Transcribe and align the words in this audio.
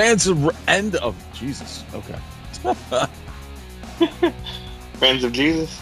Fans 0.00 0.26
of 0.26 0.50
end 0.66 0.96
of 0.96 1.14
Jesus. 1.34 1.84
Okay. 1.92 2.18
Fans 4.94 5.24
of 5.24 5.30
Jesus. 5.30 5.78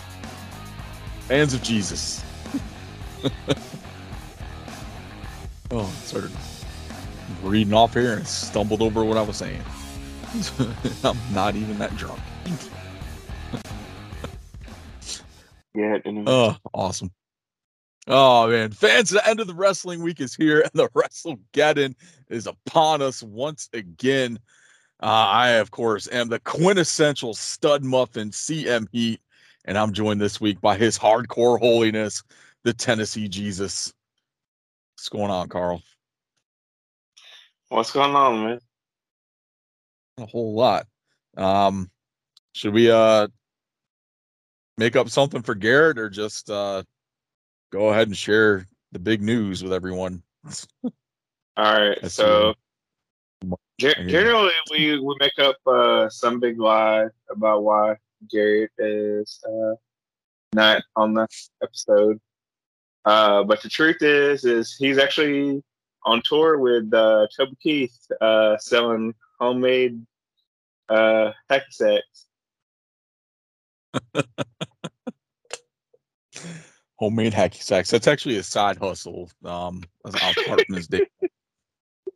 Fans 1.29 1.55
of 1.55 1.63
Jesus. 1.63 2.25
oh, 5.71 5.85
started 6.03 6.33
reading 7.45 7.73
off 7.73 7.95
here 7.95 8.15
and 8.15 8.27
stumbled 8.27 8.83
over 8.83 9.05
what 9.05 9.17
I 9.17 9.23
was 9.23 9.37
saying. 9.37 9.63
I'm 11.05 11.17
not 11.33 11.55
even 11.55 11.79
that 11.79 11.97
drunk. 11.97 12.19
Yeah. 15.77 15.99
Oh, 16.27 16.57
awesome. 16.75 17.13
Oh 18.11 18.49
man, 18.49 18.71
fans, 18.71 19.11
the 19.11 19.29
end 19.29 19.39
of 19.39 19.47
the 19.47 19.55
wrestling 19.55 20.03
week 20.03 20.19
is 20.19 20.35
here, 20.35 20.61
and 20.63 20.71
the 20.73 20.89
WrestleGeddon 20.95 21.95
is 22.31 22.47
upon 22.47 23.03
us 23.03 23.23
once 23.23 23.69
again. 23.75 24.39
Uh, 25.03 25.07
I, 25.07 25.49
of 25.51 25.71
course, 25.71 26.09
am 26.11 26.29
the 26.29 26.41
quintessential 26.41 27.35
stud 27.35 27.85
muffin 27.85 28.31
CM 28.31 28.87
Heat, 28.93 29.21
and 29.67 29.77
I'm 29.77 29.93
joined 29.93 30.23
this 30.23 30.41
week 30.41 30.59
by 30.63 30.79
his 30.79 30.99
hardcore 30.99 31.59
holiness, 31.59 32.23
the 32.65 32.73
Tennessee 32.73 33.29
Jesus. 33.29 33.93
What's 34.97 35.11
going 35.11 35.31
on, 35.31 35.51
Carl? 35.51 35.83
What's 37.69 37.93
going 37.93 38.17
on, 38.17 38.45
man? 38.45 38.61
A 40.17 40.25
whole 40.25 40.55
lot. 40.55 40.87
Um, 41.37 41.91
should 42.55 42.73
we 42.73 42.91
uh 42.91 43.29
make 44.79 44.97
up 44.97 45.11
something 45.11 45.43
for 45.43 45.55
Garrett, 45.55 45.99
or 45.99 46.09
just 46.09 46.49
uh 46.49 46.83
go 47.71 47.89
ahead 47.89 48.09
and 48.09 48.17
share 48.17 48.67
the 48.93 48.99
big 48.99 49.23
news 49.23 49.63
with 49.63 49.73
everyone? 49.73 50.23
All 50.85 50.93
right, 51.57 51.99
That's 52.01 52.15
so. 52.15 52.55
Generally, 53.79 54.53
we, 54.71 54.99
we 54.99 55.17
make 55.21 55.39
up 55.39 55.57
uh, 55.67 56.09
some 56.09 56.41
big 56.41 56.59
lie 56.59 57.07
about 57.31 57.63
why 57.63 57.97
Garrett 58.29 58.73
is 58.79 59.41
uh, 59.49 59.75
not 60.53 60.83
on 60.97 61.15
the 61.15 61.29
episode. 61.63 62.21
Uh, 63.05 63.45
but 63.45 63.63
the 63.63 63.69
truth 63.69 64.03
is, 64.03 64.45
is 64.45 64.75
he's 64.77 64.99
actually 64.99 65.63
on 66.05 66.23
tour 66.25 66.59
with 66.59 66.93
uh, 66.93 67.27
Toby 67.37 67.57
Keith, 67.63 67.97
uh, 68.21 68.57
selling 68.59 69.15
homemade 69.39 70.05
uh, 70.89 71.33
hacky 71.51 71.71
sacks. 71.71 72.27
homemade 76.99 77.33
hacky 77.33 77.63
sacks. 77.63 77.91
That's 77.91 78.07
actually 78.07 78.37
a 78.37 78.43
side 78.43 78.77
hustle. 78.79 79.31
Um, 79.45 79.83
apart 80.05 80.37
from 80.67 80.75
his 80.77 80.89
day. 80.89 81.07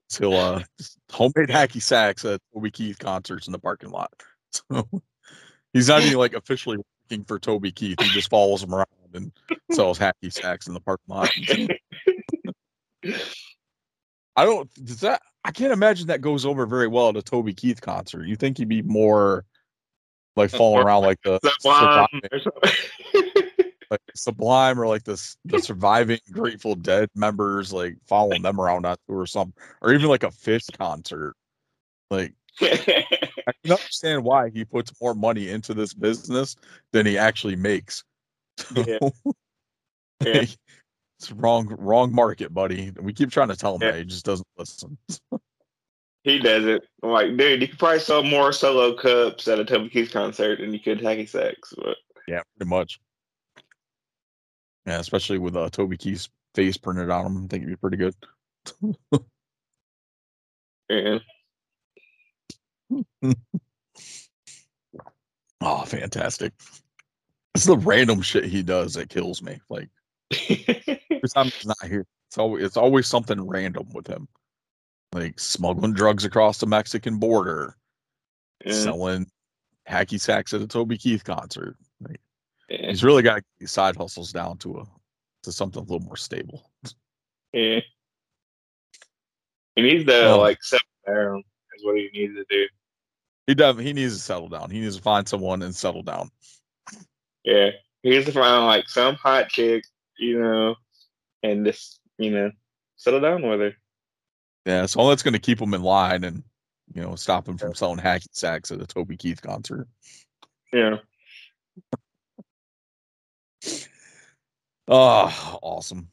So, 0.09 0.33
uh, 0.35 0.63
homemade 1.11 1.49
hacky 1.49 1.81
sacks 1.81 2.23
at 2.27 2.39
Toby 2.53 2.71
Keith 2.71 2.99
concerts 2.99 3.47
in 3.47 3.53
the 3.53 3.59
parking 3.59 3.91
lot. 3.91 4.13
So 4.69 4.87
he's 5.73 5.89
not 5.89 6.03
even 6.03 6.19
like 6.19 6.35
officially 6.35 6.77
working 7.09 7.25
for 7.25 7.39
Toby 7.39 7.73
Keith. 7.73 7.99
He 7.99 8.11
just 8.11 8.29
follows 8.29 8.63
him 8.63 8.75
around 8.75 8.87
and 9.15 9.33
sells 9.71 9.99
hacky 9.99 10.31
sacks 10.31 10.67
in 10.67 10.75
the 10.75 10.81
parking 10.81 11.07
lot. 11.09 11.31
I 14.37 14.45
don't. 14.45 14.69
Does 14.85 15.01
that? 15.01 15.23
I 15.47 15.53
can't 15.53 15.73
imagine 15.73 16.09
that 16.09 16.21
goes 16.21 16.45
over 16.45 16.67
very 16.67 16.89
well 16.89 17.09
at 17.09 17.17
a 17.17 17.23
Toby 17.23 17.55
Keith 17.55 17.81
concert. 17.81 18.27
You 18.27 18.37
think 18.37 18.59
he'd 18.59 18.69
be 18.69 18.83
more 18.83 19.47
like 20.37 20.51
falling 20.51 20.85
around 20.85 21.05
like 21.05 21.23
the 21.25 21.41
Sublime 21.43 22.07
surviving- 22.13 22.21
or 22.31 22.41
something. 22.41 23.73
Like 23.93 24.01
Sublime 24.15 24.81
or 24.81 24.87
like 24.87 25.05
this 25.05 25.37
the 25.45 25.59
surviving 25.61 26.19
Grateful 26.31 26.75
Dead 26.75 27.11
members, 27.15 27.75
like 27.75 27.99
following 28.07 28.41
them 28.41 28.59
around 28.59 28.87
on 28.87 28.97
tour 29.07 29.19
or 29.19 29.27
something, 29.27 29.53
or 29.83 29.93
even 29.93 30.09
like 30.09 30.23
a 30.23 30.31
Phish 30.31 30.75
concert. 30.79 31.35
Like 32.11 32.33
I 32.63 33.05
can 33.63 33.73
understand 33.73 34.25
why 34.25 34.49
he 34.49 34.65
puts 34.65 34.99
more 34.99 35.15
money 35.15 35.51
into 35.51 35.75
this 35.75 35.93
business 35.93 36.57
than 36.93 37.05
he 37.05 37.19
actually 37.19 37.55
makes. 37.57 38.03
Yeah. 38.75 38.99
Yeah. 40.25 40.45
it's 41.19 41.33
wrong, 41.33 41.67
wrong 41.79 42.15
market, 42.15 42.55
buddy. 42.55 42.93
We 42.99 43.13
keep 43.13 43.31
trying 43.31 43.49
to 43.49 43.57
tell 43.57 43.75
him 43.75 43.83
Yeah. 43.83 43.91
that 43.91 43.99
he 43.99 44.05
just 44.07 44.25
doesn't 44.25 44.47
listen. 44.57 44.97
he 46.23 46.39
doesn't. 46.39 46.83
I'm 47.03 47.11
like, 47.11 47.37
dude, 47.37 47.61
you 47.61 47.69
could 47.69 47.79
probably 47.79 47.99
sell 47.99 48.23
more 48.23 48.53
solo 48.53 48.95
cups 48.97 49.49
at 49.49 49.59
a 49.59 49.65
Toby 49.67 49.91
Keith 49.91 50.13
concert 50.13 50.61
than 50.61 50.73
you 50.73 50.81
could 50.81 51.01
hacky 51.01 51.29
sacks. 51.29 51.75
But 51.77 51.97
Yeah, 52.27 52.41
pretty 52.57 52.71
much. 52.71 53.01
Yeah, 54.87 54.99
especially 54.99 55.39
with 55.39 55.57
uh, 55.57 55.71
Toby 55.71 55.97
Keith's 55.97 56.29
face 56.55 56.77
printed 56.77 57.11
on 57.11 57.27
him, 57.27 57.37
I 57.37 57.41
think 57.47 57.63
it'd 57.63 57.69
be 57.69 57.77
pretty 57.77 57.97
good. 57.97 58.15
yeah. 60.89 61.19
Oh, 65.65 65.85
fantastic! 65.85 66.53
It's 67.55 67.67
the 67.67 67.77
random 67.77 68.21
shit 68.21 68.45
he 68.45 68.63
does 68.63 68.95
that 68.95 69.09
kills 69.09 69.43
me. 69.43 69.61
Like 69.69 69.89
every 70.49 71.29
time 71.33 71.47
he's 71.47 71.67
not 71.67 71.77
here, 71.87 72.05
it's 72.29 72.37
always 72.37 72.65
it's 72.65 72.77
always 72.77 73.07
something 73.07 73.47
random 73.47 73.89
with 73.95 74.09
him, 74.09 74.27
like 75.13 75.39
smuggling 75.39 75.93
drugs 75.93 76.25
across 76.25 76.59
the 76.59 76.67
Mexican 76.67 77.19
border, 77.19 77.77
yeah. 78.65 78.73
selling 78.73 79.27
hacky 79.89 80.21
sacks 80.21 80.53
at 80.53 80.63
a 80.63 80.67
Toby 80.67 80.99
Keith 80.99 81.23
concert. 81.23 81.77
Yeah. 82.73 82.89
he's 82.89 83.05
really 83.05 83.23
got 83.23 83.43
side 83.65 83.97
hustles 83.97 84.33
down 84.33 84.57
to 84.59 84.79
a 84.79 84.85
to 85.43 85.53
something 85.53 85.81
a 85.81 85.85
little 85.85 86.01
more 86.01 86.17
stable. 86.17 86.71
Yeah. 87.53 87.81
He 89.75 89.81
needs 89.81 90.05
to 90.05 90.37
like 90.37 90.63
settle 90.63 90.85
down. 91.07 91.43
Is 91.75 91.83
what 91.83 91.97
he 91.97 92.11
needs 92.13 92.35
to 92.35 92.45
do. 92.51 92.67
He 93.47 93.55
does. 93.55 93.79
He 93.79 93.95
needs 93.95 94.15
to 94.15 94.21
settle 94.21 94.51
down. 94.51 94.71
He 94.71 94.81
needs 94.81 94.97
to 94.97 95.03
find 95.03 95.27
someone 95.27 95.63
and 95.63 95.75
settle 95.75 96.03
down. 96.03 96.31
Yeah. 97.43 97.71
He 98.03 98.11
needs 98.11 98.27
to 98.27 98.33
find 98.33 98.67
like 98.67 98.87
some 98.91 99.15
hot 99.15 99.49
chick, 99.49 99.85
you 100.19 100.39
know, 100.39 100.75
and 101.43 101.65
just 101.65 102.01
you 102.19 102.31
know 102.33 102.51
settle 102.97 103.21
down 103.21 103.49
with 103.49 103.61
her. 103.61 103.75
Yeah, 104.67 104.85
so 104.85 105.01
all 105.01 105.09
that's 105.09 105.23
going 105.23 105.33
to 105.33 105.41
keep 105.41 105.61
him 105.61 105.73
in 105.73 105.83
line 105.83 106.23
and 106.25 106.43
you 106.95 107.01
know 107.01 107.15
stop 107.15 107.49
him 107.49 107.57
from 107.57 107.75
selling 107.75 107.99
hacky 107.99 108.29
sacks 108.33 108.71
at 108.71 108.83
a 108.83 108.87
Toby 108.87 109.17
Keith 109.17 109.41
concert. 109.41 109.89
Yeah. 110.71 110.99
Oh, 114.89 115.59
awesome. 115.63 116.09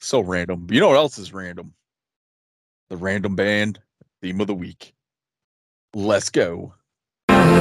so 0.00 0.20
random. 0.20 0.66
You 0.70 0.80
know 0.80 0.88
what 0.88 0.96
else 0.96 1.18
is 1.18 1.32
random? 1.32 1.74
The 2.88 2.96
random 2.96 3.36
band 3.36 3.80
theme 4.22 4.40
of 4.40 4.46
the 4.46 4.54
week. 4.54 4.94
Let's 5.94 6.30
go. 6.30 6.74
I'm 7.28 7.58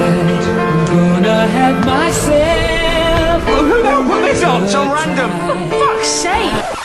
Gonna 0.88 1.48
have 1.48 1.86
myself. 1.86 3.46
Well, 3.46 3.64
who 3.64 3.82
the 3.82 3.90
hell 3.90 4.04
put 4.04 4.22
this 4.22 4.44
on? 4.44 4.68
So 4.68 4.84
random. 4.86 5.32
For 5.70 5.78
fuck's 5.78 6.08
sake! 6.08 6.84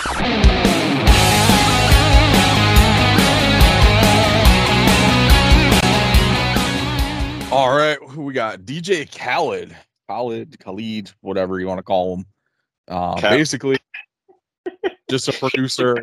All 7.50 7.74
right, 7.74 7.98
who 8.10 8.22
we 8.22 8.34
got? 8.34 8.60
DJ 8.60 9.10
Khaled, 9.10 9.74
Khaled, 10.08 10.58
Khalid, 10.58 11.12
whatever 11.20 11.60
you 11.60 11.66
want 11.66 11.78
to 11.78 11.82
call 11.82 12.16
him. 12.16 12.26
Uh, 12.88 13.20
basically, 13.20 13.76
just 15.10 15.28
a 15.28 15.32
producer 15.32 15.96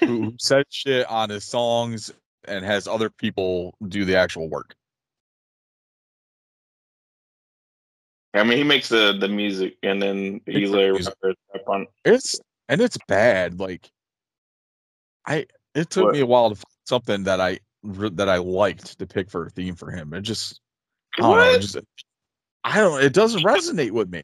who 0.00 0.34
says 0.38 0.64
shit 0.70 1.06
on 1.08 1.30
his 1.30 1.44
songs 1.44 2.12
and 2.46 2.64
has 2.64 2.86
other 2.86 3.10
people 3.10 3.74
do 3.88 4.04
the 4.04 4.16
actual 4.16 4.48
work. 4.48 4.74
I 8.34 8.44
mean, 8.44 8.58
he 8.58 8.64
makes 8.64 8.88
the 8.90 9.16
the 9.18 9.28
music, 9.28 9.76
and 9.82 10.00
then 10.00 10.40
Makes 10.46 10.60
you 10.60 10.68
the 10.70 10.76
layer 10.76 10.92
music. 10.92 11.14
rappers 11.22 11.36
up 11.54 11.68
on. 11.68 11.86
It's 12.04 12.38
and 12.68 12.80
it's 12.80 12.98
bad. 13.08 13.58
Like, 13.58 13.90
I 15.26 15.46
it 15.74 15.88
took 15.90 16.04
What? 16.04 16.12
me 16.12 16.20
a 16.20 16.26
while 16.26 16.50
to 16.50 16.54
find 16.56 16.64
something 16.86 17.24
that 17.24 17.40
I 17.40 17.58
that 17.84 18.28
I 18.28 18.36
liked 18.36 18.98
to 18.98 19.06
pick 19.06 19.30
for 19.30 19.46
a 19.46 19.50
theme 19.50 19.74
for 19.74 19.90
him. 19.90 20.12
It 20.12 20.20
just 20.20 20.60
I 21.18 21.22
don't 21.22 21.30
know. 21.30 21.36
What? 21.36 21.60
just 21.62 21.78
I 22.64 22.78
don't. 22.78 23.02
It 23.02 23.12
doesn't 23.12 23.42
resonate 23.42 23.92
with 23.92 24.10
me. 24.10 24.22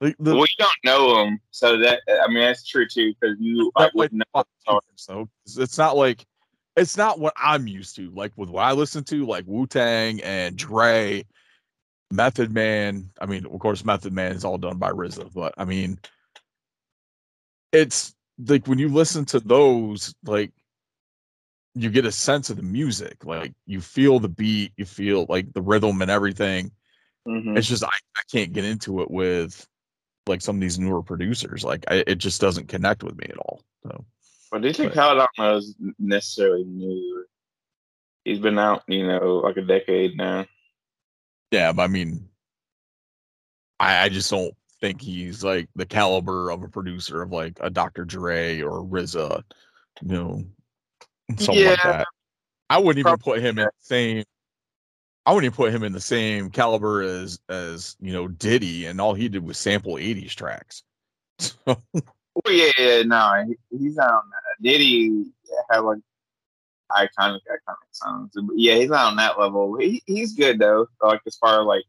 Like 0.00 0.16
the, 0.18 0.34
Well, 0.34 0.44
you 0.46 0.56
don't 0.58 0.72
know 0.84 1.22
him, 1.24 1.40
so 1.50 1.78
that 1.78 2.00
I 2.08 2.26
mean 2.28 2.40
that's 2.40 2.66
true 2.66 2.86
too, 2.88 3.12
because 3.20 3.36
you 3.38 3.70
way 3.76 3.90
wouldn't 3.94 4.22
know. 4.34 4.44
so 4.96 5.20
it's- 5.46 5.58
it's 5.58 5.76
not 5.78 5.96
like 5.96 6.24
it's 6.76 6.96
not 6.96 7.18
what 7.18 7.34
I'm 7.36 7.66
used 7.66 7.96
to. 7.96 8.10
Like 8.10 8.32
with 8.36 8.48
what 8.48 8.64
I 8.64 8.72
listen 8.72 9.04
to, 9.04 9.26
like 9.26 9.44
Wu 9.46 9.66
Tang 9.66 10.20
and 10.22 10.56
Dre, 10.56 11.26
Method 12.10 12.50
Man. 12.52 13.10
I 13.20 13.26
mean, 13.26 13.44
of 13.44 13.58
course, 13.60 13.84
Method 13.84 14.12
Man 14.14 14.32
is 14.32 14.44
all 14.44 14.56
done 14.56 14.78
by 14.78 14.90
RZA, 14.90 15.32
but 15.34 15.52
I 15.58 15.64
mean, 15.66 15.98
it's 17.72 18.14
like 18.46 18.66
when 18.66 18.78
you 18.78 18.88
listen 18.88 19.24
to 19.26 19.40
those, 19.40 20.14
like 20.24 20.52
you 21.74 21.90
get 21.90 22.04
a 22.06 22.12
sense 22.12 22.50
of 22.50 22.56
the 22.56 22.62
music. 22.62 23.24
Like 23.24 23.52
you 23.66 23.80
feel 23.80 24.18
the 24.18 24.28
beat, 24.28 24.72
you 24.76 24.84
feel 24.86 25.26
like 25.28 25.52
the 25.52 25.62
rhythm 25.62 26.00
and 26.02 26.10
everything. 26.10 26.72
Mhm. 27.26 27.56
It's 27.56 27.68
just 27.68 27.84
I, 27.84 27.88
I 27.88 28.22
can't 28.30 28.52
get 28.52 28.64
into 28.64 29.02
it 29.02 29.10
with 29.10 29.66
like 30.26 30.40
some 30.40 30.56
of 30.56 30.60
these 30.60 30.78
newer 30.78 31.02
producers. 31.02 31.64
Like 31.64 31.84
I, 31.88 32.04
it 32.06 32.16
just 32.16 32.40
doesn't 32.40 32.68
connect 32.68 33.02
with 33.02 33.16
me 33.18 33.26
at 33.28 33.38
all. 33.38 33.62
So 33.82 34.04
But 34.50 34.62
DJ 34.62 34.92
Khaled, 34.92 35.18
I 35.18 35.26
don't 35.36 35.38
know, 35.38 35.56
is 35.56 35.74
necessarily 35.98 36.64
new. 36.64 37.24
He's 38.24 38.38
been 38.38 38.58
out, 38.58 38.82
you 38.86 39.06
know, 39.06 39.36
like 39.38 39.56
a 39.56 39.62
decade 39.62 40.16
now. 40.16 40.46
Yeah, 41.50 41.72
but 41.72 41.82
I 41.82 41.86
mean, 41.88 42.28
I, 43.78 44.04
I 44.04 44.08
just 44.08 44.30
don't 44.30 44.54
think 44.80 45.00
he's 45.00 45.42
like 45.42 45.68
the 45.74 45.86
caliber 45.86 46.50
of 46.50 46.62
a 46.62 46.68
producer 46.68 47.22
of 47.22 47.32
like 47.32 47.58
a 47.60 47.70
Dr. 47.70 48.04
Dre 48.04 48.60
or 48.60 48.82
RZA, 48.84 49.42
you 50.02 50.08
know, 50.08 50.44
something 51.38 51.66
like 51.66 51.82
that. 51.82 52.06
I 52.68 52.78
wouldn't 52.78 53.04
even 53.04 53.18
put 53.18 53.40
him 53.40 53.58
in 53.58 53.64
the 53.64 53.70
same. 53.80 54.24
I 55.26 55.32
wouldn't 55.32 55.52
even 55.52 55.56
put 55.56 55.72
him 55.72 55.82
in 55.82 55.92
the 55.92 56.00
same 56.00 56.50
caliber 56.50 57.02
as 57.02 57.38
as 57.48 57.96
you 58.00 58.12
know 58.12 58.26
Diddy, 58.28 58.86
and 58.86 59.00
all 59.00 59.14
he 59.14 59.28
did 59.28 59.44
was 59.44 59.58
sample 59.58 59.94
'80s 59.94 60.34
tracks. 60.34 60.82
So, 61.66 61.82
Oh 62.46 62.50
yeah, 62.50 62.70
yeah, 62.78 63.02
no, 63.02 63.44
he, 63.46 63.76
he's 63.76 63.96
not 63.96 64.10
on 64.10 64.22
that. 64.30 64.62
Diddy 64.62 65.24
have 65.70 65.84
like 65.84 65.98
iconic, 66.92 67.40
iconic 67.50 67.90
songs. 67.90 68.30
But 68.34 68.56
yeah, 68.56 68.76
he's 68.76 68.88
not 68.90 69.06
on 69.06 69.16
that 69.16 69.38
level. 69.38 69.76
He, 69.78 70.02
he's 70.06 70.34
good 70.34 70.58
though. 70.58 70.86
Like 71.02 71.20
as 71.26 71.36
far 71.36 71.60
as 71.60 71.66
like 71.66 71.84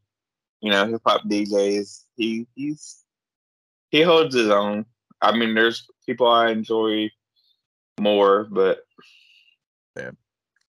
you 0.60 0.70
know, 0.70 0.86
hip 0.86 1.00
hop 1.06 1.22
DJs, 1.24 2.04
he 2.16 2.46
he's 2.56 3.04
he 3.90 4.02
holds 4.02 4.34
his 4.34 4.48
own. 4.50 4.84
I 5.20 5.36
mean, 5.36 5.54
there's 5.54 5.86
people 6.06 6.26
I 6.26 6.50
enjoy 6.50 7.10
more, 8.00 8.44
but 8.50 8.84
Yeah. 9.96 10.10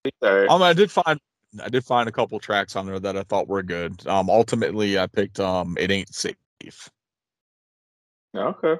he's 0.04 0.14
alright. 0.24 0.50
um, 0.50 0.62
I 0.62 0.74
did 0.74 0.92
find 0.92 1.20
I 1.62 1.70
did 1.70 1.86
find 1.86 2.08
a 2.10 2.12
couple 2.12 2.40
tracks 2.40 2.76
on 2.76 2.86
there 2.86 3.00
that 3.00 3.18
I 3.18 3.24
thought 3.24 3.48
were 3.48 3.64
good. 3.64 4.06
Um, 4.08 4.30
ultimately, 4.30 4.98
I 4.98 5.08
picked 5.08 5.40
um, 5.40 5.76
"It 5.80 5.92
Ain't 5.92 6.14
Safe." 6.14 6.90
okay. 8.36 8.76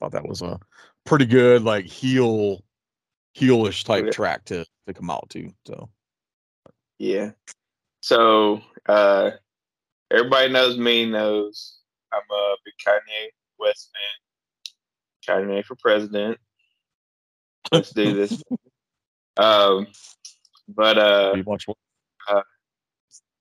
thought 0.00 0.12
that 0.12 0.26
was 0.26 0.42
a 0.42 0.58
pretty 1.04 1.26
good 1.26 1.62
like 1.62 1.84
heel 1.84 2.62
heelish 3.36 3.84
type 3.84 4.06
Yeah. 4.06 4.10
track 4.10 4.44
to 4.46 4.64
to 4.86 4.94
come 4.94 5.10
out 5.10 5.28
to 5.30 5.52
so 5.66 5.88
Yeah. 6.98 7.32
So 8.00 8.60
uh 8.86 9.32
everybody 10.10 10.52
knows 10.52 10.76
me 10.76 11.06
knows 11.06 11.78
I'm 12.12 12.22
a 12.30 12.56
big 12.64 12.74
Kanye 12.84 13.28
West 13.58 13.90
fan. 15.26 15.46
Kanye 15.46 15.64
for 15.64 15.76
president. 15.76 16.38
Let's 17.70 17.90
do 17.90 18.14
this. 18.14 18.42
um 19.36 19.86
but 20.74 20.98
uh 20.98 21.36
what 21.44 21.66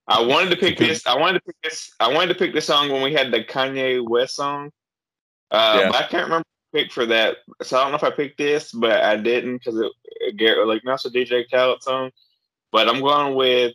I 0.08 0.22
wanted 0.22 0.50
to 0.50 0.58
pick 0.58 0.78
this 0.78 1.06
I 1.06 1.18
wanted 1.18 1.40
to 1.40 1.46
pick 1.46 1.56
this 1.64 1.92
I 2.00 2.12
wanted 2.12 2.34
to 2.34 2.40
pick 2.40 2.54
this 2.54 2.66
song 2.66 2.92
when 2.92 3.02
we 3.02 3.14
had 3.14 3.32
the 3.32 3.44
Kanye 3.44 4.08
West 4.08 4.36
song. 4.36 4.72
Uh 5.52 5.80
Yeah. 5.80 5.90
but 5.90 6.04
I 6.04 6.08
can't 6.08 6.26
remember 6.26 6.46
picked 6.74 6.94
for 6.94 7.06
that. 7.08 7.38
So 7.64 7.78
I 7.78 7.84
don't 7.84 7.92
know 7.92 7.98
if 7.98 8.04
I 8.04 8.12
picked 8.12 8.38
this, 8.38 8.72
but 8.72 9.04
I 9.04 9.18
didn't 9.18 9.58
because 9.58 9.80
it, 9.80 9.92
it 10.04 10.38
Garrett 10.38 10.68
like 10.68 10.82
that's 10.86 11.06
a 11.06 11.10
DJ 11.10 11.50
Khaled 11.50 11.84
song. 11.84 12.12
But 12.72 12.88
I'm 12.88 13.02
going 13.02 13.36
with 13.36 13.74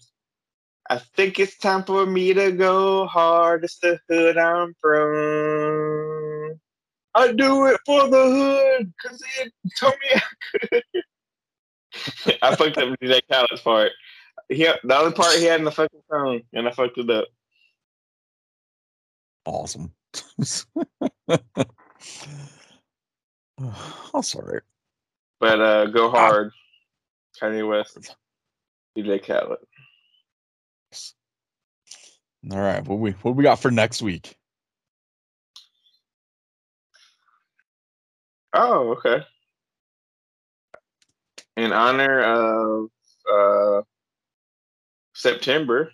I 0.89 0.99
think 0.99 1.39
it's 1.39 1.57
time 1.57 1.85
for 1.85 2.05
me 2.05 2.35
to 2.35 2.53
go 2.53 3.07
hard. 3.07 3.65
It's 3.65 3.79
the 3.79 3.99
hood 4.09 4.37
I'm 4.37 4.75
from. 4.81 6.61
I 7.15 7.33
do 7.33 7.67
it 7.67 7.81
for 7.87 8.09
the 8.09 8.25
hood 8.25 8.93
because 9.03 9.23
it 9.41 9.53
told 9.79 9.95
me 9.95 10.21
I 10.21 10.23
could. 10.61 11.04
I 12.43 12.55
fucked 12.57 12.79
up 12.79 12.99
DJ 13.01 13.21
Khaled's 13.31 13.61
part. 13.61 13.93
He, 14.49 14.65
the 14.65 14.95
other 14.95 15.13
part 15.13 15.37
he 15.37 15.45
had 15.45 15.59
in 15.61 15.65
the 15.65 15.71
fucking 15.71 16.01
song, 16.11 16.41
and 16.53 16.69
I 16.69 16.71
fucked 16.73 16.99
it 16.99 17.11
up. 17.11 17.27
awesome 19.47 19.93
that's 20.39 20.67
all 24.35 24.43
right 24.43 24.63
But 25.41 25.61
uh, 25.61 25.87
go 25.87 26.11
hard, 26.11 26.53
Kanye 27.41 27.69
West, 27.69 28.17
DJ 28.97 29.23
Khaled. 29.25 29.59
all 32.53 32.59
right 32.59 32.87
what 32.87 32.99
we 32.99 33.11
what 33.13 33.37
we 33.37 33.43
got 33.45 33.59
for 33.59 33.71
next 33.71 34.03
week 34.03 34.37
Oh, 38.57 38.91
okay. 38.93 39.25
In 41.57 41.73
honor 41.73 42.21
of 42.23 42.91
uh, 43.33 43.83
September. 45.15 45.93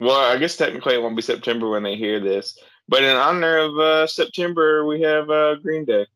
Well, 0.00 0.16
I 0.18 0.38
guess 0.38 0.56
technically 0.56 0.94
it 0.94 1.02
won't 1.02 1.16
be 1.16 1.22
September 1.22 1.68
when 1.68 1.82
they 1.82 1.96
hear 1.96 2.20
this, 2.20 2.56
but 2.88 3.02
in 3.02 3.16
honor 3.16 3.58
of 3.58 3.78
uh, 3.78 4.06
September, 4.06 4.86
we 4.86 5.00
have 5.02 5.28
uh, 5.28 5.56
Green 5.56 5.84
Day. 5.84 6.06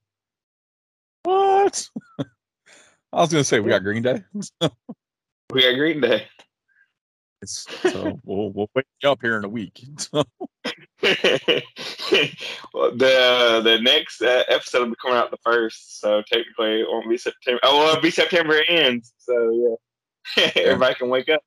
what 1.24 1.88
i 3.12 3.20
was 3.20 3.30
gonna 3.30 3.44
say 3.44 3.60
we 3.60 3.70
got 3.70 3.84
green 3.84 4.02
day 4.02 4.22
We 5.52 5.62
got 5.62 5.74
Green 5.76 6.00
Day. 6.00 6.26
It's, 7.43 7.67
so 7.83 8.19
we'll 8.25 8.50
we'll 8.53 8.71
wake 8.75 8.87
you 9.03 9.11
up 9.11 9.21
here 9.21 9.37
in 9.37 9.44
a 9.44 9.49
week. 9.49 9.85
Well, 12.73 12.93
the 12.93 13.61
the 13.65 13.79
next 13.83 14.23
uh, 14.23 14.44
episode 14.49 14.81
will 14.81 14.91
be 14.91 14.94
coming 15.03 15.19
out 15.19 15.31
the 15.31 15.37
first, 15.43 16.00
so 16.00 16.23
technically 16.23 16.81
it 16.81 16.87
won't 16.89 17.09
be 17.09 17.19
September. 17.19 17.59
Oh, 17.65 17.79
well, 17.79 17.89
it'll 17.91 18.03
be 18.03 18.11
September 18.11 18.62
ends. 18.69 19.12
So 19.19 19.79
yeah, 20.37 20.50
everybody 20.56 20.94
can 20.94 21.09
wake 21.09 21.29
up. 21.29 21.43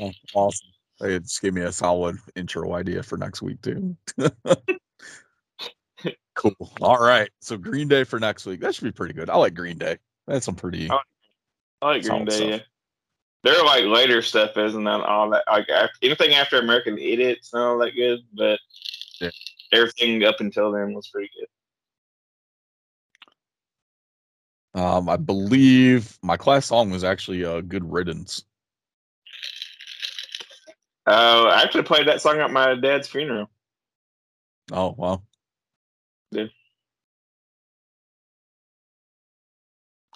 Oh, 0.00 0.12
awesome. 0.34 0.68
They 1.00 1.18
just 1.18 1.42
gave 1.42 1.54
me 1.54 1.62
a 1.62 1.72
solid 1.72 2.18
intro 2.36 2.74
idea 2.74 3.02
for 3.02 3.16
next 3.16 3.42
week 3.42 3.60
too. 3.62 3.96
Cool. 6.40 6.72
All 6.80 6.98
right. 6.98 7.28
So 7.42 7.58
green 7.58 7.86
day 7.86 8.02
for 8.02 8.18
next 8.18 8.46
week. 8.46 8.60
That 8.60 8.74
should 8.74 8.84
be 8.84 8.92
pretty 8.92 9.12
good. 9.12 9.28
I 9.28 9.36
like 9.36 9.52
green 9.52 9.76
day. 9.76 9.98
That's 10.26 10.46
some 10.46 10.54
pretty 10.54 10.88
Oh, 10.90 10.98
I 11.82 11.86
like 11.86 12.02
Green 12.04 12.24
Day. 12.24 12.36
stuff. 12.36 12.48
Yeah. 12.50 12.58
Their 13.42 13.64
like 13.64 13.84
later 13.84 14.20
stuff 14.20 14.56
isn't 14.56 14.84
that 14.84 15.00
all 15.00 15.30
that 15.30 15.44
like 15.50 15.66
af- 15.70 15.90
anything 16.02 16.34
after 16.34 16.58
American 16.58 16.98
Idiots 16.98 17.54
not 17.54 17.62
all 17.72 17.78
that 17.78 17.94
good, 17.94 18.20
but 18.34 18.60
Yeah. 19.20 19.30
everything 19.72 20.22
up 20.24 20.40
until 20.40 20.70
then 20.72 20.92
was 20.92 21.08
pretty 21.08 21.30
good. 21.38 21.46
Um, 24.72 25.08
I 25.08 25.16
believe 25.16 26.18
my 26.22 26.36
class 26.36 26.66
song 26.66 26.90
was 26.90 27.02
actually 27.02 27.44
uh, 27.44 27.60
"Good 27.62 27.90
Riddance." 27.90 28.44
Uh, 31.06 31.46
I 31.50 31.62
actually 31.62 31.82
played 31.82 32.06
that 32.06 32.20
song 32.20 32.38
at 32.38 32.52
my 32.52 32.74
dad's 32.76 33.08
funeral. 33.08 33.50
Oh 34.70 34.94
wow, 34.96 35.22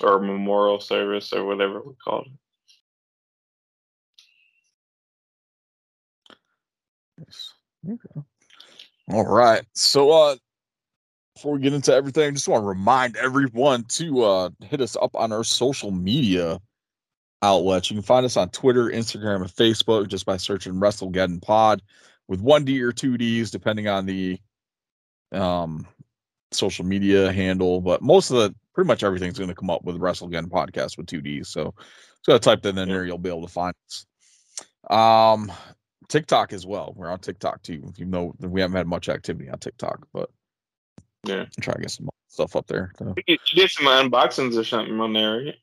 or 0.02 0.20
memorial 0.20 0.80
service 0.80 1.32
or 1.32 1.44
whatever 1.44 1.80
we 1.80 1.94
called 2.02 2.26
it. 2.26 2.32
Yes. 7.18 7.52
All 9.10 9.26
right. 9.26 9.62
So 9.74 10.10
uh 10.10 10.36
before 11.34 11.54
we 11.54 11.60
get 11.60 11.72
into 11.74 11.92
everything, 11.92 12.28
I 12.28 12.30
just 12.30 12.48
want 12.48 12.62
to 12.62 12.68
remind 12.68 13.16
everyone 13.16 13.84
to 13.84 14.22
uh 14.22 14.50
hit 14.62 14.80
us 14.80 14.96
up 15.00 15.14
on 15.14 15.32
our 15.32 15.44
social 15.44 15.90
media 15.90 16.60
outlets. 17.42 17.90
You 17.90 17.96
can 17.96 18.02
find 18.02 18.24
us 18.24 18.36
on 18.36 18.48
Twitter, 18.50 18.86
Instagram, 18.86 19.42
and 19.42 19.50
Facebook 19.50 20.08
just 20.08 20.26
by 20.26 20.36
searching 20.36 20.74
WrestleGeddon 20.74 21.42
Pod 21.42 21.82
with 22.28 22.40
one 22.40 22.64
D 22.64 22.82
or 22.82 22.92
two 22.92 23.18
Ds, 23.18 23.50
depending 23.50 23.88
on 23.88 24.06
the 24.06 24.38
um 25.32 25.86
social 26.52 26.84
media 26.84 27.32
handle. 27.32 27.80
But 27.80 28.02
most 28.02 28.30
of 28.30 28.36
the 28.36 28.54
pretty 28.75 28.88
much 28.88 29.02
everything's 29.02 29.38
going 29.38 29.49
to 29.49 29.54
come 29.54 29.71
up 29.71 29.85
with 29.85 29.97
WrestleGeddon 29.97 30.49
Podcast 30.49 30.97
with 30.99 31.07
two 31.07 31.21
Ds. 31.21 31.49
So 31.49 31.75
just 31.76 32.26
gotta 32.26 32.38
type 32.40 32.62
that 32.62 32.71
in 32.71 32.76
Yeah. 32.76 32.85
there, 32.95 33.04
you'll 33.04 33.19
be 33.19 33.28
able 33.28 33.47
to 33.47 33.52
find 33.52 33.75
us. 33.88 34.07
Um 34.90 35.50
TikTok 36.09 36.52
as 36.52 36.66
well. 36.66 36.93
We're 36.97 37.11
on 37.11 37.19
TikTok 37.19 37.62
too. 37.62 37.90
You 37.97 38.04
know, 38.04 38.35
we 38.40 38.61
haven't 38.61 38.76
had 38.76 38.87
much 38.87 39.09
activity 39.09 39.49
on 39.49 39.59
TikTok, 39.59 40.07
but 40.12 40.28
Yeah. 41.26 41.47
try 41.61 41.75
to 41.75 41.81
get 41.81 41.90
some 41.90 42.11
stuff 42.28 42.57
up 42.57 42.66
there. 42.66 42.93
So, 42.99 43.14
You 43.26 43.38
did 43.54 43.71
some 43.71 43.87
unboxings 43.87 44.59
or 44.59 44.64
something 44.64 45.00
on 45.00 45.12
there, 45.14 45.45
right? 45.45 45.54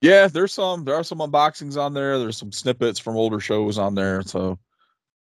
yeah, 0.00 0.28
there's 0.28 0.52
some. 0.54 0.84
There 0.84 0.94
are 0.94 1.04
some 1.04 1.18
unboxings 1.18 1.76
on 1.76 1.92
there. 1.94 2.18
There's 2.18 2.36
some 2.38 2.52
snippets 2.52 2.98
from 2.98 3.16
older 3.16 3.40
shows 3.40 3.76
on 3.76 3.94
there. 3.94 4.22
So 4.22 4.58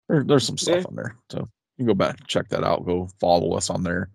there, 0.08 0.24
there's 0.24 0.46
some 0.46 0.58
stuff 0.58 0.78
Yeah. 0.78 0.86
on 0.88 0.96
there. 0.96 1.18
So 1.32 1.40
you 1.40 1.48
can 1.80 1.86
go 1.88 1.94
back 1.94 2.20
and 2.20 2.28
check 2.28 2.48
that 2.50 2.64
out. 2.64 2.86
Go 2.86 3.10
follow 3.20 3.56
us 3.58 3.70
on 3.70 3.84
there. 3.84 4.10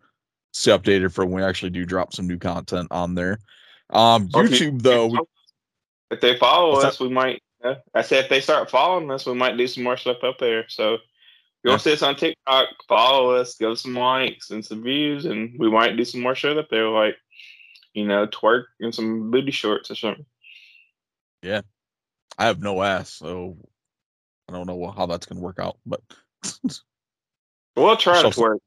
Stay 0.59 0.73
updated 0.73 1.13
for 1.13 1.25
when 1.25 1.37
we 1.37 1.43
actually 1.45 1.71
do 1.71 1.87
drop 1.87 2.13
some 2.13 2.27
new 2.27 2.37
content 2.37 2.89
on 2.91 3.15
there. 3.15 3.39
Um, 3.91 4.29
you- 4.35 4.43
YouTube 4.43 4.83
though, 4.83 5.17
If 6.11 6.21
they 6.21 6.37
follow 6.37 6.81
us, 6.81 6.99
we 6.99 7.09
might. 7.09 7.41
Uh, 7.63 7.77
I 7.95 8.03
said 8.03 8.25
if 8.25 8.29
they 8.29 8.41
start 8.41 8.69
following 8.69 9.09
us, 9.13 9.25
we 9.25 9.35
might 9.35 9.57
do 9.57 9.69
some 9.69 9.85
more 9.85 9.97
stuff 9.97 10.25
up 10.25 10.39
there. 10.39 10.69
So 10.69 10.95
if 10.95 11.01
you 11.63 11.71
want 11.71 11.83
to 11.83 11.89
see 11.89 11.93
us 11.93 12.03
on 12.03 12.17
TikTok, 12.17 12.71
follow 12.89 13.37
us, 13.37 13.55
give 13.55 13.71
us 13.71 13.83
some 13.83 13.95
likes 13.95 14.51
and 14.51 14.65
some 14.65 14.83
views, 14.83 15.27
and 15.27 15.57
we 15.61 15.71
might 15.71 15.97
do 15.97 16.05
some 16.05 16.23
more 16.23 16.35
shit 16.35 16.59
up 16.59 16.69
there, 16.71 16.89
like 16.89 17.17
you 17.93 18.05
know, 18.05 18.27
twerk 18.27 18.65
and 18.81 18.93
some 18.93 19.31
booty 19.31 19.53
shorts 19.53 19.93
or 19.93 19.95
something. 19.95 20.27
Yeah, 21.43 21.61
I 22.37 22.47
have 22.47 22.61
no 22.61 22.83
ass, 22.83 23.11
so 23.11 23.57
I 24.49 24.53
don't 24.55 24.67
know 24.67 24.91
how 24.91 25.07
that's 25.07 25.27
gonna 25.27 25.41
work 25.41 25.61
out, 25.61 25.79
but 25.87 26.01
We'll 27.77 27.97
try 27.97 28.23
to 28.23 28.29
twerk. 28.43 28.59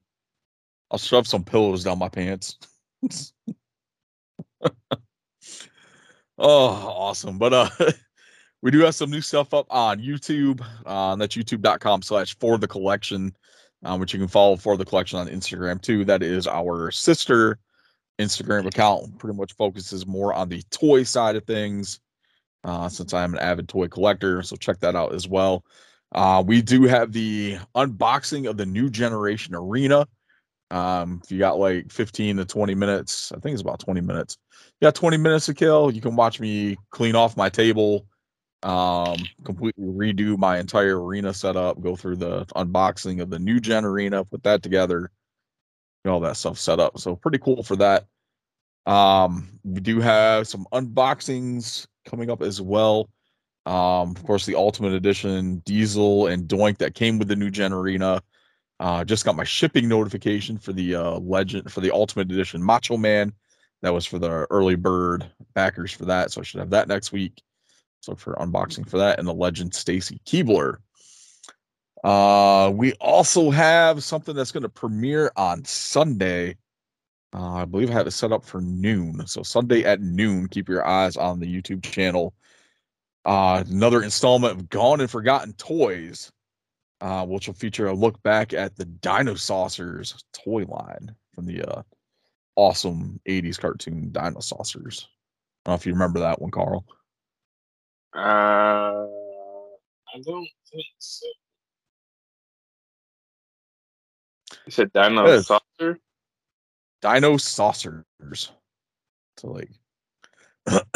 I'll 0.91 0.99
shove 0.99 1.25
some 1.25 1.43
pillows 1.43 1.85
down 1.85 1.99
my 1.99 2.09
pants. 2.09 2.57
oh, 4.61 4.69
awesome. 6.37 7.37
But 7.37 7.53
uh 7.53 7.69
we 8.61 8.71
do 8.71 8.79
have 8.79 8.93
some 8.93 9.09
new 9.09 9.21
stuff 9.21 9.53
up 9.53 9.67
on 9.69 9.99
YouTube. 9.99 10.63
Uh, 10.85 11.15
that's 11.15 11.35
youtube.com 11.35 12.01
slash 12.01 12.37
for 12.39 12.57
the 12.57 12.67
collection, 12.67 13.35
um, 13.83 13.99
which 13.99 14.13
you 14.13 14.19
can 14.19 14.27
follow 14.27 14.57
for 14.57 14.77
the 14.77 14.85
collection 14.85 15.17
on 15.17 15.27
Instagram 15.27 15.81
too. 15.81 16.05
That 16.05 16.21
is 16.21 16.45
our 16.45 16.91
sister 16.91 17.57
Instagram 18.19 18.67
account. 18.67 19.17
Pretty 19.17 19.37
much 19.37 19.55
focuses 19.55 20.05
more 20.05 20.33
on 20.33 20.49
the 20.49 20.61
toy 20.71 21.03
side 21.03 21.37
of 21.37 21.45
things. 21.45 21.99
Uh, 22.63 22.87
since 22.87 23.11
I'm 23.11 23.33
an 23.33 23.39
avid 23.39 23.67
toy 23.67 23.87
collector, 23.87 24.43
so 24.43 24.55
check 24.55 24.79
that 24.81 24.95
out 24.95 25.15
as 25.15 25.27
well. 25.27 25.65
Uh, 26.11 26.43
we 26.45 26.61
do 26.61 26.83
have 26.83 27.11
the 27.11 27.57
unboxing 27.75 28.47
of 28.47 28.55
the 28.57 28.67
new 28.67 28.87
generation 28.87 29.55
arena. 29.55 30.07
Um, 30.71 31.21
if 31.23 31.31
you 31.31 31.37
got 31.37 31.59
like 31.59 31.91
15 31.91 32.37
to 32.37 32.45
20 32.45 32.75
minutes, 32.75 33.31
I 33.31 33.39
think 33.39 33.53
it's 33.53 33.61
about 33.61 33.79
20 33.79 34.01
minutes. 34.01 34.37
You 34.79 34.85
got 34.85 34.95
20 34.95 35.17
minutes 35.17 35.45
to 35.47 35.53
kill. 35.53 35.91
You 35.91 36.01
can 36.01 36.15
watch 36.15 36.39
me 36.39 36.77
clean 36.91 37.15
off 37.15 37.35
my 37.35 37.49
table, 37.49 38.05
um, 38.63 39.17
completely 39.43 39.85
redo 39.85 40.37
my 40.37 40.59
entire 40.59 41.03
arena 41.03 41.33
setup, 41.33 41.81
go 41.81 41.95
through 41.95 42.15
the 42.15 42.45
unboxing 42.55 43.21
of 43.21 43.29
the 43.29 43.39
new 43.39 43.59
gen 43.59 43.83
arena, 43.83 44.23
put 44.23 44.43
that 44.43 44.63
together, 44.63 45.11
all 46.05 46.21
that 46.21 46.37
stuff 46.37 46.57
set 46.57 46.79
up. 46.79 46.97
So 46.97 47.15
pretty 47.15 47.37
cool 47.37 47.63
for 47.63 47.75
that. 47.75 48.05
Um, 48.85 49.59
we 49.63 49.81
do 49.81 49.99
have 49.99 50.47
some 50.47 50.65
unboxings 50.71 51.85
coming 52.05 52.31
up 52.31 52.41
as 52.41 52.61
well. 52.61 53.09
Um, 53.65 54.15
of 54.15 54.23
course, 54.23 54.45
the 54.45 54.55
Ultimate 54.55 54.93
Edition 54.93 55.57
Diesel 55.65 56.27
and 56.27 56.47
Doink 56.47 56.79
that 56.79 56.95
came 56.95 57.19
with 57.19 57.27
the 57.27 57.35
new 57.35 57.51
Gen 57.51 57.73
Arena. 57.73 58.23
Uh, 58.81 59.05
just 59.05 59.25
got 59.25 59.35
my 59.35 59.43
shipping 59.43 59.87
notification 59.87 60.57
for 60.57 60.73
the 60.73 60.95
uh, 60.95 61.19
Legend 61.19 61.71
for 61.71 61.81
the 61.81 61.91
Ultimate 61.91 62.31
Edition 62.31 62.63
Macho 62.63 62.97
Man. 62.97 63.31
That 63.83 63.93
was 63.93 64.07
for 64.07 64.17
the 64.17 64.47
early 64.49 64.73
bird 64.73 65.29
backers 65.53 65.91
for 65.91 66.05
that, 66.05 66.31
so 66.31 66.41
I 66.41 66.43
should 66.43 66.61
have 66.61 66.71
that 66.71 66.87
next 66.87 67.11
week. 67.11 67.43
So 67.99 68.15
for 68.15 68.33
unboxing 68.37 68.89
for 68.89 68.97
that 68.97 69.19
and 69.19 69.27
the 69.27 69.35
Legend 69.35 69.75
Stacy 69.75 70.19
Keibler. 70.25 70.77
Uh, 72.03 72.71
we 72.73 72.93
also 72.93 73.51
have 73.51 74.03
something 74.03 74.35
that's 74.35 74.51
going 74.51 74.63
to 74.63 74.69
premiere 74.69 75.31
on 75.35 75.63
Sunday. 75.63 76.57
Uh, 77.35 77.53
I 77.53 77.65
believe 77.65 77.91
I 77.91 77.93
have 77.93 78.07
it 78.07 78.11
set 78.11 78.31
up 78.31 78.43
for 78.43 78.61
noon. 78.61 79.27
So 79.27 79.43
Sunday 79.43 79.83
at 79.83 80.01
noon, 80.01 80.47
keep 80.47 80.67
your 80.67 80.87
eyes 80.87 81.17
on 81.17 81.39
the 81.39 81.45
YouTube 81.45 81.83
channel. 81.83 82.33
Uh, 83.25 83.63
another 83.69 84.01
installment 84.01 84.53
of 84.53 84.69
Gone 84.69 85.01
and 85.01 85.11
Forgotten 85.11 85.53
Toys, 85.53 86.31
uh, 87.01 87.25
which 87.25 87.47
will 87.47 87.55
feature 87.55 87.87
a 87.87 87.93
look 87.93 88.21
back 88.23 88.53
at 88.53 88.75
the 88.77 88.85
Dinosaucers 88.85 90.23
toy 90.33 90.65
line 90.65 91.15
from 91.33 91.45
the 91.45 91.63
uh, 91.63 91.83
awesome 92.55 93.19
80s 93.27 93.59
cartoon 93.59 94.09
Dinosaucers. 94.11 95.05
I 95.65 95.69
don't 95.69 95.73
know 95.73 95.75
if 95.75 95.85
you 95.85 95.93
remember 95.93 96.21
that 96.21 96.41
one, 96.41 96.51
Carl. 96.51 96.85
Uh, 98.15 99.07
I 100.13 100.19
don't 100.25 100.49
think 100.71 100.85
so. 100.99 101.27
You 104.65 104.71
said 104.71 104.93
Dino 104.93 105.27
Yes. 105.27 105.45
Saucer? 105.45 105.99
Dino 107.01 107.37
Saucers. 107.37 108.51
So 109.37 109.47
like 109.49 109.71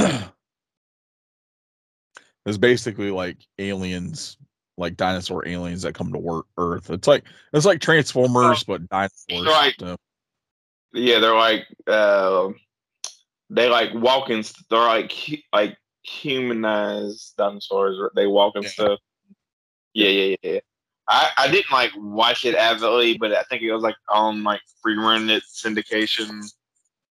it's 2.45 2.57
basically 2.59 3.11
like 3.11 3.37
aliens, 3.59 4.37
like 4.77 4.97
dinosaur 4.97 5.47
aliens 5.47 5.83
that 5.83 5.93
come 5.95 6.11
to 6.11 6.19
work 6.19 6.45
Earth. 6.57 6.89
It's 6.89 7.07
like 7.07 7.23
it's 7.53 7.65
like 7.65 7.79
Transformers, 7.81 8.63
but 8.63 8.87
dinosaurs. 8.89 9.45
like- 9.45 9.75
So, 9.79 9.95
Yeah, 10.93 11.19
they're 11.19 11.35
like 11.35 11.65
uh, 11.87 12.49
they 13.49 13.69
like 13.69 13.93
walk 13.93 14.29
in. 14.29 14.43
They're 14.69 14.79
like 14.79 15.13
like 15.53 15.77
humanized 16.03 17.35
dinosaurs. 17.37 17.97
They 18.15 18.27
walk 18.27 18.53
and 18.55 18.63
Yeah. 18.65 18.69
stuff. 18.69 18.99
Yeah, 19.93 20.09
yeah, 20.09 20.35
yeah. 20.43 20.59
I, 21.07 21.29
I 21.37 21.51
didn't 21.51 21.71
like 21.71 21.91
watch 21.95 22.45
it 22.45 22.55
avidly, 22.55 23.17
but 23.17 23.31
I 23.31 23.43
think 23.43 23.61
it 23.61 23.71
was 23.71 23.83
like 23.83 23.95
on 24.09 24.43
like 24.43 24.61
free 24.81 24.97
run 24.97 25.29
it 25.29 25.43
syndication 25.43 26.41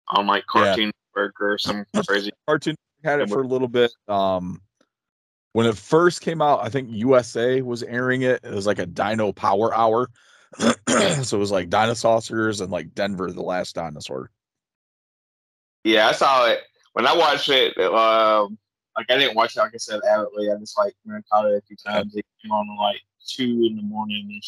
on 0.09 0.27
like 0.27 0.43
Yeah. 0.53 0.63
Cartoon 0.65 0.91
Network 1.15 1.35
or 1.41 1.57
some 1.57 1.85
crazy. 2.07 2.31
Cartoon 2.47 2.75
had 3.03 3.21
it 3.21 3.29
for 3.29 3.41
a 3.41 3.47
little 3.47 3.67
bit. 3.69 3.91
Um, 4.07 4.61
when 5.57 5.65
it 5.65 5.75
first 5.75 6.21
came 6.21 6.39
out, 6.39 6.63
I 6.63 6.69
think 6.69 6.89
USA 6.91 7.63
was 7.63 7.81
airing 7.81 8.21
it. 8.21 8.41
It 8.43 8.53
was 8.53 8.67
like 8.67 8.77
a 8.77 8.85
Dino 8.85 9.31
Power 9.31 9.73
Hour, 9.73 10.07
so 10.59 11.35
it 11.35 11.39
was 11.39 11.49
like 11.49 11.71
Dinosaurs 11.71 12.61
and 12.61 12.71
like 12.71 12.93
Denver, 12.93 13.31
the 13.31 13.41
Last 13.41 13.73
Dinosaur. 13.73 14.29
Yeah, 15.83 16.09
I 16.09 16.11
saw 16.11 16.45
it 16.45 16.59
when 16.93 17.07
I 17.07 17.17
watched 17.17 17.49
it. 17.49 17.75
Um, 17.79 18.59
like 18.95 19.09
I 19.09 19.17
didn't 19.17 19.35
watch 19.35 19.57
it 19.57 19.59
like 19.59 19.71
I 19.73 19.77
said 19.77 19.99
avidly. 20.07 20.47
I 20.51 20.59
just 20.59 20.77
like 20.77 20.93
I 21.09 21.21
caught 21.33 21.47
it 21.47 21.57
a 21.57 21.61
few 21.65 21.75
times. 21.75 22.15
It 22.15 22.23
came 22.39 22.51
on 22.51 22.77
like 22.77 23.01
two 23.27 23.67
in 23.67 23.77
the 23.77 23.81
morning 23.81 24.29
or 24.29 24.41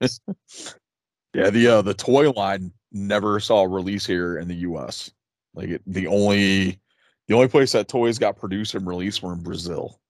some 0.00 0.10
shit. 0.10 0.34
Yeah, 1.32 1.50
the 1.50 1.68
uh, 1.68 1.82
the 1.82 1.94
toy 1.94 2.28
line 2.32 2.72
never 2.90 3.38
saw 3.38 3.60
a 3.60 3.68
release 3.68 4.04
here 4.04 4.36
in 4.36 4.48
the 4.48 4.56
U.S. 4.56 5.12
Like 5.54 5.68
it, 5.68 5.82
the 5.86 6.08
only 6.08 6.80
the 7.30 7.36
only 7.36 7.46
place 7.46 7.70
that 7.70 7.86
toys 7.86 8.18
got 8.18 8.36
produced 8.36 8.74
and 8.74 8.84
released 8.84 9.22
were 9.22 9.32
in 9.32 9.40
Brazil. 9.40 10.00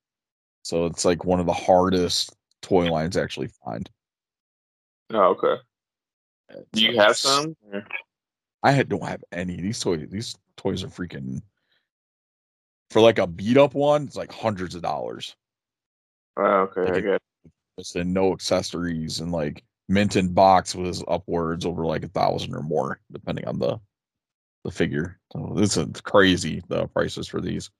So 0.62 0.86
it's 0.86 1.04
like 1.04 1.22
one 1.26 1.38
of 1.38 1.44
the 1.44 1.52
hardest 1.52 2.34
toy 2.62 2.90
lines 2.90 3.14
to 3.14 3.22
actually 3.22 3.50
find. 3.62 3.90
Oh, 5.12 5.36
okay. 5.36 5.60
Do 6.72 6.82
you 6.82 6.98
have 6.98 7.18
some? 7.18 7.54
I 8.62 8.72
had, 8.72 8.88
don't 8.88 9.04
have 9.04 9.22
any. 9.32 9.56
These 9.56 9.80
toys 9.80 10.08
these 10.10 10.34
toys 10.56 10.82
are 10.82 10.88
freaking 10.88 11.42
for 12.88 13.02
like 13.02 13.18
a 13.18 13.26
beat 13.26 13.58
up 13.58 13.74
one. 13.74 14.04
It's 14.04 14.16
like 14.16 14.32
hundreds 14.32 14.74
of 14.74 14.80
dollars. 14.80 15.36
Oh, 16.38 16.70
okay, 16.70 16.90
I 16.90 16.94
Like, 16.94 17.04
get. 17.04 17.22
Just 17.78 17.96
and 17.96 18.14
no 18.14 18.32
accessories 18.32 19.20
and 19.20 19.30
like 19.30 19.62
mint 19.90 20.16
and 20.16 20.34
box 20.34 20.74
was 20.74 21.04
upwards 21.06 21.66
over 21.66 21.84
like 21.84 22.02
a 22.02 22.08
thousand 22.08 22.54
or 22.54 22.62
more 22.62 22.98
depending 23.12 23.46
on 23.46 23.58
the 23.58 23.78
the 24.64 24.70
figure. 24.70 25.18
So 25.32 25.52
this 25.56 25.76
is 25.76 26.00
crazy 26.02 26.62
the 26.68 26.86
prices 26.88 27.28
for 27.28 27.40
these. 27.40 27.70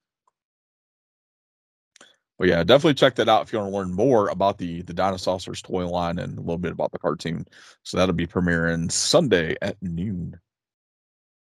But 2.39 2.49
yeah, 2.49 2.65
definitely 2.65 2.95
check 2.95 3.17
that 3.17 3.29
out 3.29 3.43
if 3.43 3.53
you 3.53 3.59
want 3.59 3.71
to 3.71 3.77
learn 3.77 3.93
more 3.93 4.29
about 4.29 4.57
the 4.57 4.83
the 4.83 4.95
Dinosaucers 4.95 5.63
toy 5.63 5.87
line 5.87 6.19
and 6.19 6.39
a 6.39 6.41
little 6.41 6.59
bit 6.59 6.73
about 6.73 6.91
the 6.91 6.99
cartoon. 6.99 7.47
So 7.83 7.99
that'll 7.99 8.15
be 8.15 8.27
premiering 8.27 8.91
Sunday 8.91 9.57
at 9.61 9.77
noon. 9.83 10.41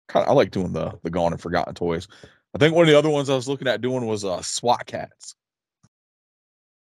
Kind 0.08 0.25
of, 0.25 0.32
I 0.32 0.34
like 0.34 0.52
doing 0.52 0.72
the 0.72 1.00
the 1.02 1.10
gone 1.10 1.32
and 1.32 1.42
forgotten 1.42 1.74
toys. 1.74 2.08
I 2.54 2.60
think 2.60 2.75
one 2.75 2.84
of 2.84 2.90
the 2.90 2.98
other 2.98 3.10
ones 3.10 3.30
I 3.30 3.36
was 3.36 3.48
looking 3.48 3.68
at 3.68 3.82
doing 3.82 4.06
was 4.06 4.24
uh 4.24 4.44
SWAT 4.44 4.86
Kats, 4.86 5.36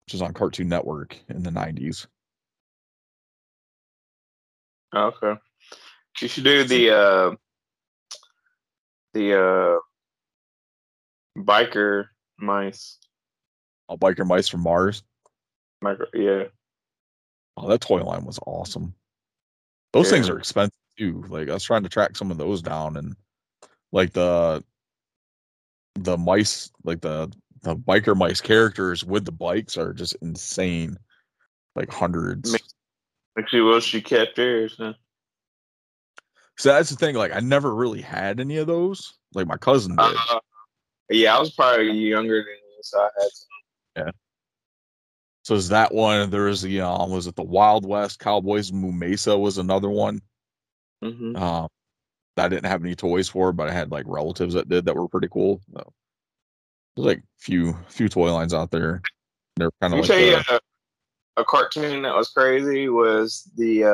which 0.06 0.14
is 0.14 0.22
on 0.22 0.34
Cartoon 0.34 0.68
Network 0.68 1.18
in 1.28 1.42
the 1.42 1.50
nineties. 1.50 2.06
Oh, 4.92 5.12
okay. 5.22 5.40
You 6.20 6.28
should 6.28 6.44
do 6.44 6.64
the 6.64 6.90
uh, 6.90 7.30
the 9.16 9.78
uh, 11.38 11.40
biker 11.42 12.08
mice. 12.38 12.98
Oh, 13.88 13.96
Biker 13.96 14.26
Mice 14.26 14.48
from 14.48 14.62
Mars. 14.62 15.02
Micro, 15.80 16.06
yeah. 16.12 16.44
Oh, 17.56 17.68
that 17.68 17.80
toy 17.80 18.02
line 18.02 18.24
was 18.24 18.38
awesome. 18.46 18.94
Those 19.92 20.10
things 20.10 20.28
are 20.28 20.38
expensive 20.38 20.76
too. 20.98 21.24
Like 21.28 21.48
I 21.48 21.54
was 21.54 21.64
trying 21.64 21.84
to 21.84 21.88
track 21.88 22.16
some 22.16 22.30
of 22.30 22.36
those 22.36 22.60
down, 22.60 22.96
and 22.96 23.16
like 23.92 24.12
the 24.12 24.62
the 25.94 26.18
mice, 26.18 26.70
like 26.84 27.00
the 27.00 27.32
the 27.62 27.76
biker 27.76 28.14
mice 28.14 28.40
characters 28.40 29.04
with 29.04 29.24
the 29.24 29.32
bikes 29.32 29.78
are 29.78 29.94
just 29.94 30.16
insane. 30.20 30.98
Like 31.74 31.90
hundreds. 31.90 32.56
She 33.48 33.60
was, 33.60 33.84
she 33.84 34.00
kept 34.02 34.36
hers. 34.36 34.76
Huh? 34.78 34.94
So 36.58 36.70
that's 36.70 36.90
the 36.90 36.96
thing. 36.96 37.14
Like 37.14 37.34
I 37.34 37.40
never 37.40 37.74
really 37.74 38.00
had 38.00 38.40
any 38.40 38.56
of 38.56 38.66
those. 38.66 39.18
Like 39.34 39.46
my 39.46 39.56
cousin 39.56 39.96
did. 39.96 40.16
Uh, 40.30 40.40
yeah, 41.10 41.36
I 41.36 41.40
was 41.40 41.52
probably 41.52 41.90
younger 41.90 42.38
than 42.38 42.46
you, 42.46 42.78
so 42.82 42.98
I 42.98 43.08
had. 43.18 43.28
Some. 43.32 43.48
Yeah. 43.96 44.10
So 45.44 45.54
is 45.54 45.68
that 45.68 45.94
one? 45.94 46.30
There 46.30 46.48
is 46.48 46.62
the 46.62 46.80
um, 46.80 47.10
was 47.10 47.26
it 47.26 47.36
the 47.36 47.42
Wild 47.42 47.86
West 47.86 48.18
Cowboys? 48.18 48.72
Moo 48.72 48.92
Mesa 48.92 49.36
was 49.38 49.58
another 49.58 49.90
one. 49.90 50.20
Mhm. 51.04 51.38
Um, 51.38 51.68
that 52.36 52.46
I 52.46 52.48
didn't 52.48 52.66
have 52.66 52.84
any 52.84 52.94
toys 52.94 53.28
for, 53.28 53.52
but 53.52 53.68
I 53.68 53.72
had 53.72 53.90
like 53.90 54.04
relatives 54.08 54.54
that 54.54 54.68
did 54.68 54.86
that 54.86 54.96
were 54.96 55.08
pretty 55.08 55.28
cool. 55.28 55.60
So 55.72 55.92
there's 56.96 57.06
like 57.06 57.22
few 57.38 57.76
few 57.88 58.08
toy 58.08 58.32
lines 58.32 58.54
out 58.54 58.70
there. 58.70 59.02
They're 59.56 59.70
kind 59.80 59.94
of 59.94 60.00
like 60.00 60.08
tell 60.08 60.18
you 60.18 60.36
the, 60.36 60.60
a, 61.36 61.42
a 61.42 61.44
cartoon 61.44 62.02
that 62.02 62.14
was 62.14 62.30
crazy 62.30 62.88
was 62.88 63.50
the 63.56 63.84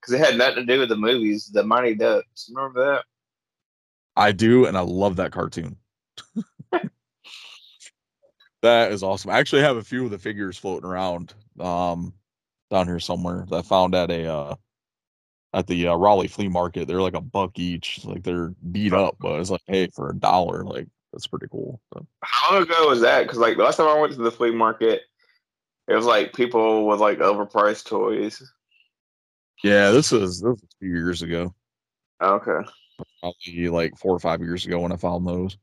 because 0.00 0.14
it 0.14 0.24
had 0.24 0.38
nothing 0.38 0.66
to 0.66 0.72
do 0.72 0.80
with 0.80 0.88
the 0.88 0.96
movies. 0.96 1.46
The 1.46 1.62
Mighty 1.62 1.94
Ducks. 1.94 2.50
Remember 2.54 2.84
that? 2.84 3.04
I 4.16 4.32
do, 4.32 4.66
and 4.66 4.76
I 4.76 4.80
love 4.80 5.16
that 5.16 5.32
cartoon. 5.32 5.76
that 8.62 8.92
is 8.92 9.02
awesome. 9.02 9.30
I 9.30 9.38
actually 9.38 9.62
have 9.62 9.76
a 9.76 9.84
few 9.84 10.04
of 10.04 10.10
the 10.10 10.18
figures 10.18 10.58
floating 10.58 10.88
around 10.88 11.34
um 11.58 12.14
down 12.70 12.86
here 12.86 13.00
somewhere 13.00 13.44
that 13.48 13.56
I 13.56 13.62
found 13.62 13.94
at 13.94 14.10
a 14.10 14.32
uh 14.32 14.54
at 15.52 15.66
the 15.66 15.88
uh, 15.88 15.94
Raleigh 15.94 16.28
flea 16.28 16.48
market. 16.48 16.86
They're 16.86 17.02
like 17.02 17.14
a 17.14 17.20
buck 17.20 17.58
each. 17.58 18.04
Like 18.04 18.22
they're 18.22 18.54
beat 18.70 18.92
up, 18.92 19.16
but 19.20 19.40
it's 19.40 19.50
like, 19.50 19.62
hey, 19.66 19.88
for 19.88 20.10
a 20.10 20.16
dollar, 20.16 20.64
like 20.64 20.86
that's 21.12 21.26
pretty 21.26 21.46
cool. 21.50 21.80
So, 21.92 22.06
How 22.22 22.54
long 22.54 22.62
ago 22.62 22.88
was 22.88 23.00
that? 23.00 23.22
Because 23.22 23.38
like 23.38 23.56
the 23.56 23.64
last 23.64 23.76
time 23.76 23.88
I 23.88 23.98
went 23.98 24.12
to 24.12 24.22
the 24.22 24.30
flea 24.30 24.52
market, 24.52 25.02
it 25.88 25.94
was 25.94 26.06
like 26.06 26.34
people 26.34 26.86
with 26.86 27.00
like 27.00 27.18
overpriced 27.18 27.86
toys. 27.86 28.42
Yeah, 29.62 29.90
this 29.90 30.10
was 30.12 30.40
this 30.40 30.48
was 30.50 30.62
a 30.62 30.78
few 30.78 30.90
years 30.90 31.22
ago. 31.22 31.54
Okay, 32.22 32.68
Probably 33.20 33.68
like 33.68 33.96
four 33.96 34.14
or 34.14 34.18
five 34.20 34.40
years 34.40 34.66
ago 34.66 34.80
when 34.80 34.92
I 34.92 34.96
found 34.96 35.26
those. 35.26 35.56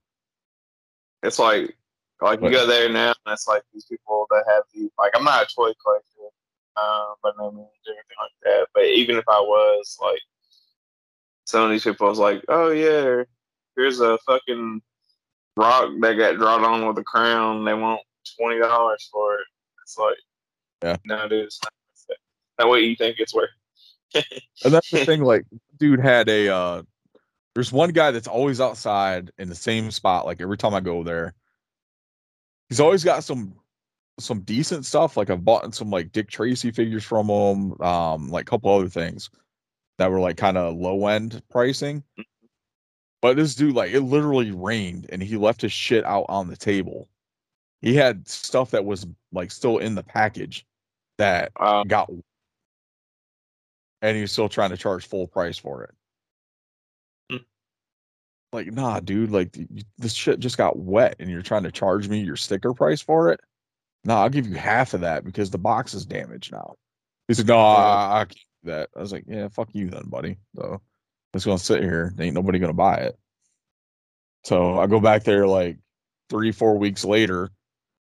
it's 1.24 1.40
like 1.40 1.76
like 2.22 2.42
you 2.42 2.50
go 2.50 2.66
there 2.66 2.90
now, 2.90 3.14
and 3.26 3.34
it's 3.34 3.48
like 3.48 3.62
these 3.74 3.86
people 3.86 4.26
that 4.32 4.44
have 4.48 4.64
the 4.74 4.90
like 4.98 5.12
I'm 5.16 5.24
not 5.24 5.44
a 5.44 5.56
toy 5.56 5.72
collector, 5.84 6.32
um, 6.78 7.16
by 7.22 7.32
no 7.38 7.52
means 7.52 7.68
or 7.88 7.94
anything 7.94 8.18
like 8.20 8.32
that. 8.44 8.68
But 8.74 8.86
even 8.86 9.18
if 9.18 9.26
I 9.28 9.40
was, 9.40 9.98
like, 10.02 10.20
some 11.46 11.64
of 11.64 11.70
these 11.70 11.84
people 11.84 12.08
was 12.08 12.18
like, 12.20 12.44
oh 12.50 12.72
yeah, 12.72 13.24
here's 13.76 14.00
a 14.00 14.18
fucking 14.26 14.82
rock 15.56 15.90
that 16.02 16.14
got 16.14 16.38
drawn 16.38 16.64
on 16.66 16.88
with 16.88 16.98
a 16.98 17.04
crown. 17.04 17.66
They 17.66 17.74
want 17.76 18.02
twenty 18.40 18.58
dollars 18.60 19.08
for 19.12 19.36
it. 19.36 19.46
It's 19.84 19.98
like, 20.00 20.18
Yeah. 20.84 20.98
no, 21.06 21.28
dude, 21.28 21.46
it's 21.46 21.60
not 21.64 21.72
worth 21.72 22.06
it. 22.10 22.18
That 22.58 22.68
way 22.68 22.80
you 22.82 22.96
think 22.96 23.18
it's 23.20 23.34
worth. 23.36 23.50
And 24.64 24.74
that's 24.74 24.90
the 24.92 25.06
thing, 25.06 25.24
like, 25.24 25.46
dude 25.78 26.00
had 26.00 26.28
a 26.30 26.50
uh 26.50 26.84
there's 27.54 27.72
one 27.72 27.90
guy 27.90 28.12
that's 28.12 28.28
always 28.28 28.62
outside 28.62 29.32
in 29.40 29.50
the 29.50 29.56
same 29.56 29.90
spot, 29.90 30.26
like 30.26 30.42
every 30.42 30.58
time 30.58 30.76
I 30.76 30.80
go 30.80 31.04
there. 31.04 31.34
He's 32.70 32.80
always 32.80 33.04
got 33.04 33.24
some 33.24 33.56
some 34.20 34.42
decent 34.42 34.86
stuff. 34.86 35.18
Like 35.18 35.30
I've 35.30 35.46
bought 35.46 35.74
some 35.74 35.90
like 35.90 36.12
Dick 36.12 36.30
Tracy 36.30 36.72
figures 36.72 37.04
from 37.04 37.30
him, 37.30 37.82
um, 37.82 38.30
like 38.30 38.44
a 38.44 38.50
couple 38.50 38.72
other 38.72 38.90
things 38.90 39.30
that 39.98 40.12
were 40.12 40.20
like 40.20 40.38
kind 40.38 40.58
of 40.58 40.76
low 40.76 41.08
end 41.08 41.42
pricing. 41.50 42.04
But 43.22 43.38
this 43.38 43.56
dude, 43.56 43.74
like, 43.76 43.92
it 43.92 44.02
literally 44.02 44.52
rained 44.52 45.08
and 45.12 45.24
he 45.24 45.38
left 45.38 45.62
his 45.62 45.72
shit 45.72 46.06
out 46.06 46.28
on 46.30 46.48
the 46.48 46.56
table. 46.56 47.10
He 47.82 47.96
had 47.96 48.28
stuff 48.28 48.72
that 48.72 48.86
was 48.86 49.08
like 49.32 49.52
still 49.52 49.80
in 49.80 49.96
the 49.96 50.04
package 50.04 50.66
that 51.18 51.52
got 51.56 52.10
and 54.02 54.20
was 54.22 54.32
still 54.32 54.50
trying 54.50 54.70
to 54.70 54.78
charge 54.78 55.08
full 55.08 55.28
price 55.28 55.58
for 55.58 55.84
it. 55.84 55.96
Hmm. 57.32 57.44
Like, 58.54 58.72
nah, 58.72 59.00
dude, 59.00 59.32
like 59.32 59.56
y- 59.58 59.68
y- 59.70 59.82
this 59.98 60.14
shit 60.14 60.40
just 60.40 60.58
got 60.58 60.78
wet 60.78 61.16
and 61.20 61.30
you're 61.30 61.42
trying 61.42 61.64
to 61.64 61.72
charge 61.72 62.08
me 62.08 62.20
your 62.20 62.36
sticker 62.36 62.74
price 62.74 63.02
for 63.02 63.32
it. 63.32 63.40
No, 64.06 64.16
I'll 64.16 64.30
give 64.30 64.48
you 64.48 64.56
half 64.56 64.94
of 64.94 65.02
that 65.02 65.26
because 65.26 65.50
the 65.50 65.58
box 65.58 65.94
is 65.94 66.06
damaged 66.06 66.52
now. 66.52 66.76
He 67.28 67.34
said, 67.34 67.48
No, 67.48 67.60
I, 67.60 68.22
I 68.22 68.26
can't 68.26 68.40
do 68.64 68.72
that. 68.72 68.90
I 68.96 69.00
was 69.00 69.12
like, 69.12 69.26
Yeah, 69.28 69.48
fuck 69.50 69.70
you 69.74 69.90
then, 69.90 70.04
buddy. 70.08 70.38
So 70.56 70.82
it's 71.34 71.46
gonna 71.46 71.58
sit 71.58 71.84
here. 71.84 72.14
Ain't 72.20 72.36
nobody 72.36 72.60
gonna 72.60 72.74
buy 72.74 72.98
it. 72.98 73.18
So 74.44 74.80
I 74.80 74.88
go 74.88 75.00
back 75.00 75.24
there 75.24 75.48
like 75.48 75.78
three, 76.30 76.52
four 76.52 76.78
weeks 76.78 77.04
later, 77.04 77.50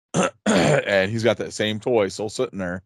and 0.45 1.11
he's 1.11 1.23
got 1.23 1.37
that 1.37 1.53
same 1.53 1.79
toy 1.79 2.07
still 2.07 2.29
sitting 2.29 2.59
there. 2.59 2.83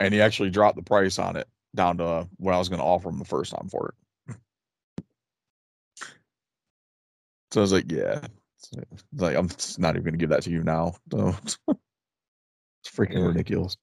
And 0.00 0.12
he 0.12 0.20
actually 0.20 0.50
dropped 0.50 0.76
the 0.76 0.82
price 0.82 1.20
on 1.20 1.36
it 1.36 1.46
down 1.74 1.98
to 1.98 2.28
what 2.38 2.54
I 2.54 2.58
was 2.58 2.68
going 2.68 2.80
to 2.80 2.84
offer 2.86 3.08
him 3.08 3.18
the 3.18 3.24
first 3.24 3.52
time 3.54 3.68
for 3.68 3.88
it. 3.88 3.94
So 7.52 7.60
I 7.60 7.62
was 7.62 7.72
like, 7.72 7.90
yeah, 7.90 8.26
it's 8.92 9.04
like 9.16 9.36
I'm 9.36 9.48
not 9.78 9.94
even 9.96 10.04
going 10.04 10.14
to 10.14 10.18
give 10.18 10.30
that 10.30 10.42
to 10.44 10.50
you 10.50 10.62
now. 10.62 10.94
So 11.12 11.28
it's 11.38 11.58
freaking 12.88 13.22
Yeah. 13.22 13.26
ridiculous. 13.26 13.76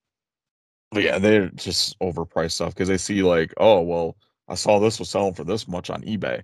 But 0.91 1.03
yeah, 1.03 1.19
they're 1.19 1.49
just 1.51 1.97
overpriced 1.99 2.53
stuff 2.53 2.73
because 2.73 2.89
they 2.89 2.97
see 2.97 3.23
like, 3.23 3.53
oh 3.57 3.81
well, 3.81 4.17
I 4.47 4.55
saw 4.55 4.79
this 4.79 4.99
was 4.99 5.09
selling 5.09 5.33
for 5.33 5.43
this 5.45 5.67
much 5.67 5.89
on 5.89 6.03
eBay. 6.03 6.43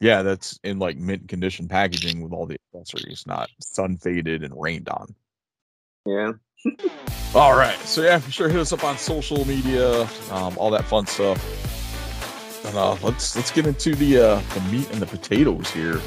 Yeah, 0.00 0.22
that's 0.22 0.58
in 0.64 0.78
like 0.78 0.96
mint 0.98 1.28
condition 1.28 1.68
packaging 1.68 2.22
with 2.22 2.32
all 2.32 2.46
the 2.46 2.58
accessories, 2.74 3.24
not 3.26 3.50
sun 3.60 3.98
faded 3.98 4.44
and 4.44 4.54
rained 4.60 4.88
on. 4.88 5.14
yeah. 6.06 6.32
All 7.34 7.56
right. 7.56 7.78
So 7.80 8.02
yeah, 8.02 8.18
for 8.18 8.30
sure 8.30 8.48
hit 8.48 8.60
us 8.60 8.72
up 8.72 8.84
on 8.84 8.98
social 8.98 9.46
media, 9.46 10.02
um, 10.30 10.56
all 10.58 10.70
that 10.70 10.84
fun 10.84 11.06
stuff. 11.06 11.40
And 12.66 12.76
uh, 12.76 12.96
let's 13.02 13.34
let's 13.34 13.50
get 13.50 13.66
into 13.66 13.94
the 13.94 14.18
uh, 14.18 14.42
the 14.54 14.60
meat 14.70 14.90
and 14.92 15.00
the 15.00 15.06
potatoes 15.06 15.70
here. 15.70 16.00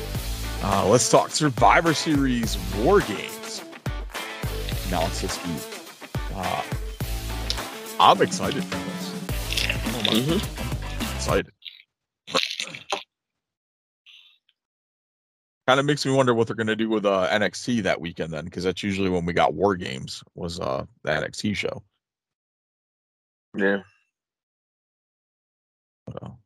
Uh, 0.63 0.87
let's 0.87 1.09
talk 1.09 1.31
Survivor 1.31 1.93
Series 1.93 2.57
War 2.77 3.01
Games. 3.01 3.63
Now 4.89 5.05
it's 5.05 5.21
this 5.21 5.45
week. 5.45 6.13
Uh, 6.35 6.61
I'm 7.99 8.21
excited 8.21 8.63
for 8.63 8.77
this. 8.77 9.67
I 9.67 10.13
don't 10.13 10.27
know. 10.27 10.35
I'm 10.35 11.15
excited. 11.15 11.54
Kind 15.67 15.79
of 15.79 15.85
makes 15.85 16.05
me 16.05 16.11
wonder 16.11 16.33
what 16.33 16.47
they're 16.47 16.55
going 16.55 16.67
to 16.67 16.75
do 16.75 16.89
with 16.89 17.05
uh, 17.05 17.27
NXT 17.31 17.83
that 17.83 17.99
weekend 17.99 18.31
then, 18.31 18.45
because 18.45 18.63
that's 18.63 18.83
usually 18.83 19.09
when 19.09 19.25
we 19.25 19.33
got 19.33 19.53
War 19.53 19.75
Games 19.75 20.23
was 20.35 20.59
uh, 20.59 20.85
the 21.03 21.11
NXT 21.11 21.55
show. 21.55 21.83
Yeah. 23.57 23.81
So, 26.09 26.37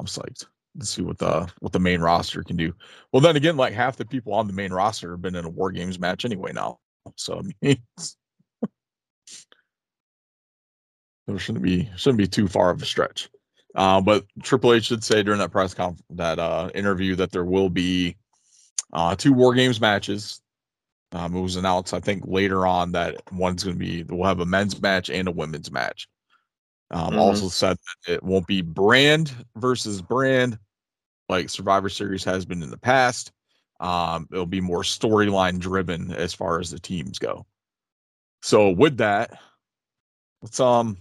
I'm 0.00 0.06
psyched 0.06 0.46
to 0.78 0.86
see 0.86 1.02
what 1.02 1.18
the 1.18 1.50
what 1.60 1.72
the 1.72 1.78
main 1.78 2.00
roster 2.00 2.42
can 2.42 2.56
do. 2.56 2.74
Well, 3.12 3.20
then 3.20 3.36
again, 3.36 3.56
like 3.56 3.74
half 3.74 3.96
the 3.96 4.04
people 4.04 4.32
on 4.32 4.46
the 4.46 4.52
main 4.52 4.72
roster 4.72 5.10
have 5.12 5.22
been 5.22 5.34
in 5.36 5.44
a 5.44 5.50
War 5.50 5.70
Games 5.70 5.98
match 5.98 6.24
anyway 6.24 6.52
now, 6.52 6.78
so 7.16 7.38
I 7.38 7.42
mean, 7.42 7.54
it 7.62 7.78
shouldn't 11.38 11.64
be 11.64 11.90
shouldn't 11.96 12.18
be 12.18 12.26
too 12.26 12.48
far 12.48 12.70
of 12.70 12.80
a 12.80 12.86
stretch. 12.86 13.28
Uh, 13.74 14.00
but 14.00 14.24
Triple 14.42 14.72
H 14.72 14.88
did 14.88 15.02
say 15.02 15.22
during 15.22 15.40
that 15.40 15.50
press 15.50 15.74
conf 15.74 16.00
that 16.10 16.38
uh, 16.38 16.70
interview 16.74 17.16
that 17.16 17.32
there 17.32 17.44
will 17.44 17.68
be 17.70 18.16
uh, 18.92 19.16
two 19.16 19.32
War 19.32 19.54
Games 19.54 19.80
matches. 19.80 20.40
Um, 21.12 21.36
it 21.36 21.40
was 21.40 21.56
announced, 21.56 21.94
I 21.94 22.00
think, 22.00 22.24
later 22.26 22.66
on 22.66 22.92
that 22.92 23.20
one's 23.32 23.64
going 23.64 23.76
to 23.76 23.78
be 23.78 24.02
we'll 24.04 24.28
have 24.28 24.40
a 24.40 24.46
men's 24.46 24.80
match 24.80 25.10
and 25.10 25.28
a 25.28 25.32
women's 25.32 25.70
match. 25.70 26.08
Um, 26.90 27.14
Mhm. 27.14 27.18
Also 27.18 27.48
said 27.48 27.76
that 28.06 28.14
it 28.14 28.22
won't 28.22 28.46
be 28.46 28.62
brand 28.62 29.32
versus 29.56 30.00
brand 30.02 30.58
like 31.28 31.50
Survivor 31.50 31.88
Series 31.88 32.24
has 32.24 32.44
been 32.44 32.62
in 32.62 32.70
the 32.70 32.78
past. 32.78 33.32
Um, 33.80 34.28
it'll 34.30 34.46
be 34.46 34.60
more 34.60 34.82
storyline 34.82 35.58
driven 35.58 36.12
as 36.12 36.34
far 36.34 36.60
as 36.60 36.70
the 36.70 36.78
teams 36.78 37.18
go. 37.18 37.46
So 38.42 38.70
with 38.70 38.98
that, 38.98 39.38
let's 40.42 40.60
um 40.60 40.98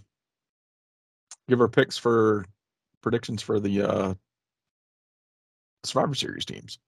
give 1.49 1.61
our 1.61 1.67
picks 1.67 1.97
for 1.97 2.45
predictions 3.03 3.43
for 3.43 3.59
the 3.59 3.83
uh 3.83 4.13
Survivor 5.83 6.15
Series 6.15 6.45
teams. 6.45 6.79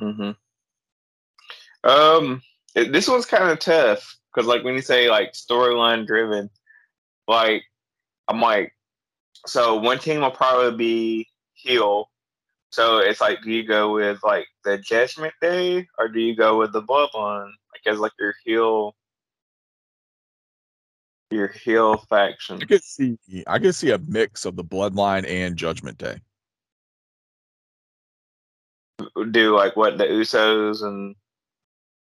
hmm 0.00 0.32
Um, 1.84 2.42
it, 2.74 2.92
this 2.92 3.08
one's 3.08 3.26
kind 3.26 3.50
of 3.50 3.58
tough 3.60 4.16
because, 4.32 4.46
like, 4.48 4.64
when 4.64 4.74
you 4.74 4.82
say 4.82 5.08
like 5.08 5.32
storyline 5.32 6.06
driven, 6.06 6.50
like, 7.28 7.62
I'm 8.28 8.40
like, 8.40 8.72
so 9.46 9.76
one 9.76 9.98
team 9.98 10.20
will 10.20 10.30
probably 10.30 10.76
be 10.76 11.28
heel. 11.54 12.10
So 12.70 12.98
it's 12.98 13.20
like, 13.20 13.42
do 13.42 13.52
you 13.52 13.64
go 13.66 13.92
with 13.92 14.18
like 14.24 14.46
the 14.64 14.78
Judgment 14.78 15.34
Day 15.40 15.86
or 15.98 16.08
do 16.08 16.20
you 16.20 16.34
go 16.34 16.58
with 16.58 16.72
the 16.72 16.82
Bloodline? 16.82 17.52
Like, 17.72 17.86
as 17.86 18.00
like 18.00 18.12
your 18.18 18.34
heel, 18.44 18.96
your 21.30 21.48
heel 21.48 21.98
faction. 22.08 22.58
I 22.62 22.64
could 22.66 22.84
see 22.84 23.18
I 23.46 23.58
could 23.58 23.74
see 23.74 23.90
a 23.90 23.98
mix 23.98 24.44
of 24.44 24.56
the 24.56 24.64
bloodline 24.64 25.28
and 25.28 25.56
judgment 25.56 25.98
day. 25.98 26.20
Do 29.30 29.56
like 29.56 29.76
what 29.76 29.98
the 29.98 30.04
Usos 30.04 30.82
and 30.82 31.16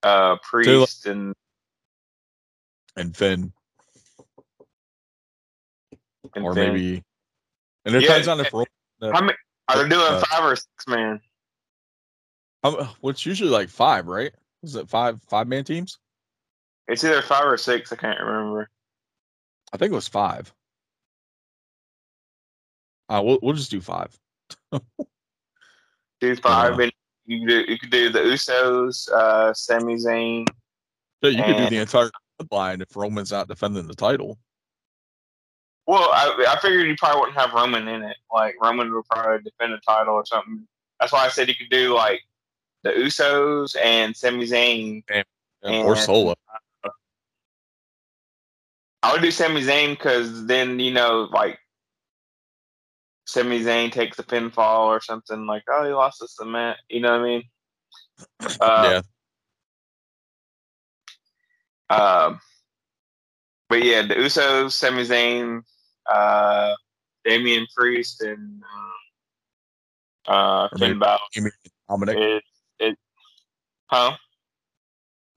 uh 0.03 0.38
Priest 0.43 1.06
and 1.06 1.34
And 2.95 3.15
Finn. 3.15 3.51
and 6.36 6.45
or 6.45 6.53
Finn. 6.53 6.73
maybe 6.73 7.03
and 7.86 7.95
it 7.95 8.01
Yeah, 8.01 8.08
depends 8.08 8.27
on 8.27 8.39
if 8.39 8.53
Ro- 8.53 8.65
How 9.01 9.21
many 9.21 9.34
are 9.67 9.84
they 9.84 9.89
doing? 9.89 10.01
Uh, 10.01 10.23
five 10.30 10.43
or 10.43 10.56
six 10.56 10.88
man? 10.88 11.21
what's 13.01 13.25
usually 13.25 13.49
like 13.49 13.69
five, 13.69 14.08
right? 14.08 14.34
Is 14.63 14.75
it 14.75 14.89
five 14.89 15.21
five 15.30 15.47
man 15.47 15.63
teams? 15.63 15.99
It's 16.88 17.03
either 17.03 17.21
five 17.21 17.45
or 17.45 17.58
six. 17.58 17.91
I 17.91 17.95
can't 17.95 18.19
remember. 18.19 18.69
I 19.73 19.77
think 19.77 19.91
it 19.91 19.95
was 19.95 20.08
five. 20.08 20.53
Uh, 23.10 23.21
we'll 23.23 23.39
we'll 23.41 23.53
just 23.56 23.71
do 23.71 23.82
five. 23.82 24.17
Do 26.19 26.36
five, 26.38 26.77
Yeah. 26.77 26.84
and 26.86 26.91
you 27.25 27.39
could 27.39 27.47
do 27.47 27.71
you 27.71 27.80
could 27.80 27.89
do 27.91 28.10
the 28.10 28.19
Usos, 28.19 29.10
uh, 29.12 29.53
Sami 29.53 29.95
Zayn. 29.95 30.47
Yeah, 31.21 31.30
you 31.30 31.43
could 31.43 31.58
do 31.58 31.69
the 31.69 31.77
entire 31.77 32.10
line 32.51 32.82
if 32.82 32.95
Roman's 32.95 33.32
not 33.32 33.47
defending 33.47 33.88
the 33.88 33.95
title. 33.95 34.38
Well, 35.86 36.10
I, 36.12 36.45
I 36.56 36.60
figured 36.60 36.88
you 36.88 36.95
probably 36.97 37.21
wouldn't 37.21 37.38
have 37.39 37.53
Roman 37.53 37.88
in 37.88 38.03
it. 38.03 38.17
Like 38.34 38.56
Roman 38.62 38.93
would 38.93 39.06
probably 39.10 39.41
defend 39.43 39.73
the 39.73 39.77
title 39.88 40.15
or 40.15 40.25
something. 40.25 40.67
That's 40.99 41.13
why 41.13 41.25
I 41.25 41.30
said 41.30 41.47
you 41.47 41.56
could 41.56 41.69
do 41.69 41.95
like 41.95 42.21
the 42.84 42.89
Usos 42.91 43.75
and 43.82 44.15
Sami 44.15 44.45
Zayn. 44.45 45.03
or 45.10 45.23
And- 45.93 45.97
Solo. 45.97 46.36
I 49.08 49.13
would 49.13 49.22
do 49.22 49.32
Sami 49.32 49.62
Zayn 49.62 49.91
because 49.91 50.48
then 50.48 50.80
you 50.80 50.91
know, 50.91 51.30
like 51.32 51.58
Sami 53.26 53.62
Zayn 53.62 53.89
takes 53.89 54.20
a 54.20 54.24
pinfall 54.24 54.88
or 54.88 55.00
something 55.00 55.46
like, 55.46 55.63
oh, 55.70 55.86
he 55.86 55.93
lost 55.93 56.20
the 56.20 56.28
cement. 56.28 56.78
You 56.89 57.00
know 57.00 57.12
what 57.12 57.22
I 57.22 57.24
mean? 57.24 57.43
Uh, 58.60 59.02
yeah. 61.89 61.96
Um, 61.96 62.41
but 63.70 63.82
yeah, 63.82 64.02
the 64.02 64.15
Usos, 64.15 64.74
Sami 64.74 65.04
Zayn, 65.04 65.62
uh, 66.12 66.74
Damian 67.24 67.65
Priest, 67.78 68.22
and 68.22 68.62
uh, 70.28 70.32
uh, 70.32 70.70
Finn 70.78 71.00
Balor. 71.00 71.20
Dominic. 71.88 72.17
It, 72.17 72.43
it, 72.80 72.98
huh? 73.86 74.17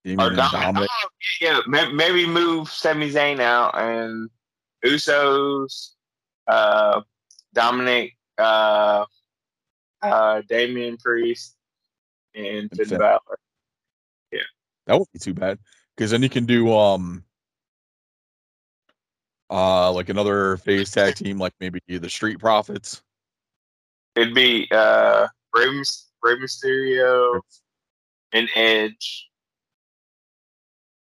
And 0.04 0.16
Dominic. 0.16 0.88
Oh, 0.90 1.08
yeah, 1.40 1.60
maybe 1.66 2.26
move 2.26 2.70
Sami 2.70 3.10
Zayn 3.10 3.38
out 3.38 3.78
and 3.78 4.30
Usos, 4.84 5.90
uh, 6.46 7.02
Dominic, 7.52 8.16
uh, 8.38 9.04
uh, 10.00 10.42
Damian 10.48 10.96
Priest, 10.96 11.56
and 12.34 12.70
Finn. 12.70 12.98
Balor. 12.98 13.20
That 14.86 14.94
wouldn't 14.94 15.12
be 15.12 15.18
too 15.20 15.34
bad 15.34 15.58
because 15.96 16.10
then 16.10 16.22
you 16.22 16.28
can 16.28 16.46
do 16.46 16.74
um 16.74 17.22
uh 19.50 19.92
like 19.92 20.08
another 20.08 20.56
phase 20.56 20.90
tag 20.90 21.14
team 21.16 21.38
like 21.38 21.52
maybe 21.60 21.80
the 21.86 22.10
Street 22.10 22.40
Profits. 22.40 23.02
It'd 24.16 24.34
be 24.34 24.66
uh, 24.72 25.28
Rey, 25.54 25.66
Rey 26.22 26.34
Mysterio 26.36 27.40
and 28.32 28.48
Edge. 28.56 29.29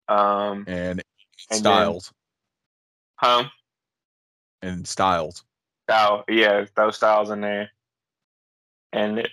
Um, 0.09 0.64
and, 0.66 1.03
And 1.51 1.59
Styles 1.59 2.12
huh? 3.16 3.45
and 4.62 4.87
Styles. 4.87 5.45
Style, 5.88 6.25
yeah, 6.29 6.64
those 6.75 6.97
styles 6.97 7.31
in 7.31 7.40
there, 7.40 7.71
and 8.92 9.29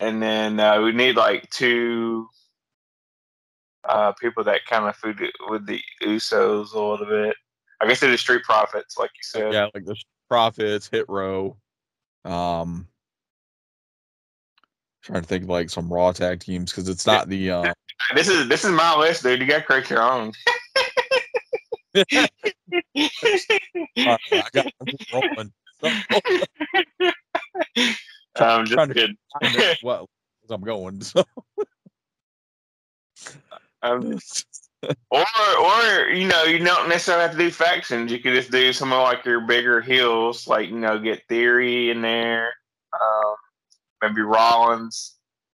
and 0.00 0.22
then 0.22 0.58
uh, 0.60 0.80
we 0.80 0.92
need 0.92 1.16
like 1.16 1.50
two 1.50 2.28
uh, 3.84 4.12
people 4.12 4.44
that 4.44 4.64
kind 4.66 4.86
of 4.86 4.96
food 4.96 5.20
with 5.48 5.66
the 5.66 5.80
Usos 6.02 6.72
a 6.72 6.80
little 6.80 7.06
bit. 7.06 7.36
I 7.80 7.86
guess 7.86 8.00
they're 8.00 8.10
the 8.10 8.18
Street 8.18 8.42
Profits, 8.44 8.96
like 8.98 9.10
you 9.10 9.22
said. 9.22 9.52
Yeah, 9.52 9.68
like 9.74 9.84
the 9.84 9.96
Profits, 10.28 10.88
Hit 10.88 11.06
Row. 11.08 11.56
Um 12.24 12.88
trying 15.02 15.22
to 15.22 15.28
think 15.28 15.44
of 15.44 15.50
like 15.50 15.70
some 15.70 15.90
Raw 15.90 16.12
tag 16.12 16.40
teams 16.40 16.70
because 16.70 16.88
it's 16.88 17.06
not 17.06 17.28
the 17.28 17.50
uh 17.50 17.72
This 18.14 18.28
is 18.28 18.48
this 18.48 18.64
is 18.64 18.70
my 18.70 18.96
list, 18.96 19.22
dude. 19.22 19.40
You 19.40 19.46
got 19.46 19.58
to 19.58 19.64
create 19.64 19.90
your 19.90 20.02
own. 20.02 20.32
I 21.96 22.28
got 24.52 24.66
I'm 24.80 24.86
just 24.86 25.12
rolling. 25.12 25.52
I'm 28.36 28.66
Trying 28.66 28.66
just 28.66 28.88
to- 28.88 28.94
kidding. 28.94 29.16
what 29.82 30.06
I'm 30.50 30.60
going. 30.62 31.00
So 31.02 31.24
Um, 33.82 34.18
or 35.10 35.24
or 35.58 36.08
you 36.10 36.26
know 36.28 36.44
you 36.44 36.58
don't 36.64 36.88
necessarily 36.88 37.22
have 37.22 37.32
to 37.32 37.38
do 37.38 37.50
factions. 37.50 38.10
You 38.12 38.18
could 38.20 38.34
just 38.34 38.50
do 38.50 38.72
some 38.72 38.92
of 38.92 39.02
like 39.02 39.24
your 39.24 39.40
bigger 39.40 39.80
heels, 39.80 40.46
like 40.46 40.68
you 40.68 40.78
know 40.78 40.98
get 40.98 41.26
Theory 41.28 41.90
in 41.90 42.00
there, 42.02 42.52
um, 42.92 43.34
maybe 44.02 44.22
Rollins, 44.22 45.16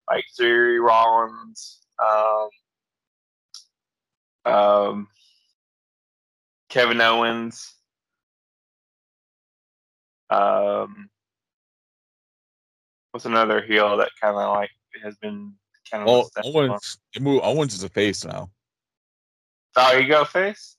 like 0.09 0.25
Theory 0.37 0.79
Rollins, 0.79 1.80
um, 2.01 2.49
um, 4.45 5.07
Kevin 6.69 7.01
Owens, 7.01 7.73
um, 10.29 11.09
what's 13.11 13.25
another 13.25 13.61
heel 13.61 13.97
that 13.97 14.11
kind 14.19 14.35
of 14.37 14.55
like 14.55 14.69
has 15.03 15.15
been 15.17 15.53
kind 15.89 16.03
of 16.03 16.07
well 16.07 16.29
Owens 16.43 16.97
move 17.19 17.41
Owens 17.43 17.73
is 17.73 17.83
a 17.83 17.89
face 17.89 18.25
now. 18.25 18.49
Oh, 19.75 19.97
you 19.97 20.07
go 20.07 20.25
face. 20.25 20.77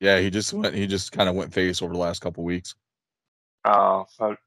Yeah, 0.00 0.20
he 0.20 0.30
just 0.30 0.52
went 0.52 0.74
he 0.74 0.86
just 0.86 1.12
kind 1.12 1.28
of 1.28 1.34
went 1.34 1.52
face 1.52 1.82
over 1.82 1.92
the 1.92 1.98
last 1.98 2.20
couple 2.20 2.44
weeks. 2.44 2.74
Oh, 3.64 4.06
fuck. 4.16 4.38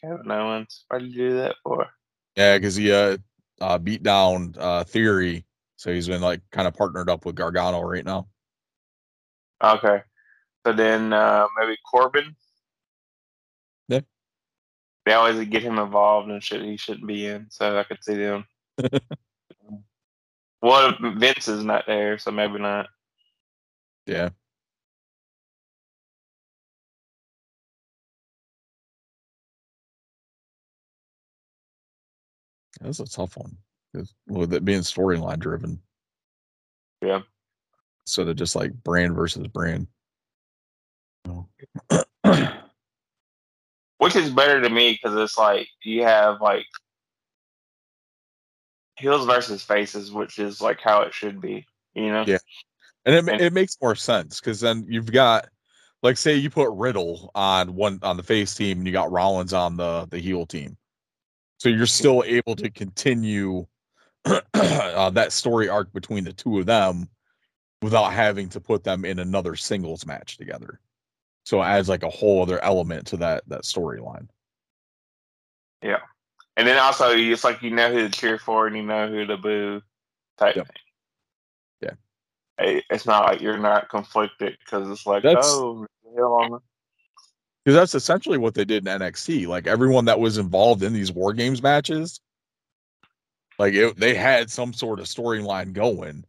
Kevin 0.00 0.30
Owens. 0.30 0.84
Why 0.88 0.98
did 0.98 1.12
you 1.12 1.30
do 1.30 1.36
that 1.38 1.56
for? 1.62 1.86
Yeah, 2.36 2.58
because 2.58 2.76
he 2.76 2.92
uh, 2.92 3.16
uh 3.64 3.78
beat 3.78 4.02
down 4.02 4.54
uh 4.58 4.84
Theory, 4.84 5.44
so 5.76 5.92
he's 5.92 6.08
been 6.08 6.22
like 6.22 6.40
kind 6.50 6.68
of 6.68 6.74
partnered 6.74 7.08
up 7.08 7.24
with 7.24 7.34
Gargano 7.34 7.80
right 7.80 8.04
now. 8.04 8.28
Okay. 9.62 10.02
So 10.66 10.72
then 10.72 11.12
uh, 11.12 11.46
maybe 11.58 11.76
Corbin. 11.90 12.36
Yeah. 13.88 14.00
They 15.04 15.12
always 15.12 15.46
get 15.48 15.62
him 15.62 15.78
involved 15.78 16.30
in 16.30 16.40
shit 16.40 16.62
he 16.62 16.76
shouldn't 16.76 17.06
be 17.06 17.26
in, 17.26 17.46
so 17.50 17.78
I 17.78 17.84
could 17.84 18.02
see 18.02 18.14
them. 18.14 18.46
well, 20.62 20.94
Vince 21.16 21.48
is 21.48 21.64
not 21.64 21.84
there, 21.86 22.18
so 22.18 22.30
maybe 22.30 22.58
not. 22.58 22.88
Yeah. 24.06 24.30
That's 32.80 33.00
a 33.00 33.06
tough 33.06 33.36
one. 33.36 33.56
With 34.26 34.52
it 34.52 34.64
being 34.64 34.80
storyline 34.80 35.38
driven. 35.38 35.80
Yeah. 37.00 37.20
Instead 38.06 38.28
of 38.28 38.36
just 38.36 38.56
like 38.56 38.72
brand 38.72 39.14
versus 39.14 39.46
brand. 39.48 39.86
Which 43.98 44.16
is 44.16 44.30
better 44.30 44.60
to 44.60 44.68
me 44.68 44.92
because 44.92 45.16
it's 45.16 45.38
like 45.38 45.68
you 45.82 46.02
have 46.02 46.40
like 46.40 46.66
heels 48.96 49.26
versus 49.26 49.62
faces, 49.62 50.12
which 50.12 50.38
is 50.38 50.60
like 50.60 50.80
how 50.80 51.02
it 51.02 51.14
should 51.14 51.40
be. 51.40 51.64
You 51.94 52.12
know? 52.12 52.24
Yeah. 52.26 52.38
And 53.06 53.14
it, 53.14 53.28
And- 53.32 53.40
it 53.40 53.52
makes 53.52 53.76
more 53.80 53.94
sense 53.94 54.40
because 54.40 54.60
then 54.60 54.86
you've 54.88 55.12
got, 55.12 55.48
like, 56.02 56.16
say 56.16 56.34
you 56.34 56.50
put 56.50 56.70
Riddle 56.70 57.30
on 57.34 57.74
one 57.74 57.98
on 58.02 58.16
the 58.16 58.22
face 58.22 58.54
team 58.54 58.78
and 58.78 58.86
you 58.86 58.92
got 58.92 59.12
Rollins 59.12 59.52
on 59.52 59.76
the 59.76 60.06
the 60.10 60.18
heel 60.18 60.44
team, 60.44 60.76
so 61.58 61.68
you're 61.68 61.86
still 61.86 62.22
able 62.26 62.56
to 62.56 62.70
continue 62.70 63.66
uh, 64.24 65.10
that 65.10 65.32
story 65.32 65.68
arc 65.68 65.92
between 65.92 66.24
the 66.24 66.32
two 66.32 66.58
of 66.58 66.66
them 66.66 67.08
without 67.82 68.10
having 68.12 68.48
to 68.48 68.60
put 68.60 68.82
them 68.84 69.04
in 69.04 69.18
another 69.18 69.54
singles 69.56 70.06
match 70.06 70.36
together. 70.38 70.80
So 71.44 71.60
it 71.60 71.66
adds 71.66 71.88
like 71.88 72.02
a 72.02 72.08
whole 72.10 72.42
other 72.42 72.62
element 72.64 73.06
to 73.08 73.18
that 73.18 73.44
that 73.48 73.62
storyline. 73.64 74.28
Yeah. 75.82 76.00
And 76.56 76.66
then 76.66 76.78
also, 76.78 77.10
it's 77.10 77.44
like 77.44 77.60
you 77.62 77.70
know 77.70 77.92
who 77.92 78.08
to 78.08 78.08
cheer 78.08 78.38
for 78.38 78.66
and 78.66 78.76
you 78.76 78.82
know 78.82 79.08
who 79.08 79.26
to 79.26 79.36
boo 79.36 79.82
type 80.38 80.56
Yep. 80.56 80.66
thing. 80.68 80.76
Yeah. 81.82 82.64
It- 82.64 82.84
It's 82.88 83.04
not 83.06 83.24
like 83.26 83.40
you're 83.42 83.58
not 83.58 83.90
conflicted 83.90 84.56
because 84.60 84.88
it's 84.88 85.04
like, 85.06 85.22
That's- 85.24 85.44
oh, 85.46 85.86
Because 87.64 87.76
that's 87.76 87.94
essentially 87.94 88.36
what 88.38 88.54
they 88.54 88.64
did 88.64 88.86
in 88.86 89.00
NXT. 89.00 89.46
Like 89.46 89.66
everyone 89.66 90.04
that 90.06 90.20
was 90.20 90.36
involved 90.38 90.82
in 90.82 90.92
these 90.92 91.12
war 91.12 91.32
games 91.32 91.62
matches, 91.62 92.20
like 93.58 93.74
it, 93.74 93.96
they 93.96 94.14
had 94.14 94.50
some 94.50 94.72
sort 94.72 95.00
of 95.00 95.06
storyline 95.06 95.72
going, 95.72 96.24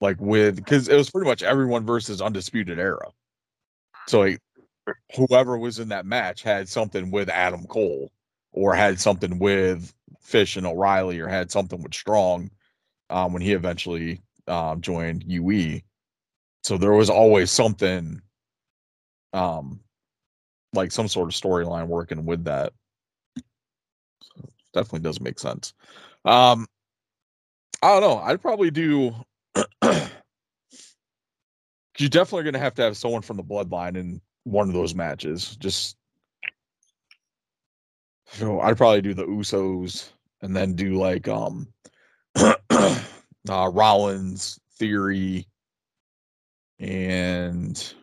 like 0.00 0.20
with 0.20 0.56
because 0.56 0.88
it 0.88 0.96
was 0.96 1.10
pretty 1.10 1.28
much 1.28 1.42
everyone 1.42 1.86
versus 1.86 2.20
undisputed 2.20 2.78
era. 2.78 3.08
So 4.06 4.20
like, 4.20 4.40
whoever 5.16 5.56
was 5.58 5.78
in 5.78 5.88
that 5.88 6.06
match 6.06 6.42
had 6.42 6.68
something 6.68 7.10
with 7.10 7.28
Adam 7.30 7.66
Cole, 7.66 8.10
or 8.52 8.74
had 8.74 9.00
something 9.00 9.38
with 9.38 9.94
Fish 10.20 10.56
and 10.56 10.66
O'Reilly, 10.66 11.18
or 11.20 11.28
had 11.28 11.50
something 11.50 11.82
with 11.82 11.94
Strong 11.94 12.50
um, 13.10 13.32
when 13.32 13.42
he 13.42 13.52
eventually 13.52 14.20
um, 14.48 14.80
joined 14.82 15.24
UE. 15.26 15.80
So 16.62 16.78
there 16.78 16.92
was 16.92 17.10
always 17.10 17.50
something 17.50 18.20
um 19.32 19.80
like 20.74 20.92
some 20.92 21.08
sort 21.08 21.28
of 21.28 21.34
storyline 21.34 21.86
working 21.86 22.24
with 22.26 22.44
that. 22.44 22.72
So 24.22 24.48
definitely 24.72 25.00
does 25.00 25.20
make 25.20 25.38
sense. 25.38 25.72
Um 26.24 26.66
I 27.82 27.88
don't 27.88 28.00
know. 28.00 28.18
I'd 28.18 28.40
probably 28.40 28.70
do 28.70 29.14
you're 31.98 32.08
definitely 32.08 32.44
gonna 32.44 32.58
have 32.58 32.74
to 32.74 32.82
have 32.82 32.96
someone 32.96 33.22
from 33.22 33.36
the 33.36 33.44
bloodline 33.44 33.96
in 33.96 34.20
one 34.44 34.68
of 34.68 34.74
those 34.74 34.94
matches. 34.94 35.56
Just 35.56 35.96
so 38.26 38.60
I'd 38.60 38.76
probably 38.76 39.02
do 39.02 39.14
the 39.14 39.26
Usos 39.26 40.10
and 40.42 40.56
then 40.56 40.74
do 40.74 40.94
like 40.98 41.28
um 41.28 41.68
uh 42.36 43.00
Rollins 43.48 44.58
theory 44.76 45.46
and 46.80 47.94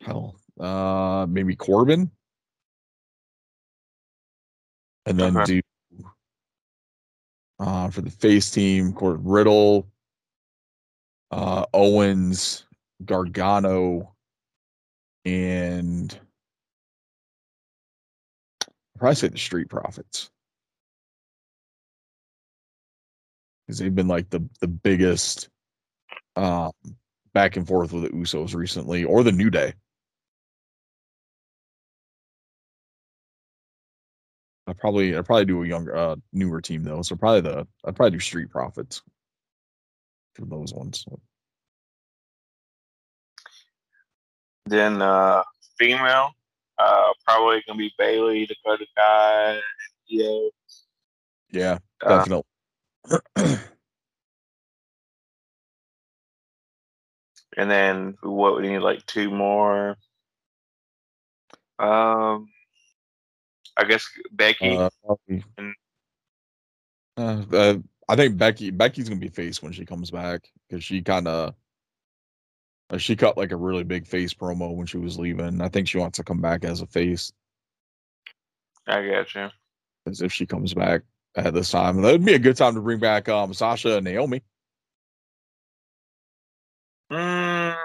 hell, 0.00 0.36
uh, 0.58 1.26
maybe 1.28 1.54
Corbin, 1.56 2.10
and 5.06 5.18
then 5.18 5.36
Okay. 5.36 5.44
do 5.44 6.04
uh 7.58 7.90
for 7.90 8.00
the 8.00 8.10
face 8.10 8.50
team, 8.50 8.92
Court 8.92 9.20
Riddle, 9.22 9.86
uh, 11.30 11.66
Owens, 11.74 12.66
Gargano 13.04 14.14
and 15.26 16.18
I'd 18.66 18.98
probably 18.98 19.14
say 19.16 19.28
the 19.28 19.38
Street 19.38 19.68
Profits. 19.68 20.30
Because 23.66 23.78
they've 23.78 23.94
been 23.94 24.08
like 24.08 24.30
the 24.30 24.40
the 24.60 24.68
biggest 24.68 25.48
um 26.36 26.72
back 27.34 27.56
and 27.56 27.66
forth 27.66 27.92
with 27.92 28.04
the 28.04 28.08
Usos 28.10 28.54
recently, 28.54 29.04
or 29.04 29.22
the 29.22 29.32
New 29.32 29.50
Day. 29.50 29.74
I 34.70 34.72
probably 34.72 35.18
I 35.18 35.22
probably 35.22 35.46
do 35.46 35.64
a 35.64 35.66
younger 35.66 35.96
uh 35.96 36.14
newer 36.32 36.60
team 36.60 36.84
though, 36.84 37.02
so 37.02 37.16
probably 37.16 37.40
the 37.40 37.66
I'd 37.84 37.96
probably 37.96 38.12
do 38.12 38.20
Street 38.20 38.50
Profits 38.50 39.02
for 40.36 40.44
those 40.46 40.72
ones. 40.72 41.04
Then 44.66 45.02
uh 45.02 45.42
female, 45.76 46.30
uh 46.78 47.08
probably 47.26 47.64
gonna 47.66 47.78
be 47.78 47.92
Bayley, 47.98 48.46
Dakota 48.46 48.86
Kai, 48.96 49.60
yeah. 50.06 50.48
Yeah, 51.52 51.78
Uh, 52.00 52.18
definitely. 52.18 52.44
and 57.56 57.68
then 57.68 58.16
what 58.22 58.56
we 58.56 58.68
need 58.68 58.78
like 58.78 59.04
two 59.06 59.32
more. 59.32 59.96
Um 61.80 62.48
I 63.80 63.84
guess 63.84 64.06
Becky. 64.32 64.76
Uh, 64.76 64.90
And- 65.56 65.74
uh, 67.16 67.42
uh, 67.52 67.74
I 68.08 68.16
think 68.16 68.36
Becky 68.36 68.70
Becky's 68.70 69.08
gonna 69.08 69.20
be 69.20 69.28
face 69.28 69.62
when 69.62 69.72
she 69.72 69.84
comes 69.86 70.10
back 70.10 70.48
because 70.68 70.84
she 70.84 71.00
kind 71.00 71.26
of 71.26 71.54
uh, 72.90 72.98
she 72.98 73.16
cut 73.16 73.38
like 73.38 73.52
a 73.52 73.56
really 73.56 73.84
big 73.84 74.06
face 74.06 74.34
promo 74.34 74.74
when 74.74 74.86
she 74.86 74.98
was 74.98 75.18
leaving. 75.18 75.60
I 75.62 75.68
think 75.68 75.88
she 75.88 75.98
wants 75.98 76.16
to 76.18 76.24
come 76.24 76.40
back 76.40 76.64
as 76.64 76.82
a 76.82 76.86
face 76.86 77.32
I 78.86 79.06
got 79.06 79.34
you. 79.34 79.48
as 80.06 80.20
if 80.20 80.32
she 80.32 80.44
comes 80.44 80.74
back 80.74 81.02
at 81.36 81.54
this 81.54 81.70
time. 81.70 82.02
That 82.02 82.12
would 82.12 82.24
be 82.24 82.34
a 82.34 82.38
good 82.38 82.56
time 82.56 82.74
to 82.74 82.80
bring 82.80 82.98
back 82.98 83.28
um 83.28 83.54
Sasha 83.54 83.96
and 83.96 84.04
Naomi. 84.04 84.42
Mm, 87.12 87.76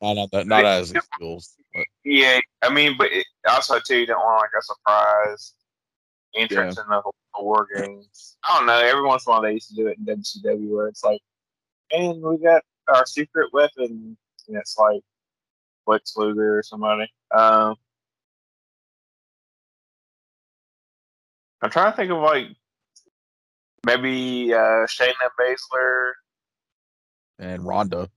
Not 0.00 0.30
that, 0.32 0.46
not 0.46 0.64
as 0.64 0.88
skills, 1.14 1.56
but 1.74 1.84
yeah, 2.04 2.40
I 2.62 2.72
mean, 2.72 2.96
but 2.98 3.12
it, 3.12 3.26
also 3.48 3.78
too, 3.80 3.98
you 3.98 4.06
don't 4.06 4.20
want 4.20 4.42
like 4.42 4.50
a 4.58 4.62
surprise 4.62 5.54
entrance 6.34 6.78
in 6.78 6.84
the, 6.88 7.02
the 7.34 7.42
war 7.42 7.66
games. 7.74 8.36
I 8.48 8.58
don't 8.58 8.66
know. 8.66 8.78
Every 8.78 9.02
once 9.02 9.26
in 9.26 9.30
a 9.30 9.34
while, 9.34 9.42
they 9.42 9.52
used 9.52 9.68
to 9.70 9.74
do 9.74 9.88
it 9.88 9.98
in 9.98 10.04
WCW 10.04 10.68
where 10.68 10.88
it's 10.88 11.04
like, 11.04 11.20
and 11.90 12.22
we 12.22 12.38
got 12.38 12.62
our 12.88 13.06
secret 13.06 13.52
weapon, 13.52 14.16
and 14.48 14.56
it's 14.56 14.76
like 14.78 15.02
Lex 15.86 16.16
Luger 16.16 16.58
or 16.58 16.62
somebody. 16.62 17.10
Um, 17.34 17.76
I'm 21.60 21.70
trying 21.70 21.92
to 21.92 21.96
think 21.96 22.10
of 22.10 22.18
like 22.18 22.48
maybe 23.86 24.52
uh, 24.52 24.86
Shayna 24.86 25.28
Baszler. 25.38 26.12
and 27.38 27.64
Ronda. 27.64 28.08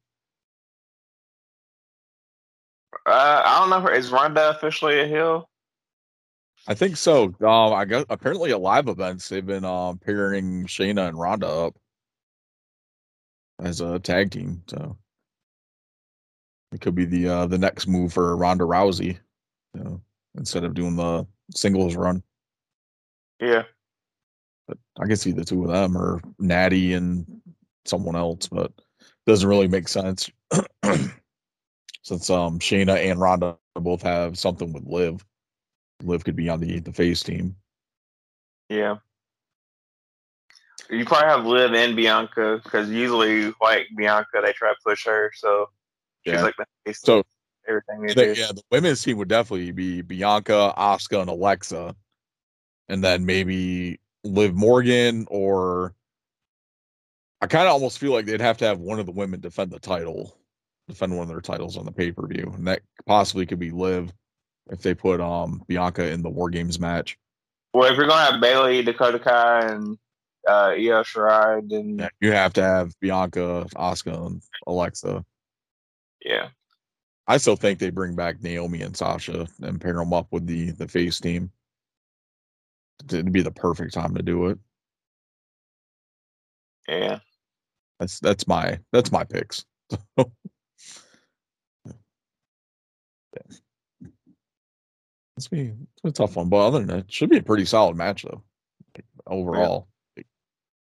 Uh, 3.05 3.41
I 3.45 3.59
don't 3.59 3.69
know. 3.69 3.89
Is 3.89 4.11
Ronda 4.11 4.49
officially 4.49 4.99
a 4.99 5.07
heel? 5.07 5.49
I 6.67 6.73
think 6.73 6.97
so. 6.97 7.25
Um, 7.41 7.73
I 7.73 7.85
got 7.85 8.07
apparently 8.09 8.51
at 8.51 8.59
live 8.59 8.87
events 8.87 9.29
they've 9.29 9.45
been 9.45 9.65
um 9.65 9.99
pairing 9.99 10.65
Shayna 10.65 11.07
and 11.07 11.19
Ronda 11.19 11.47
up 11.47 11.75
as 13.61 13.81
a 13.81 13.99
tag 13.99 14.31
team. 14.31 14.63
So 14.67 14.97
it 16.71 16.81
could 16.81 16.95
be 16.95 17.05
the 17.05 17.27
uh 17.27 17.45
the 17.45 17.59
next 17.59 17.87
move 17.87 18.13
for 18.13 18.35
Ronda 18.35 18.63
Rousey, 18.63 19.17
you 19.75 19.83
know, 19.83 20.01
instead 20.35 20.63
of 20.63 20.73
doing 20.73 20.95
the 20.95 21.27
singles 21.53 21.95
run. 21.95 22.23
Yeah. 23.39 23.63
But 24.67 24.79
I 24.99 25.05
can 25.05 25.17
see 25.17 25.31
the 25.31 25.45
two 25.45 25.63
of 25.63 25.69
them 25.69 25.95
or 25.95 26.21
Natty 26.39 26.93
and 26.93 27.41
someone 27.85 28.15
else, 28.15 28.47
but 28.47 28.71
doesn't 29.27 29.47
really 29.47 29.67
make 29.67 29.87
sense 29.87 30.29
since 32.05 32.29
um 32.29 32.59
Shayna 32.59 32.95
and 32.97 33.19
Ronda 33.19 33.57
both 33.73 34.03
have 34.03 34.37
something 34.37 34.71
with 34.71 34.85
Liv. 34.85 35.25
Liv 36.03 36.23
could 36.23 36.35
be 36.35 36.47
on 36.49 36.59
the 36.61 36.79
the 36.79 36.93
face 36.93 37.23
team. 37.23 37.55
Yeah. 38.69 38.97
You 40.89 41.03
probably 41.03 41.27
have 41.29 41.45
Liv 41.45 41.73
and 41.73 41.95
Bianca 41.95 42.61
because 42.63 42.89
usually, 42.91 43.51
like 43.59 43.87
Bianca, 43.97 44.41
they 44.43 44.53
try 44.53 44.69
to 44.69 44.75
push 44.85 45.03
her, 45.05 45.31
so 45.35 45.69
she's 46.23 46.33
Yeah. 46.35 46.43
like 46.43 46.55
the 46.57 46.65
face 46.85 47.01
So- 47.01 47.23
everything 47.67 48.05
they 48.15 48.33
yeah, 48.35 48.51
the 48.53 48.61
women's 48.69 49.01
team 49.01 49.17
would 49.17 49.27
definitely 49.27 49.71
be 49.71 50.03
Bianca, 50.03 50.71
Asuka, 50.77 51.21
and 51.21 51.29
Alexa, 51.31 51.95
and 52.89 53.03
then 53.03 53.25
maybe 53.25 53.99
Liv 54.23 54.53
Morgan 54.53 55.25
or 55.31 55.95
I 57.41 57.47
kind 57.47 57.65
of 57.67 57.73
almost 57.73 57.97
feel 57.97 58.11
like 58.11 58.25
they'd 58.27 58.39
have 58.41 58.57
to 58.59 58.65
have 58.65 58.79
one 58.79 58.99
of 58.99 59.07
the 59.07 59.11
women 59.11 59.39
defend 59.39 59.71
the 59.71 59.79
title, 59.79 60.37
defend 60.87 61.15
one 61.15 61.23
of 61.23 61.29
their 61.29 61.41
titles 61.41 61.77
on 61.77 61.85
the 61.85 61.91
pay 61.91 62.11
per 62.11 62.27
view, 62.27 62.51
and 62.55 62.67
that 62.67 62.81
possibly 63.05 63.45
could 63.45 63.59
be 63.59 63.71
Liv 63.71 64.11
if 64.71 64.81
they 64.81 64.93
put 64.93 65.21
um 65.21 65.63
Bianca 65.67 66.07
in 66.09 66.21
the 66.21 66.29
War 66.29 66.49
Games 66.49 66.79
match. 66.79 67.17
Well, 67.73 67.91
if 67.91 67.97
you're 67.97 68.07
gonna 68.07 68.31
have 68.31 68.41
Bayley, 68.41 68.81
Dakota 68.83 69.19
Kai, 69.19 69.67
and 69.71 69.97
uh, 70.47 70.73
Io 70.77 71.03
Shirai, 71.03 71.67
then 71.69 71.97
Yeah, 71.99 72.09
You 72.21 72.31
have 72.31 72.53
to 72.53 72.63
have 72.63 72.93
Bianca, 72.99 73.67
Asuka, 73.75 74.25
and 74.27 74.41
Alexa. 74.67 75.25
yeah, 76.23 76.49
I 77.27 77.37
still 77.37 77.55
think 77.55 77.79
they 77.79 77.89
bring 77.89 78.15
back 78.15 78.41
Naomi 78.41 78.81
and 78.81 78.95
Sasha 78.95 79.47
and 79.61 79.81
pair 79.81 79.93
them 79.95 80.13
up 80.13 80.27
with 80.31 80.45
the 80.47 80.71
the 80.71 80.87
face 80.87 81.19
team. 81.19 81.51
It'd 83.03 83.31
be 83.33 83.41
the 83.41 83.51
perfect 83.51 83.93
time 83.93 84.15
to 84.15 84.23
do 84.23 84.47
it. 84.47 84.57
yeah. 86.87 87.19
That's 87.99 88.19
that's 88.19 88.47
my 88.47 88.79
that's 88.91 89.11
my 89.11 89.23
picks. 89.23 89.65
It's 95.37 95.47
be 95.47 95.73
it's 96.03 96.19
a 96.19 96.23
tough 96.23 96.35
one, 96.37 96.49
but 96.49 96.67
other 96.67 96.79
than 96.79 96.87
that, 96.87 96.97
it 96.99 97.11
should 97.11 97.29
be 97.29 97.37
a 97.37 97.43
pretty 97.43 97.65
solid 97.65 97.97
match 97.97 98.23
though. 98.23 98.41
overall, 99.27 99.87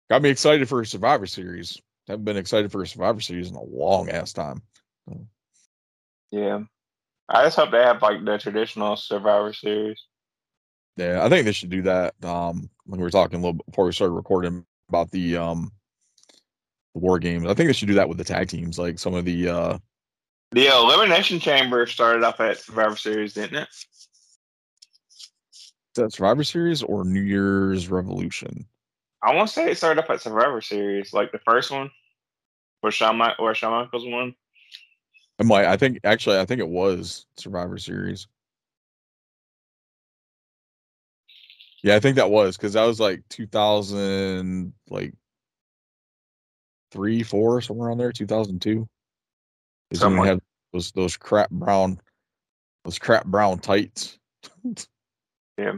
got 0.10 0.22
me 0.22 0.30
excited 0.30 0.70
for 0.70 0.82
a 0.82 0.86
Survivor 0.86 1.26
Series. 1.26 1.82
Haven't 2.08 2.26
been 2.26 2.38
excited 2.38 2.72
for 2.72 2.82
a 2.82 2.88
Survivor 2.88 3.20
Series 3.20 3.50
in 3.50 3.56
a 3.56 3.64
long 3.64 4.10
ass 4.10 4.34
time. 4.34 4.62
Yeah. 6.32 6.60
I 7.30 7.44
just 7.44 7.58
hope 7.58 7.72
they 7.72 7.82
have 7.82 8.02
like 8.02 8.24
the 8.24 8.38
traditional 8.38 8.96
Survivor 8.96 9.54
Series. 9.54 10.02
Yeah, 10.96 11.24
I 11.24 11.30
think 11.30 11.46
they 11.46 11.52
should 11.52 11.70
do 11.70 11.82
that. 11.84 12.14
Um, 12.24 12.70
when 12.86 13.00
we 13.00 13.04
were 13.04 13.12
talking 13.12 13.40
a 13.40 13.42
little 13.42 13.62
before 13.68 13.86
we 13.86 13.92
started 13.92 14.14
recording 14.14 14.66
about 14.90 15.12
the 15.12 15.38
um 15.38 15.72
the 16.94 17.00
war 17.00 17.20
games, 17.20 17.46
I 17.46 17.54
think 17.54 17.68
they 17.68 17.74
should 17.74 17.90
do 17.90 17.96
that 17.96 18.08
with 18.08 18.18
the 18.18 18.24
tag 18.24 18.50
teams, 18.50 18.80
like 18.80 19.00
some 19.00 19.14
of 19.14 19.26
the 19.26 19.50
uh 19.50 19.78
The 20.52 20.68
Elimination 20.68 21.40
Chamber 21.40 21.86
started 21.88 22.24
off 22.24 22.40
at 22.40 22.60
Survivor 22.60 22.96
Series, 22.96 23.34
didn't 23.34 23.58
it? 23.58 23.68
is 25.98 26.04
that 26.04 26.14
Survivor 26.14 26.44
Series 26.44 26.84
or 26.84 27.04
New 27.04 27.22
Year's 27.22 27.90
Revolution. 27.90 28.66
I 29.24 29.34
want 29.34 29.48
to 29.50 29.54
say 29.54 29.72
it 29.72 29.78
started 29.78 30.04
off 30.04 30.10
at 30.10 30.22
Survivor 30.22 30.62
Series, 30.62 31.12
like 31.12 31.32
the 31.32 31.40
first 31.40 31.72
one, 31.72 31.90
where 32.82 32.92
Shawn, 32.92 33.18
Mi- 33.18 33.34
where 33.38 33.56
Shawn 33.56 33.72
Michaels 33.72 34.06
won. 34.06 34.36
I 35.40 35.44
might. 35.44 35.66
I 35.66 35.78
think 35.78 36.00
actually, 36.04 36.40
I 36.40 36.46
think 36.46 36.60
it 36.60 36.68
was 36.68 37.26
Survivor 37.38 37.78
Series. 37.78 38.28
Yeah, 41.84 41.96
I 41.96 42.00
think 42.00 42.16
that 42.16 42.30
was 42.30 42.58
because 42.58 42.74
that 42.74 42.86
was 42.86 43.00
like 43.00 43.24
2000, 43.30 44.74
like 44.90 45.14
three, 46.92 47.24
four, 47.24 47.62
somewhere 47.62 47.92
on 47.92 47.98
there, 47.98 48.12
2002. 48.12 48.88
When 49.90 50.20
we 50.20 50.28
had 50.28 50.40
those 50.74 50.92
those 50.92 51.16
crap 51.16 51.50
brown, 51.50 52.00
those 52.84 53.00
crap 53.00 53.26
brown 53.26 53.60
tights. 53.60 54.20
Yeah. 55.58 55.74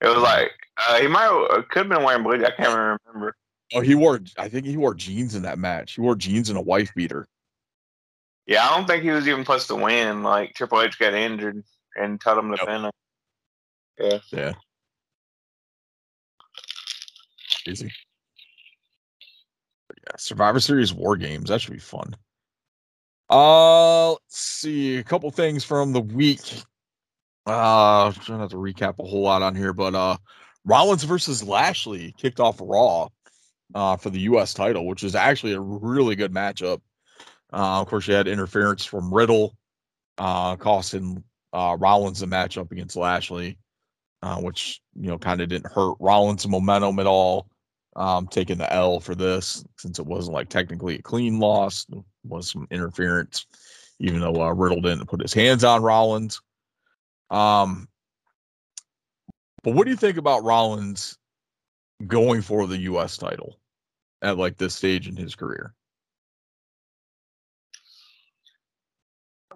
It 0.00 0.06
was 0.08 0.18
like 0.18 0.50
uh, 0.76 1.00
he 1.00 1.08
might 1.08 1.24
have, 1.24 1.68
could 1.68 1.86
have 1.86 1.88
been 1.88 2.02
wearing 2.02 2.22
blue. 2.22 2.44
I 2.44 2.50
can't 2.50 2.98
remember. 3.08 3.36
Oh, 3.74 3.80
he 3.80 3.94
wore. 3.94 4.20
I 4.38 4.48
think 4.48 4.66
he 4.66 4.76
wore 4.76 4.94
jeans 4.94 5.34
in 5.34 5.42
that 5.42 5.58
match. 5.58 5.94
He 5.94 6.00
wore 6.00 6.16
jeans 6.16 6.48
and 6.48 6.58
a 6.58 6.62
wife 6.62 6.92
beater. 6.94 7.26
Yeah, 8.46 8.66
I 8.66 8.76
don't 8.76 8.86
think 8.86 9.04
he 9.04 9.10
was 9.10 9.28
even 9.28 9.44
supposed 9.44 9.68
to 9.68 9.76
win. 9.76 10.22
Like 10.22 10.54
Triple 10.54 10.80
H 10.82 10.98
got 10.98 11.14
injured 11.14 11.62
and 11.96 12.20
told 12.20 12.38
him 12.38 12.50
to 12.50 12.58
Yep. 12.58 12.68
him. 12.68 12.90
Yeah. 13.98 14.18
Yeah. 14.32 14.52
Easy. 17.66 17.92
Yeah, 19.90 20.16
Survivor 20.16 20.58
Series 20.58 20.92
War 20.92 21.16
Games. 21.16 21.48
That 21.48 21.60
should 21.60 21.72
be 21.74 21.78
fun. 21.78 22.16
Uh 23.32 24.10
let's 24.10 24.20
see 24.28 24.98
a 24.98 25.02
couple 25.02 25.30
things 25.30 25.64
from 25.64 25.92
the 25.92 26.00
week. 26.02 26.40
Uh 27.46 28.12
trying 28.12 28.40
not 28.40 28.50
to 28.50 28.56
recap 28.56 28.98
a 28.98 29.08
whole 29.08 29.22
lot 29.22 29.42
on 29.42 29.54
here, 29.54 29.72
but 29.72 29.94
uh 29.94 30.16
Rollins 30.66 31.04
versus 31.04 31.42
Lashley 31.42 32.14
kicked 32.18 32.40
off 32.40 32.60
Raw 32.60 33.08
uh 33.74 33.96
for 33.96 34.10
the 34.10 34.20
US 34.20 34.52
title, 34.52 34.86
which 34.86 35.02
is 35.02 35.14
actually 35.14 35.54
a 35.54 35.60
really 35.60 36.14
good 36.14 36.32
matchup. 36.32 36.80
Uh, 37.52 37.80
of 37.80 37.88
course, 37.88 38.08
you 38.08 38.14
had 38.14 38.28
interference 38.28 38.84
from 38.84 39.12
Riddle, 39.12 39.54
uh, 40.18 40.56
costing 40.56 41.22
uh, 41.52 41.76
Rollins 41.78 42.20
the 42.20 42.26
matchup 42.26 42.72
against 42.72 42.96
Lashley, 42.96 43.58
uh, 44.22 44.40
which 44.40 44.80
you 44.94 45.08
know 45.08 45.18
kind 45.18 45.40
of 45.40 45.48
didn't 45.48 45.72
hurt 45.72 45.96
Rollins' 46.00 46.48
momentum 46.48 46.98
at 46.98 47.06
all. 47.06 47.46
Um, 47.94 48.26
taking 48.26 48.56
the 48.56 48.72
L 48.72 49.00
for 49.00 49.14
this 49.14 49.64
since 49.76 49.98
it 49.98 50.06
wasn't 50.06 50.34
like 50.34 50.48
technically 50.48 50.98
a 50.98 51.02
clean 51.02 51.38
loss, 51.38 51.86
was 52.24 52.50
some 52.50 52.66
interference, 52.70 53.46
even 53.98 54.20
though 54.20 54.40
uh, 54.42 54.52
Riddle 54.52 54.80
didn't 54.80 55.08
put 55.08 55.20
his 55.20 55.34
hands 55.34 55.62
on 55.62 55.82
Rollins. 55.82 56.40
Um, 57.30 57.88
but 59.62 59.74
what 59.74 59.84
do 59.84 59.90
you 59.90 59.96
think 59.96 60.16
about 60.16 60.44
Rollins 60.44 61.18
going 62.06 62.42
for 62.42 62.66
the 62.66 62.78
U.S. 62.78 63.16
title 63.16 63.58
at 64.22 64.38
like 64.38 64.56
this 64.56 64.74
stage 64.74 65.08
in 65.08 65.16
his 65.16 65.34
career? 65.34 65.74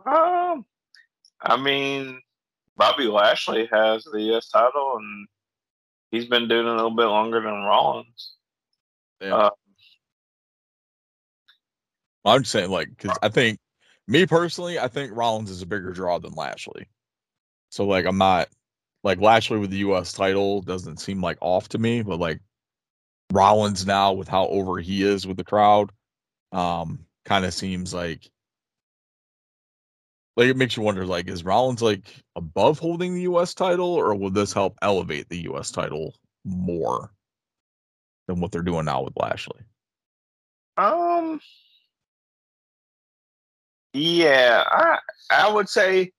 Um, 0.06 0.64
I 1.42 1.56
mean, 1.56 2.20
Bobby 2.76 3.06
Lashley 3.08 3.68
has 3.72 4.04
the 4.04 4.22
U.S. 4.22 4.48
title, 4.48 4.96
and 4.96 5.26
he's 6.10 6.26
been 6.26 6.48
doing 6.48 6.66
it 6.66 6.70
a 6.70 6.74
little 6.74 6.90
bit 6.94 7.06
longer 7.06 7.40
than 7.40 7.52
Rollins. 7.52 8.32
Yeah. 9.20 9.34
Uh, 9.34 9.50
I'm 12.24 12.44
saying, 12.44 12.70
like, 12.70 12.88
because 12.90 13.16
I 13.22 13.28
think 13.28 13.58
me 14.08 14.26
personally, 14.26 14.78
I 14.78 14.88
think 14.88 15.12
Rollins 15.14 15.50
is 15.50 15.62
a 15.62 15.66
bigger 15.66 15.92
draw 15.92 16.18
than 16.18 16.32
Lashley. 16.32 16.88
So, 17.70 17.84
like, 17.84 18.04
I'm 18.04 18.18
not 18.18 18.48
like 19.04 19.20
Lashley 19.20 19.58
with 19.58 19.70
the 19.70 19.78
U.S. 19.78 20.12
title 20.12 20.62
doesn't 20.62 20.98
seem 20.98 21.20
like 21.20 21.38
off 21.40 21.68
to 21.70 21.78
me, 21.78 22.02
but 22.02 22.18
like 22.18 22.40
Rollins 23.32 23.86
now 23.86 24.12
with 24.12 24.26
how 24.26 24.46
over 24.48 24.78
he 24.78 25.04
is 25.04 25.26
with 25.26 25.36
the 25.36 25.44
crowd, 25.44 25.90
um, 26.50 27.06
kind 27.24 27.44
of 27.44 27.54
seems 27.54 27.94
like 27.94 28.28
like 30.36 30.48
it 30.48 30.56
makes 30.56 30.76
you 30.76 30.82
wonder 30.82 31.06
like 31.06 31.28
is 31.28 31.44
Rollins 31.44 31.82
like 31.82 32.02
above 32.34 32.78
holding 32.78 33.14
the 33.14 33.22
US 33.22 33.54
title 33.54 33.94
or 33.94 34.14
will 34.14 34.30
this 34.30 34.52
help 34.52 34.76
elevate 34.82 35.28
the 35.28 35.48
US 35.50 35.70
title 35.70 36.14
more 36.44 37.10
than 38.28 38.40
what 38.40 38.52
they're 38.52 38.62
doing 38.62 38.84
now 38.84 39.02
with 39.02 39.14
Lashley? 39.16 39.60
Um. 40.76 41.40
Yeah, 43.92 44.62
I 44.66 44.98
I 45.30 45.50
would 45.50 45.68
say 45.70 46.12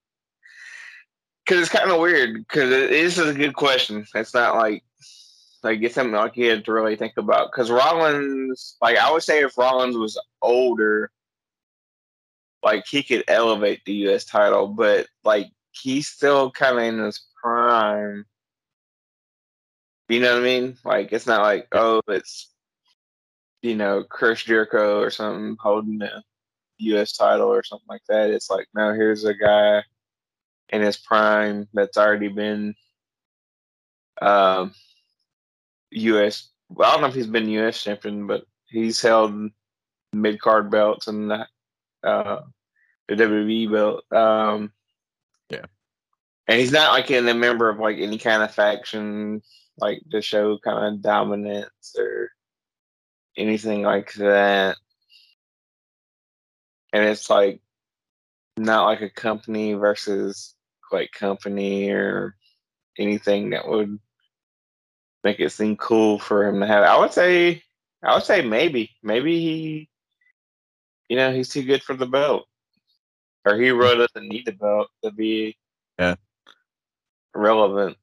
because 1.46 1.62
it's 1.62 1.72
kind 1.72 1.92
of 1.92 2.00
weird 2.00 2.46
because 2.48 2.70
this 2.70 3.18
is 3.18 3.28
a 3.28 3.34
good 3.34 3.54
question. 3.54 4.06
It's 4.16 4.34
not 4.34 4.56
like 4.56 4.84
like 5.64 5.82
it's 5.82 5.96
something 5.96 6.14
like 6.14 6.36
you 6.38 6.50
had 6.50 6.66
to 6.66 6.74
really 6.74 6.96
think 6.96 7.14
about 7.18 7.52
because 7.52 7.70
Rollins, 7.70 8.78
like 8.82 8.98
I 8.98 9.12
would 9.12 9.24
say, 9.24 9.42
if 9.42 9.58
Rollins 9.58 9.96
was 9.96 10.20
older, 10.42 11.12
like 12.68 12.86
he 12.86 13.02
could 13.02 13.24
elevate 13.30 13.80
the 13.86 13.94
U.S. 13.94 14.26
title, 14.26 14.68
but 14.68 15.08
like 15.24 15.48
he's 15.72 16.10
still 16.10 16.52
kind 16.52 16.78
of 16.78 16.84
in 16.84 17.00
his 17.00 17.26
prime. 17.42 18.26
You 20.10 20.20
know 20.20 20.34
what 20.34 20.42
I 20.42 20.46
mean? 20.46 20.78
Like 20.84 21.14
it's 21.14 21.26
not 21.26 21.44
like 21.44 21.70
oh, 21.72 22.02
it's 22.10 22.54
you 23.62 23.74
know 23.74 24.04
Chris 24.04 24.44
Jericho 24.44 25.00
or 25.00 25.10
something 25.10 25.56
holding 25.62 26.00
the 26.00 26.22
U.S. 26.80 27.14
title 27.14 27.48
or 27.48 27.64
something 27.64 27.88
like 27.88 28.04
that. 28.10 28.32
It's 28.32 28.50
like 28.50 28.68
no, 28.74 28.94
here's 28.94 29.24
a 29.24 29.34
guy 29.34 29.82
in 30.70 30.82
his 30.82 30.98
prime 30.98 31.70
that's 31.74 31.98
already 31.98 32.28
been 32.28 32.76
um, 34.22 34.74
U.S. 35.92 36.50
Well, 36.70 36.90
I 36.90 36.92
don't 36.92 37.02
know 37.02 37.08
if 37.08 37.16
he's 37.16 37.28
been 37.28 37.48
U.S. 37.48 37.82
champion, 37.82 38.28
but 38.28 38.44
he's 38.68 39.02
held 39.02 39.52
mid 40.12 40.42
card 40.42 40.70
belts 40.70 41.08
and 41.08 41.32
uh, 42.04 42.42
the 43.08 43.16
WWE 43.16 43.72
belt. 43.72 44.12
Um, 44.12 44.72
Yeah. 45.50 45.66
and 46.48 46.60
he's 46.60 46.72
not 46.72 46.92
like 46.92 47.10
in 47.12 47.28
a 47.28 47.34
member 47.34 47.70
of 47.70 47.80
like 47.80 47.98
any 47.98 48.18
kind 48.18 48.44
of 48.44 48.54
faction, 48.54 49.42
like 49.78 50.02
to 50.12 50.22
show 50.22 50.58
kind 50.60 50.96
of 50.96 51.02
dominance 51.02 51.96
or 51.98 52.32
anything 53.38 53.84
like 53.84 54.14
that. 54.14 54.78
And 56.94 57.06
it's 57.06 57.30
like 57.30 57.62
not 58.58 58.86
like 58.86 59.02
a 59.02 59.10
company 59.10 59.74
versus 59.74 60.56
like 60.92 61.12
company 61.12 61.92
or 61.92 62.36
anything 62.98 63.52
that 63.52 63.68
would 63.68 64.00
make 65.24 65.40
it 65.40 65.52
seem 65.52 65.76
cool 65.78 66.18
for 66.20 66.48
him 66.48 66.60
to 66.62 66.68
have. 66.68 66.84
I 66.84 66.98
would 66.98 67.12
say, 67.14 67.62
I 68.04 68.16
would 68.16 68.24
say 68.24 68.42
maybe, 68.42 68.92
maybe 69.04 69.40
he, 69.40 69.90
you 71.10 71.18
know, 71.18 71.32
he's 71.34 71.50
too 71.50 71.64
good 71.64 71.84
for 71.84 71.94
the 71.96 72.06
belt, 72.08 72.48
or 73.48 73.60
he 73.60 73.72
really 73.72 73.98
doesn't 73.98 74.28
need 74.28 74.46
the 74.46 74.52
belt 74.52 74.90
to 75.04 75.12
be, 75.12 75.58
Yeah. 75.98 76.16
relevant. 77.34 77.98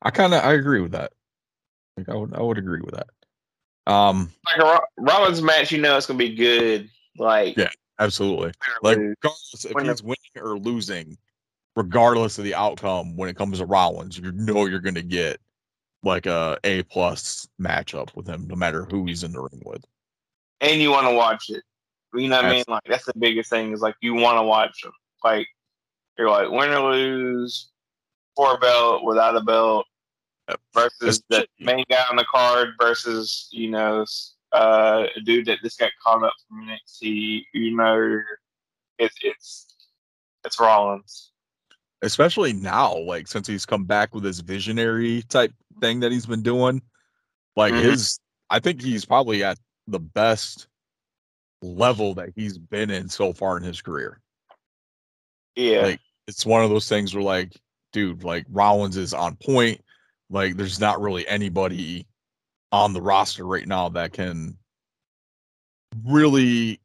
I 0.00 0.10
kind 0.10 0.32
of 0.34 0.44
I 0.44 0.52
agree 0.54 0.80
with 0.80 0.92
that. 0.92 1.12
Like 1.96 2.08
I 2.08 2.14
would 2.14 2.34
I 2.34 2.40
would 2.40 2.58
agree 2.58 2.80
with 2.80 2.94
that. 2.94 3.08
Um, 3.86 4.30
Like 4.46 4.64
a 4.64 4.80
Rollins 4.98 5.42
match, 5.42 5.72
you 5.72 5.80
know, 5.80 5.96
it's 5.96 6.06
gonna 6.06 6.18
be 6.18 6.34
good. 6.34 6.88
Like, 7.18 7.56
Yeah. 7.56 7.70
absolutely. 7.98 8.52
Like 8.82 8.98
regardless 8.98 9.64
if 9.64 9.80
he's 9.80 10.02
winning 10.02 10.16
or 10.40 10.58
losing, 10.58 11.18
regardless 11.76 12.38
of 12.38 12.44
the 12.44 12.54
outcome, 12.54 13.16
when 13.16 13.28
it 13.28 13.36
comes 13.36 13.58
to 13.58 13.66
Rollins, 13.66 14.18
you 14.18 14.32
know 14.32 14.66
you're 14.66 14.80
going 14.80 14.94
to 14.94 15.02
get 15.02 15.40
like 16.02 16.26
a 16.26 16.58
A 16.64 16.82
plus 16.84 17.48
matchup 17.60 18.14
with 18.14 18.26
him, 18.26 18.46
no 18.46 18.56
matter 18.56 18.84
who 18.84 19.06
he's 19.06 19.22
in 19.22 19.32
the 19.32 19.40
ring 19.40 19.62
with. 19.64 19.84
And 20.64 20.80
you 20.80 20.90
want 20.90 21.06
to 21.06 21.14
watch 21.14 21.50
it. 21.50 21.62
You 22.14 22.28
know 22.28 22.36
what 22.36 22.44
I 22.46 22.52
mean? 22.52 22.64
Like 22.68 22.82
that's 22.86 23.04
the 23.06 23.12
biggest 23.18 23.50
thing 23.50 23.72
is 23.72 23.80
like 23.80 23.96
you 24.00 24.14
want 24.14 24.38
to 24.38 24.42
watch 24.42 24.82
them. 24.82 24.92
Like 25.22 25.46
you're 26.18 26.30
like 26.30 26.50
win 26.50 26.70
or 26.70 26.92
lose, 26.92 27.70
for 28.36 28.54
a 28.54 28.58
belt, 28.58 29.04
without 29.04 29.36
a 29.36 29.40
belt, 29.40 29.86
versus 30.72 31.22
the 31.28 31.46
main 31.58 31.84
guy 31.90 32.04
on 32.10 32.16
the 32.16 32.24
card 32.30 32.70
versus 32.80 33.48
you 33.50 33.70
know 33.70 34.04
uh, 34.52 35.06
a 35.16 35.20
dude 35.20 35.46
that 35.46 35.60
just 35.62 35.78
got 35.78 35.90
caught 36.02 36.22
up 36.22 36.34
from 36.48 36.66
NXT. 36.68 37.44
You 37.52 37.76
know, 37.76 38.20
it's 38.98 39.16
it's 39.22 39.76
it's 40.44 40.60
Rollins. 40.60 41.32
Especially 42.02 42.52
now, 42.52 42.96
like 42.98 43.26
since 43.26 43.46
he's 43.46 43.66
come 43.66 43.84
back 43.84 44.14
with 44.14 44.24
his 44.24 44.40
visionary 44.40 45.22
type 45.22 45.52
thing 45.80 46.00
that 46.00 46.12
he's 46.12 46.26
been 46.26 46.42
doing. 46.42 46.82
Like 47.56 47.72
Mhm. 47.72 47.82
his, 47.82 48.20
I 48.50 48.58
think 48.58 48.82
he's 48.82 49.04
probably 49.04 49.42
at 49.42 49.58
the 49.86 50.00
best 50.00 50.68
level 51.62 52.14
that 52.14 52.30
he's 52.34 52.58
been 52.58 52.90
in 52.90 53.08
so 53.08 53.32
far 53.32 53.56
in 53.56 53.62
his 53.62 53.80
career. 53.80 54.20
Yeah, 55.56 55.82
Like 55.82 56.00
it's 56.26 56.46
one 56.46 56.64
of 56.64 56.70
those 56.70 56.88
things 56.88 57.14
where 57.14 57.22
like, 57.22 57.52
dude, 57.92 58.24
like 58.24 58.46
Rollins 58.50 58.96
is 58.96 59.14
on 59.14 59.36
point. 59.36 59.80
Like 60.30 60.56
there's 60.56 60.80
not 60.80 61.00
really 61.00 61.26
anybody 61.28 62.06
on 62.72 62.92
the 62.92 63.02
roster 63.02 63.46
right 63.46 63.68
now 63.68 63.88
that 63.90 64.12
can 64.12 64.56
really 66.04 66.80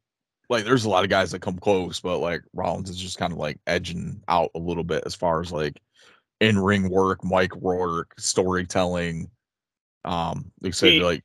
like 0.49 0.65
there's 0.65 0.85
a 0.85 0.89
lot 0.89 1.03
of 1.03 1.09
guys 1.09 1.31
that 1.31 1.41
come 1.41 1.57
close, 1.57 1.99
but 1.99 2.19
like 2.19 2.41
Rollins 2.53 2.89
is 2.89 2.97
just 2.97 3.17
kind 3.17 3.31
of 3.33 3.39
like 3.39 3.59
edging 3.67 4.21
out 4.27 4.51
a 4.55 4.59
little 4.59 4.83
bit 4.83 5.03
as 5.05 5.15
far 5.15 5.41
as 5.41 5.51
like 5.51 5.79
in 6.39 6.57
ring 6.57 6.89
work, 6.89 7.23
mic 7.23 7.55
work, 7.55 8.13
storytelling. 8.17 9.29
Um, 10.05 10.51
like 10.61 10.73
said, 10.73 11.01
like 11.01 11.23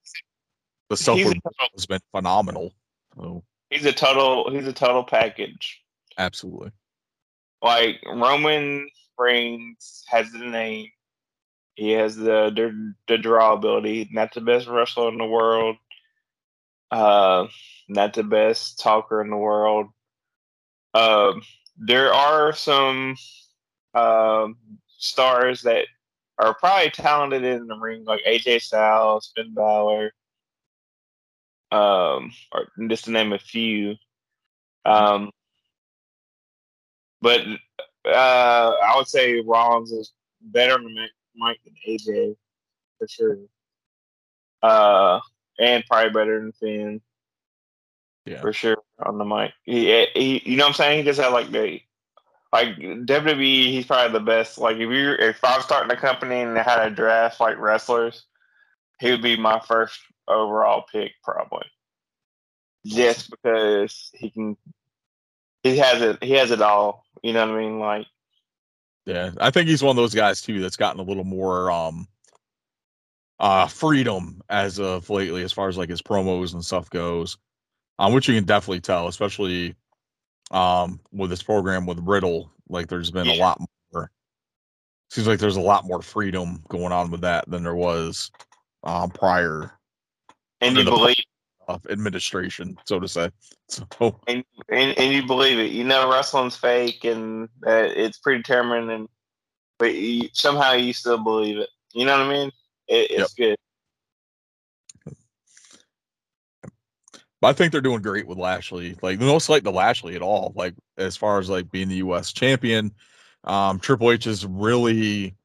the 0.95 1.03
stuff 1.03 1.17
he's 1.17 1.31
a 1.31 1.35
total- 1.35 1.69
has 1.75 1.87
been 1.87 2.01
phenomenal. 2.11 2.73
So 3.17 3.45
he's 3.71 3.85
a 3.85 3.93
total 3.93 4.51
he's 4.51 4.67
a 4.67 4.73
total 4.73 5.05
package. 5.05 5.81
absolutely. 6.19 6.71
like 7.63 8.01
Roman 8.07 8.89
Reigns 9.19 10.05
has 10.09 10.31
the 10.33 10.39
name. 10.39 10.89
He 11.75 11.91
has 11.93 12.17
the 12.17 12.53
the, 12.55 12.95
the 13.09 13.19
draw 13.19 13.55
ability. 13.55 14.09
Not 14.13 14.33
the 14.35 14.41
best 14.41 14.67
wrestler 14.67 15.09
in 15.09 15.19
the 15.19 15.27
world. 15.27 15.77
Uh, 16.91 17.47
not 17.89 18.15
the 18.15 18.23
best 18.23 18.79
talker 18.79 19.21
in 19.21 19.31
the 19.31 19.37
world. 19.37 19.89
Um, 20.95 21.43
there 21.77 22.15
are 22.15 22.55
some 22.55 23.17
um, 23.95 24.57
stars 24.87 25.63
that 25.63 25.87
are 26.39 26.55
probably 26.55 26.91
talented 26.91 27.45
in 27.45 27.67
the 27.67 27.77
ring, 27.77 28.05
like 28.05 28.21
AJ 28.27 28.63
Styles, 28.63 29.33
Finn 29.35 29.55
Balor, 29.55 30.13
um, 31.75 32.31
or 32.53 32.69
just 32.89 33.05
to 33.07 33.11
name 33.11 33.33
a 33.33 33.39
few. 33.39 33.97
Um, 34.85 35.31
but 37.21 37.41
uh, 38.07 38.73
I 38.85 38.95
would 38.97 39.09
say 39.09 39.41
Rollins 39.41 39.91
is 39.93 40.13
better 40.41 40.75
than 40.75 40.95
Mike- 41.37 41.61
than 41.65 41.75
AJ 41.89 42.37
for 42.99 43.09
sure. 43.09 43.39
Uh, 44.63 45.21
and 45.59 45.85
probably 45.87 46.11
better 46.11 46.41
than 46.41 46.53
Finn. 46.53 47.01
Yeah. 48.27 48.41
for 48.41 48.55
sure 48.55 48.79
on 49.05 49.19
the 49.19 49.25
mic. 49.27 49.53
He, 49.65 50.07
he, 50.15 50.43
you 50.47 50.57
know 50.57 50.65
what 50.65 50.69
I'm 50.69 50.75
saying? 50.75 50.99
He 50.99 51.05
just 51.05 51.21
had 51.21 51.29
like 51.29 51.51
the 51.51 51.81
like 52.55 52.77
WWE. 52.79 53.67
He's 53.67 53.85
probably 53.85 54.19
the 54.19 54.25
best. 54.25 54.57
Like 54.57 54.77
if 54.77 54.89
you 54.91 55.13
if 55.19 55.45
I 55.45 55.57
was 55.57 55.65
starting 55.67 55.91
a 55.91 56.01
company 56.01 56.41
and 56.41 56.57
they 56.57 56.63
had 56.63 56.87
a 56.87 56.91
draft 56.91 57.39
like 57.41 57.59
wrestlers, 57.59 58.25
he 59.01 59.11
would 59.11 59.23
be 59.23 59.37
my 59.37 59.61
first 59.61 60.01
overall 60.29 60.85
pick 60.91 61.13
probably. 61.23 61.67
just 62.87 63.31
because 63.31 64.11
he 64.15 64.31
can. 64.31 64.57
He 65.63 65.79
has 65.79 66.03
it. 66.03 66.23
He 66.23 66.33
has 66.33 66.51
it 66.51 66.61
all. 66.61 67.05
You 67.23 67.33
know 67.33 67.47
what 67.47 67.57
I 67.57 67.59
mean? 67.59 67.79
Like 67.79 68.07
Yeah, 69.07 69.31
I 69.39 69.51
think 69.51 69.69
he's 69.69 69.83
one 69.83 69.91
of 69.91 69.97
those 69.97 70.15
guys 70.15 70.43
too 70.43 70.61
that's 70.61 70.77
gotten 70.77 71.01
a 71.01 71.05
little 71.05 71.25
more 71.25 71.71
um 71.71 72.07
uh 73.41 73.67
freedom 73.67 74.43
as 74.49 74.79
of 74.79 75.09
lately 75.11 75.43
as 75.43 75.53
far 75.53 75.69
as 75.69 75.77
like 75.77 75.89
his 75.89 76.03
promos 76.03 76.53
and 76.53 76.65
stuff 76.65 76.91
goes. 76.91 77.39
Um 77.99 78.13
which 78.13 78.29
you 78.29 78.35
can 78.35 78.45
definitely 78.45 78.81
tell, 78.81 79.09
especially 79.09 79.75
um 80.51 81.01
with 81.13 81.31
this 81.31 81.43
program 81.43 81.87
with 81.87 81.99
Riddle, 82.01 82.53
like 82.69 82.89
there's 82.89 83.11
been 83.11 83.27
a 83.27 83.37
lot 83.37 83.59
more 83.59 84.11
seems 85.09 85.27
like 85.27 85.39
there's 85.39 85.57
a 85.57 85.61
lot 85.61 85.87
more 85.87 86.03
freedom 86.03 86.63
going 86.69 86.93
on 86.93 87.11
with 87.11 87.23
that 87.23 87.49
than 87.49 87.63
there 87.63 87.75
was 87.75 88.31
um 88.85 89.11
prior 89.11 89.73
and 90.61 90.77
you 90.77 90.85
believe 90.85 91.17
uh, 91.69 91.79
administration, 91.91 92.79
so 92.85 93.01
to 93.01 93.09
say. 93.09 93.31
So 93.71 94.21
and, 94.29 94.45
and 94.69 94.97
and 94.99 95.13
you 95.15 95.27
believe 95.27 95.59
it. 95.59 95.73
You 95.73 95.85
know 95.85 96.11
wrestling's 96.11 96.55
fake 96.55 97.03
and 97.05 97.49
that 97.63 97.99
it's 97.99 98.19
predetermined, 98.19 98.91
and 98.91 99.09
but 99.79 99.95
you, 99.95 100.29
somehow 100.35 100.75
you 100.75 100.93
still 100.93 101.17
believe 101.17 101.57
it. 101.57 101.71
You 101.95 102.05
know 102.05 102.19
what 102.19 102.27
I 102.27 102.29
mean? 102.29 102.53
It, 102.89 103.11
it's 103.11 103.33
good. 103.33 103.57
But 107.41 107.49
I 107.49 107.53
think 107.55 107.73
they're 107.73 107.81
doing 107.81 108.03
great 108.03 108.27
with 108.27 108.37
Lashley. 108.37 108.97
Like 109.01 109.19
no 109.19 109.39
slight 109.39 109.65
to 109.65 109.71
Lashley 109.71 110.15
at 110.15 110.23
all. 110.23 110.53
Like 110.55 110.75
as 110.99 111.17
far 111.17 111.39
as 111.39 111.49
like 111.49 111.71
being 111.71 111.89
the 111.89 111.97
U.S. 111.97 112.31
champion, 112.31 112.93
um, 113.45 113.79
Triple 113.79 114.13
H 114.13 114.25
has 114.25 114.45
really 114.45 115.37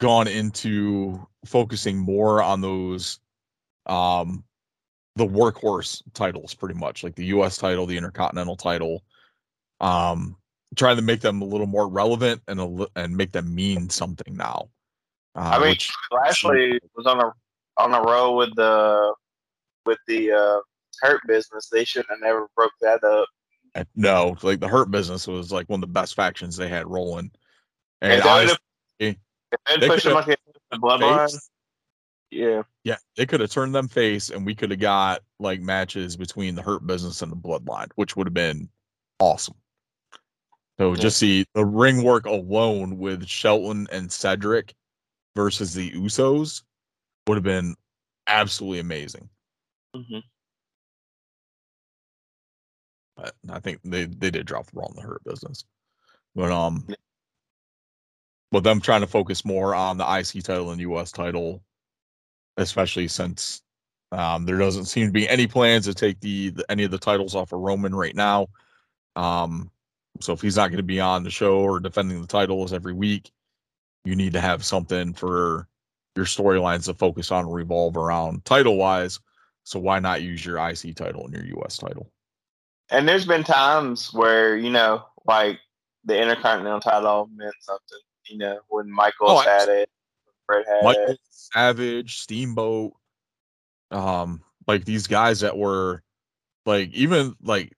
gone 0.00 0.28
into 0.28 1.26
focusing 1.44 1.98
more 1.98 2.42
on 2.42 2.60
those, 2.60 3.18
um, 3.86 4.44
the 5.16 5.26
workhorse 5.26 6.02
titles, 6.12 6.54
pretty 6.54 6.74
much 6.74 7.04
like 7.04 7.14
the 7.14 7.26
U.S. 7.26 7.56
title, 7.58 7.86
the 7.86 7.96
Intercontinental 7.96 8.56
title, 8.56 9.04
um, 9.80 10.36
trying 10.76 10.96
to 10.96 11.02
make 11.02 11.20
them 11.20 11.40
a 11.42 11.44
little 11.44 11.66
more 11.66 11.88
relevant 11.88 12.42
and 12.48 12.60
a, 12.60 12.86
and 12.96 13.16
make 13.16 13.32
them 13.32 13.54
mean 13.54 13.88
something 13.90 14.36
now. 14.36 14.68
Uh, 15.36 15.50
I 15.54 15.58
mean, 15.58 15.68
which- 15.70 15.92
Lashley 16.10 16.80
was 16.96 17.06
on 17.06 17.20
a 17.20 17.32
on 17.76 17.92
a 17.92 18.00
roll 18.02 18.36
with 18.36 18.54
the 18.56 19.14
with 19.86 19.98
the 20.06 20.32
uh, 20.32 20.60
hurt 21.00 21.20
business. 21.26 21.68
They 21.70 21.84
shouldn't 21.84 22.10
have 22.10 22.20
never 22.20 22.48
broke 22.56 22.72
that 22.80 23.02
up. 23.04 23.28
Uh, 23.74 23.84
No, 23.96 24.36
like 24.42 24.60
the 24.60 24.68
Hurt 24.68 24.90
Business 24.92 25.26
was 25.26 25.50
like 25.50 25.68
one 25.68 25.78
of 25.82 25.88
the 25.88 25.92
best 25.92 26.14
factions 26.14 26.56
they 26.56 26.68
had 26.68 26.86
rolling. 26.86 27.30
And 28.00 28.22
And, 29.00 29.16
and 29.68 29.82
they 29.82 29.88
push 29.88 30.04
them 30.04 30.14
could've- 30.14 30.28
like 30.28 30.38
the 30.80 30.86
bloodline. 30.86 31.30
face- 31.30 31.50
Yeah, 32.30 32.62
yeah, 32.82 32.96
they 33.16 33.26
could 33.26 33.40
have 33.40 33.50
turned 33.50 33.74
them 33.74 33.88
face, 33.88 34.30
and 34.30 34.44
we 34.44 34.54
could 34.54 34.70
have 34.70 34.80
got 34.80 35.22
like 35.38 35.60
matches 35.60 36.16
between 36.16 36.54
the 36.54 36.62
Hurt 36.62 36.86
Business 36.86 37.22
and 37.22 37.30
the 37.30 37.36
Bloodline, 37.36 37.90
which 37.94 38.16
would 38.16 38.26
have 38.26 38.34
been 38.34 38.68
awesome. 39.20 39.54
So 40.78 40.90
Yeah. 40.94 41.00
just 41.00 41.18
see 41.18 41.46
the 41.54 41.64
ring 41.64 42.02
work 42.02 42.26
alone 42.26 42.98
with 42.98 43.26
Shelton 43.28 43.86
and 43.92 44.10
Cedric 44.10 44.74
versus 45.36 45.72
the 45.74 45.92
Usos 45.92 46.62
would 47.28 47.36
have 47.36 47.44
been 47.44 47.76
absolutely 48.26 48.80
amazing. 48.80 49.28
hmm 49.94 50.18
But 53.16 53.36
I 53.48 53.60
think 53.60 53.80
they 53.84 54.06
they 54.06 54.30
did 54.32 54.46
drop 54.46 54.66
the 54.66 54.72
ball 54.72 54.88
in 54.90 54.96
the 54.96 55.02
Hurt 55.02 55.22
Business, 55.24 55.64
but 56.34 56.50
um, 56.50 56.84
Yeah. 56.88 56.96
With 58.52 58.64
them 58.64 58.80
trying 58.80 59.00
to 59.00 59.06
focus 59.06 59.44
more 59.44 59.74
on 59.74 59.98
the 59.98 60.04
IC 60.04 60.44
title 60.44 60.70
and 60.70 60.80
US 60.80 61.12
title, 61.12 61.62
especially 62.56 63.08
since 63.08 63.62
um, 64.12 64.44
there 64.44 64.58
doesn't 64.58 64.84
seem 64.84 65.06
to 65.06 65.12
be 65.12 65.28
any 65.28 65.46
plans 65.46 65.86
to 65.86 65.94
take 65.94 66.20
the, 66.20 66.50
the 66.50 66.70
any 66.70 66.84
of 66.84 66.90
the 66.90 66.98
titles 66.98 67.34
off 67.34 67.52
of 67.52 67.60
Roman 67.60 67.94
right 67.94 68.14
now. 68.14 68.48
Um, 69.16 69.70
so 70.20 70.32
if 70.32 70.40
he's 70.40 70.56
not 70.56 70.68
going 70.68 70.78
to 70.78 70.84
be 70.84 71.00
on 71.00 71.24
the 71.24 71.30
show 71.30 71.58
or 71.58 71.80
defending 71.80 72.20
the 72.20 72.26
titles 72.26 72.72
every 72.72 72.92
week, 72.92 73.32
you 74.04 74.14
need 74.14 74.34
to 74.34 74.40
have 74.40 74.64
something 74.64 75.12
for 75.12 75.66
your 76.14 76.26
storylines 76.26 76.84
to 76.84 76.94
focus 76.94 77.32
on 77.32 77.50
revolve 77.50 77.96
around 77.96 78.44
title 78.44 78.76
wise. 78.76 79.18
So 79.64 79.80
why 79.80 79.98
not 79.98 80.22
use 80.22 80.44
your 80.44 80.58
IC 80.58 80.94
title 80.94 81.24
and 81.24 81.34
your 81.34 81.60
US 81.60 81.78
title? 81.78 82.10
And 82.90 83.08
there's 83.08 83.26
been 83.26 83.44
times 83.44 84.12
where 84.12 84.56
you 84.56 84.70
know, 84.70 85.04
like 85.24 85.58
the 86.04 86.20
Intercontinental 86.20 86.80
title 86.80 87.28
meant 87.34 87.54
something. 87.60 87.98
You 88.28 88.38
know, 88.38 88.60
when 88.68 88.90
Michaels 88.90 89.30
Oh, 89.30 89.38
had 89.40 89.68
it, 89.68 89.90
Fred 90.46 90.64
had 90.66 90.82
Michael 90.84 91.12
it. 91.12 91.20
Savage, 91.30 92.18
Steamboat, 92.20 92.92
um, 93.90 94.42
like 94.66 94.84
these 94.84 95.06
guys 95.06 95.40
that 95.40 95.56
were 95.56 96.02
like 96.66 96.90
even 96.92 97.34
like 97.42 97.72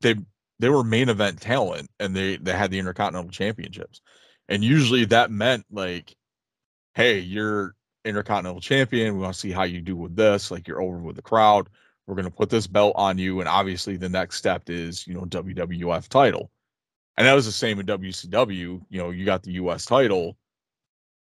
they 0.00 0.16
they 0.58 0.68
were 0.68 0.84
main 0.84 1.08
event 1.08 1.40
talent 1.40 1.88
and 1.98 2.14
they 2.14 2.36
they 2.36 2.52
had 2.52 2.70
the 2.70 2.78
intercontinental 2.78 3.30
championships. 3.30 4.00
And 4.48 4.64
usually 4.64 5.04
that 5.06 5.30
meant 5.30 5.64
like, 5.70 6.14
hey, 6.94 7.20
you're 7.20 7.74
intercontinental 8.04 8.60
champion. 8.60 9.14
We 9.14 9.20
want 9.20 9.34
to 9.34 9.40
see 9.40 9.52
how 9.52 9.62
you 9.62 9.80
do 9.80 9.96
with 9.96 10.16
this. 10.16 10.50
Like 10.50 10.66
you're 10.66 10.82
over 10.82 10.98
with 10.98 11.16
the 11.16 11.22
crowd. 11.22 11.68
We're 12.06 12.16
gonna 12.16 12.30
put 12.30 12.50
this 12.50 12.66
belt 12.66 12.94
on 12.96 13.16
you. 13.18 13.38
And 13.40 13.48
obviously 13.48 13.96
the 13.96 14.08
next 14.08 14.36
step 14.36 14.68
is, 14.68 15.06
you 15.06 15.14
know, 15.14 15.22
WWF 15.22 16.08
title. 16.08 16.50
And 17.20 17.26
that 17.28 17.34
was 17.34 17.44
the 17.44 17.52
same 17.52 17.78
in 17.78 17.84
WCW. 17.86 18.80
You 18.88 18.98
know, 18.98 19.10
you 19.10 19.26
got 19.26 19.42
the 19.42 19.52
US 19.52 19.84
title 19.84 20.38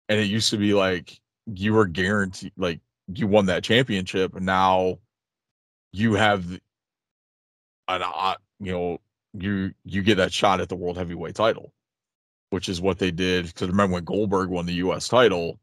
and 0.10 0.20
it 0.20 0.26
used 0.26 0.50
to 0.50 0.58
be 0.58 0.74
like 0.74 1.18
you 1.46 1.74
were 1.74 1.86
guaranteed 1.86 2.52
like 2.58 2.82
you 3.14 3.28
won 3.28 3.46
that 3.46 3.64
championship 3.64 4.36
and 4.36 4.46
now 4.46 5.00
you 5.94 6.14
have 6.16 6.44
an 7.88 8.04
you 8.60 8.72
know 8.74 8.98
you 9.34 9.74
you 9.86 10.02
get 10.02 10.16
that 10.18 10.34
shot 10.34 10.60
at 10.60 10.70
the 10.70 10.76
world 10.76 10.98
heavyweight 10.98 11.36
title 11.36 11.72
which 12.50 12.68
is 12.68 12.82
what 12.82 12.98
they 13.00 13.12
did 13.12 13.46
because 13.46 13.68
remember 13.70 13.94
when 13.94 14.04
goldberg 14.04 14.50
won 14.50 14.66
the 14.66 14.74
us 14.74 15.08
title 15.08 15.60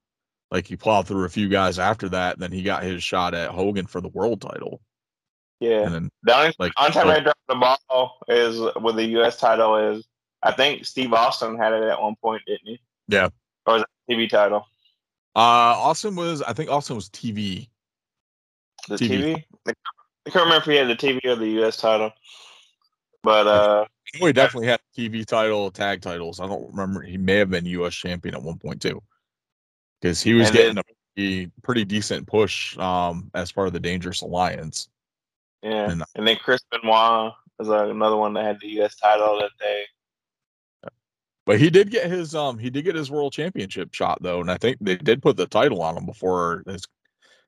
like 0.50 0.66
he 0.66 0.76
plowed 0.76 1.06
through 1.06 1.24
a 1.24 1.28
few 1.28 1.48
guys 1.48 1.78
after 1.78 2.08
that 2.08 2.34
and 2.34 2.42
then 2.42 2.52
he 2.52 2.62
got 2.62 2.82
his 2.82 3.02
shot 3.02 3.34
at 3.34 3.50
hogan 3.50 3.86
for 3.86 4.00
the 4.00 4.08
world 4.10 4.40
title 4.40 4.80
Yeah. 5.60 5.82
and 5.82 5.94
then 5.94 6.10
The 6.22 6.36
only, 6.36 6.54
Like, 6.58 6.72
only 6.78 6.92
time 6.92 7.06
so- 7.08 7.12
they 7.14 7.20
dropped 7.20 7.40
the 7.48 7.76
ball 7.88 8.18
is 8.28 8.60
with 8.80 8.96
the 8.96 9.04
U.S. 9.18 9.38
title 9.38 9.76
is 9.76 10.06
I 10.42 10.52
think 10.52 10.84
Steve 10.84 11.12
Austin 11.12 11.56
had 11.56 11.72
it 11.72 11.82
at 11.84 12.00
one 12.00 12.16
point, 12.20 12.42
didn't 12.46 12.66
he? 12.66 12.80
Yeah. 13.08 13.28
Or 13.66 13.74
was 13.74 13.82
it 13.82 14.12
TV 14.12 14.28
title? 14.28 14.66
uh 15.34 15.38
austin 15.88 16.14
was 16.14 16.42
i 16.42 16.52
think 16.52 16.68
austin 16.68 16.94
was 16.94 17.08
tv 17.08 17.66
The 18.86 18.96
TV. 18.96 19.42
TV? 19.66 19.74
I 20.26 20.30
can't 20.30 20.44
remember 20.44 20.56
if 20.58 20.64
he 20.64 20.76
had 20.76 20.88
the 20.88 20.94
TV 20.96 21.24
or 21.24 21.36
the 21.36 21.48
U.S. 21.62 21.78
title. 21.78 22.12
But 23.22 23.46
uh, 23.46 23.84
he 24.14 24.32
definitely 24.32 24.68
had 24.68 24.80
TV 24.96 25.24
title, 25.24 25.70
tag 25.70 26.00
titles. 26.02 26.38
I 26.38 26.46
don't 26.46 26.68
remember. 26.70 27.00
He 27.02 27.16
may 27.16 27.36
have 27.36 27.48
been 27.50 27.64
U.S. 27.66 27.94
champion 27.94 28.34
at 28.34 28.42
one 28.42 28.58
point 28.58 28.82
too, 28.82 29.02
because 30.00 30.20
he 30.22 30.34
was 30.34 30.50
getting 30.50 30.74
then- 30.74 30.84
a 30.84 31.14
pretty, 31.16 31.50
pretty 31.62 31.84
decent 31.84 32.26
push 32.26 32.76
um, 32.78 33.30
as 33.34 33.50
part 33.52 33.66
of 33.68 33.72
the 33.72 33.80
Dangerous 33.80 34.20
Alliance. 34.22 34.88
yeah, 35.62 35.90
And- 35.90 36.02
and 36.14 36.26
then 36.28 36.36
Chris 36.36 36.60
Benoit 36.70 37.32
was 37.58 37.68
uh, 37.70 37.88
another 37.88 38.16
one 38.16 38.34
that 38.34 38.44
had 38.44 38.60
the 38.60 38.68
U.S. 38.78 38.96
title 38.96 39.38
that 39.40 39.50
they. 39.58 39.84
But 41.44 41.58
he 41.58 41.70
did 41.70 41.90
get 41.90 42.08
his 42.10 42.34
um 42.34 42.58
he 42.58 42.70
did 42.70 42.84
get 42.84 42.94
his 42.94 43.10
world 43.10 43.32
championship 43.32 43.92
shot 43.94 44.18
though, 44.22 44.40
and 44.40 44.50
I 44.50 44.56
think 44.56 44.78
they 44.80 44.96
did 44.96 45.22
put 45.22 45.36
the 45.36 45.46
title 45.46 45.82
on 45.82 45.96
him 45.96 46.06
before 46.06 46.62
his, 46.66 46.86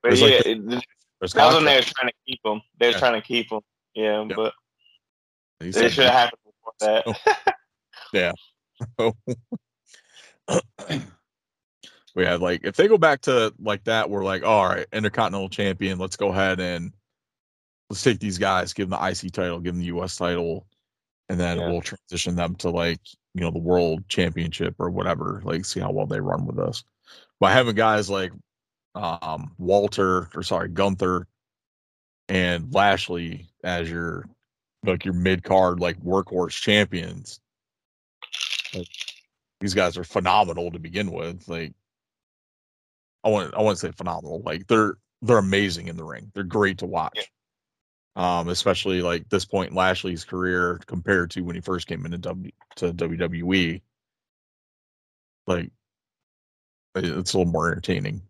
But 0.01 0.13
It's 0.13 0.21
yeah, 0.21 0.27
like 0.27 0.45
it, 0.45 0.65
that 0.67 0.73
his 0.73 0.83
was 1.21 1.35
when 1.35 1.65
they 1.65 1.75
were 1.77 1.81
trying 1.81 2.09
to 2.09 2.13
keep 2.27 2.39
him. 2.43 2.61
They 2.77 2.87
were 2.87 2.91
Yeah. 2.91 2.99
trying 2.99 3.21
to 3.21 3.27
keep 3.27 3.51
him. 3.51 3.61
Yeah, 3.93 4.23
Yeah. 4.23 4.35
but 4.35 4.53
He 5.61 5.69
it 5.69 5.91
should 5.91 6.05
have 6.05 6.13
happened 6.13 6.41
before 6.43 6.73
that. 6.81 7.05
Yeah. 8.13 8.31
we 12.15 12.23
had 12.23 12.39
like 12.39 12.65
if 12.65 12.75
they 12.75 12.87
go 12.87 12.97
back 12.97 13.21
to 13.21 13.53
like 13.59 13.83
that, 13.85 14.09
we're 14.09 14.23
like, 14.23 14.43
all 14.43 14.67
right, 14.67 14.85
intercontinental 14.93 15.49
champion. 15.49 15.97
Let's 15.97 16.15
go 16.15 16.29
ahead 16.29 16.59
and 16.59 16.93
let's 17.89 18.03
take 18.03 18.19
these 18.19 18.37
guys, 18.37 18.73
give 18.73 18.89
them 18.89 18.99
the 18.99 19.07
IC 19.09 19.31
title, 19.33 19.59
give 19.59 19.73
them 19.73 19.81
the 19.81 19.87
US 19.97 20.15
title, 20.15 20.65
and 21.29 21.39
then 21.39 21.57
Yeah. 21.57 21.71
we'll 21.71 21.81
transition 21.81 22.35
them 22.35 22.55
to 22.55 22.69
like 22.69 23.01
you 23.35 23.41
know 23.41 23.51
the 23.51 23.59
world 23.59 24.07
championship 24.07 24.75
or 24.79 24.89
whatever. 24.89 25.41
Like 25.43 25.65
see 25.65 25.81
how 25.81 25.91
well 25.91 26.07
they 26.07 26.21
run 26.21 26.45
with 26.45 26.57
us. 26.57 26.83
By 27.39 27.51
having 27.51 27.75
guys 27.75 28.09
like 28.09 28.31
um 28.95 29.53
Walter 29.57 30.29
or 30.33 30.41
sorry 30.41 30.69
Gunther 30.69 31.27
and 32.29 32.73
Lashley 32.73 33.49
as 33.63 33.91
your 33.91 34.25
like 34.85 35.03
your 35.03 35.13
mid 35.13 35.43
card 35.43 35.81
like 35.81 35.99
workhorse 36.01 36.59
champions. 36.59 37.41
Like, 38.73 38.87
these 39.59 39.73
guys 39.73 39.97
are 39.97 40.05
phenomenal 40.05 40.71
to 40.71 40.79
begin 40.79 41.11
with. 41.11 41.45
Like 41.49 41.73
I 43.25 43.29
want 43.29 43.53
I 43.53 43.61
want 43.61 43.77
to 43.77 43.85
say 43.85 43.91
phenomenal. 43.91 44.43
Like 44.45 44.67
they're 44.67 44.95
they're 45.21 45.39
amazing 45.39 45.89
in 45.89 45.97
the 45.97 46.05
ring. 46.05 46.31
They're 46.33 46.43
great 46.43 46.77
to 46.77 46.85
watch. 46.85 47.29
Um, 48.17 48.47
especially 48.47 49.01
like 49.01 49.27
this 49.29 49.43
point 49.43 49.71
in 49.71 49.75
Lashley's 49.75 50.23
career 50.23 50.79
compared 50.85 51.31
to 51.31 51.41
when 51.41 51.55
he 51.55 51.61
first 51.61 51.87
came 51.87 52.05
into 52.05 52.17
W 52.17 52.51
to 52.77 52.93
WWE. 52.93 53.81
Like 55.47 55.69
it's 56.95 57.33
a 57.33 57.37
little 57.37 57.51
more 57.51 57.69
entertaining 57.71 58.21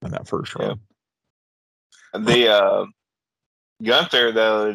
than 0.00 0.10
that 0.10 0.26
first 0.26 0.54
Yeah. 0.58 0.74
run. 2.12 2.24
the 2.24 2.48
uh, 2.48 2.86
Gunther 3.82 4.32
though, 4.32 4.74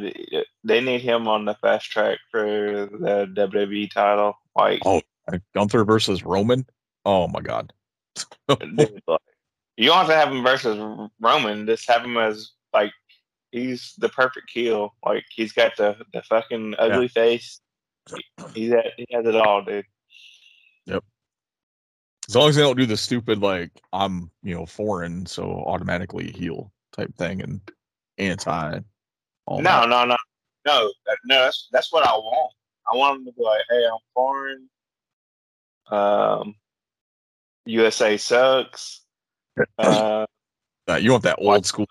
they 0.64 0.80
need 0.82 1.02
him 1.02 1.28
on 1.28 1.44
the 1.44 1.56
fast 1.56 1.92
track 1.92 2.20
for 2.32 2.46
the 2.46 3.28
WWE 3.36 3.92
title. 3.92 4.34
Like, 4.56 4.82
Oh. 4.86 5.02
Gunther 5.54 5.84
versus 5.84 6.24
Roman. 6.24 6.66
Oh 7.04 7.28
my 7.28 7.42
god. 7.42 7.74
you 8.50 8.58
don't 8.58 9.98
have 9.98 10.08
to 10.08 10.16
have 10.16 10.30
him 10.32 10.42
versus 10.42 11.10
Roman. 11.20 11.66
Just 11.66 11.90
have 11.90 12.04
him 12.06 12.16
as 12.18 12.52
like 12.74 12.92
he's 13.52 13.94
the 13.98 14.10
perfect 14.10 14.48
kill. 14.54 14.94
Like 15.06 15.26
he's 15.30 15.52
got 15.54 15.76
the 15.78 15.98
the 16.14 16.22
fucking 16.24 16.76
ugly 16.78 17.08
face. 17.08 17.60
He, 18.16 18.24
he's 18.54 18.72
at, 18.74 18.86
he 18.98 19.06
has 19.12 19.26
it 19.26 19.36
all, 19.36 19.64
dude. 19.64 19.86
Yep. 20.86 21.04
As 22.30 22.36
long 22.36 22.50
as 22.50 22.56
they 22.56 22.62
don't 22.62 22.78
do 22.78 22.86
the 22.86 22.98
stupid 22.98 23.40
like 23.40 23.72
I'm 23.94 24.32
you 24.44 24.56
know 24.56 24.66
foreign, 24.66 25.26
so 25.26 25.64
automatically 25.66 26.32
heal 26.32 26.72
type 26.96 27.14
thing 27.18 27.42
and 27.42 27.62
anti. 28.18 28.80
All 29.46 29.62
No, 29.62 29.82
that. 29.82 29.90
no, 29.90 30.06
no, 30.06 30.18
no, 30.66 30.92
that- 31.06 31.18
no. 31.26 31.44
That's 31.44 31.68
that's 31.72 31.92
what 31.94 32.06
I 32.06 32.12
want. 32.12 32.54
I 32.92 32.96
want 32.96 33.20
him 33.20 33.26
to 33.26 33.32
be 33.34 33.44
like, 33.44 33.62
"Hey, 33.70 33.84
I'm 33.86 34.00
foreign. 34.14 34.70
Um, 35.90 36.56
USA 37.66 38.18
sucks. 38.18 39.02
Uh, 39.78 40.26
you 41.00 41.12
want 41.12 41.24
that 41.24 41.38
old 41.40 41.66
school. 41.66 41.88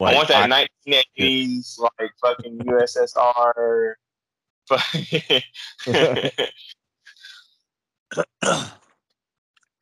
I 0.00 0.14
want 0.14 0.28
that 0.28 0.50
1980s 0.86 1.78
like 1.78 2.10
fucking 2.20 2.58
USSR. 2.58 3.94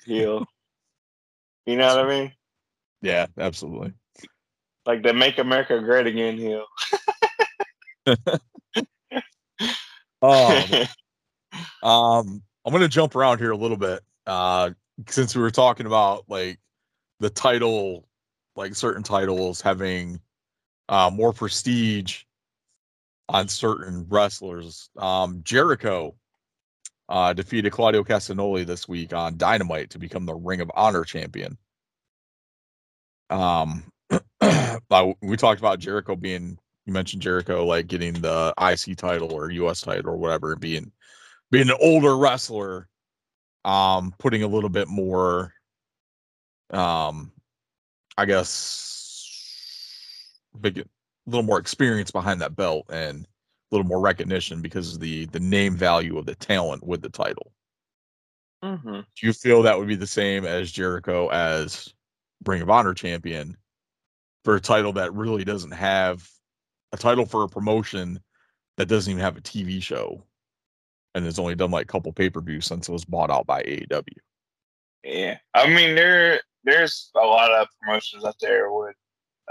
heel. 0.05 0.47
You 1.67 1.77
know 1.77 1.97
what 1.97 2.05
I 2.05 2.09
mean? 2.09 2.33
yeah, 3.01 3.25
absolutely. 3.39 3.95
Like 4.85 5.03
the 5.03 5.15
"Make 5.15 5.39
America 5.39 5.81
Great 5.81 6.07
Again" 6.07 6.37
heel. 6.37 6.67
Um, 10.23 10.65
um, 11.83 12.43
I'm 12.65 12.73
gonna 12.73 12.89
jump 12.89 13.15
around 13.15 13.39
here 13.39 13.51
a 13.51 13.57
little 13.57 13.77
bit. 13.77 14.01
Uh, 14.27 14.71
since 15.09 15.37
we 15.37 15.43
were 15.43 15.51
talking 15.51 15.85
about 15.85 16.25
like 16.29 16.59
the 17.21 17.29
title, 17.29 18.09
like 18.57 18.75
certain 18.75 19.03
titles 19.03 19.61
having 19.61 20.21
uh 20.89 21.11
more 21.13 21.33
prestige 21.33 22.23
on 23.29 23.49
certain 23.49 24.07
wrestlers. 24.09 24.91
Um, 24.97 25.41
Jericho 25.45 26.15
uh 27.09 27.33
defeated 27.33 27.73
Claudio 27.73 28.05
Castagnoli 28.05 28.67
this 28.67 28.89
week 28.89 29.13
on 29.13 29.37
Dynamite 29.37 29.91
to 29.91 29.99
become 29.99 30.27
the 30.27 30.35
Ring 30.35 30.61
of 30.61 30.71
Honor 30.75 31.05
champion. 31.05 31.59
Um, 33.31 33.85
we 35.23 35.37
talked 35.37 35.61
about 35.61 35.79
Jericho 35.79 36.17
being 36.17 36.59
you 36.87 36.93
mentioned 36.93 37.23
Jericho 37.23 37.65
like 37.65 37.87
getting 37.87 38.15
the 38.15 38.53
IC 38.61 38.97
title 38.97 39.33
or 39.33 39.51
US 39.51 39.81
title 39.81 40.11
or 40.11 40.17
whatever, 40.17 40.57
being 40.57 40.93
being 41.51 41.71
an 41.71 41.77
older 41.81 42.17
wrestler, 42.17 42.89
um, 43.65 44.15
putting 44.19 44.43
a 44.43 44.49
little 44.49 44.71
bit 44.71 44.89
more 44.89 45.53
um 46.71 47.33
I 48.17 48.25
guess 48.27 48.91
big 50.61 50.79
a 50.79 50.85
little 51.27 51.43
more 51.43 51.59
experience 51.59 52.11
behind 52.11 52.41
that 52.41 52.57
belt 52.57 52.87
and 52.91 53.25
a 53.25 53.29
little 53.75 53.87
more 53.87 54.01
recognition 54.01 54.63
because 54.63 54.95
of 54.95 55.01
the 55.01 55.27
the 55.27 55.41
name 55.41 55.77
value 55.77 56.17
of 56.19 56.27
the 56.27 56.35
talent 56.35 56.87
with 56.87 57.03
the 57.03 57.09
title. 57.09 57.53
hmm 58.63 59.01
Do 59.01 59.27
you 59.27 59.33
feel 59.33 59.63
that 59.63 59.79
would 59.79 59.89
be 59.89 59.97
the 59.97 60.07
same 60.07 60.45
as 60.45 60.71
Jericho 60.73 61.29
as 61.29 61.93
Ring 62.47 62.63
of 62.63 62.71
Honor 62.71 62.95
champion 62.95 63.57
for 64.45 64.57
a 64.57 64.61
title 64.61 64.93
that 64.95 65.15
really 65.15 65.45
doesn't 65.45 65.73
have 65.73 66.29
a 66.93 66.97
title 66.97 67.27
for 67.27 67.45
a 67.45 67.49
promotion 67.49 68.21
that 68.77 68.87
doesn't 68.87 69.11
even 69.11 69.23
have 69.23 69.37
a 69.37 69.41
TV 69.41 69.83
show 69.83 70.25
and 71.15 71.25
has 71.25 71.39
only 71.39 71.55
done 71.55 71.71
like 71.71 71.85
a 71.85 71.93
couple 71.93 72.13
pay 72.13 72.31
per 72.31 72.41
views 72.41 72.67
since 72.67 72.89
it 72.89 72.93
was 72.93 73.05
bought 73.05 73.31
out 73.31 73.47
by 73.47 73.63
AEW? 73.63 74.05
Yeah, 75.03 75.39
I 75.55 75.69
mean 75.69 75.95
there 75.95 76.41
there's 76.65 77.11
a 77.17 77.27
lot 77.27 77.51
of 77.53 77.69
promotions 77.81 78.25
out 78.25 78.37
there 78.41 78.73
with 78.73 78.95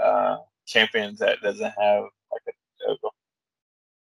uh, 0.02 0.36
champions 0.66 1.18
that 1.20 1.40
doesn't 1.40 1.72
have 1.78 2.04
like 2.32 2.42
a 2.48 2.92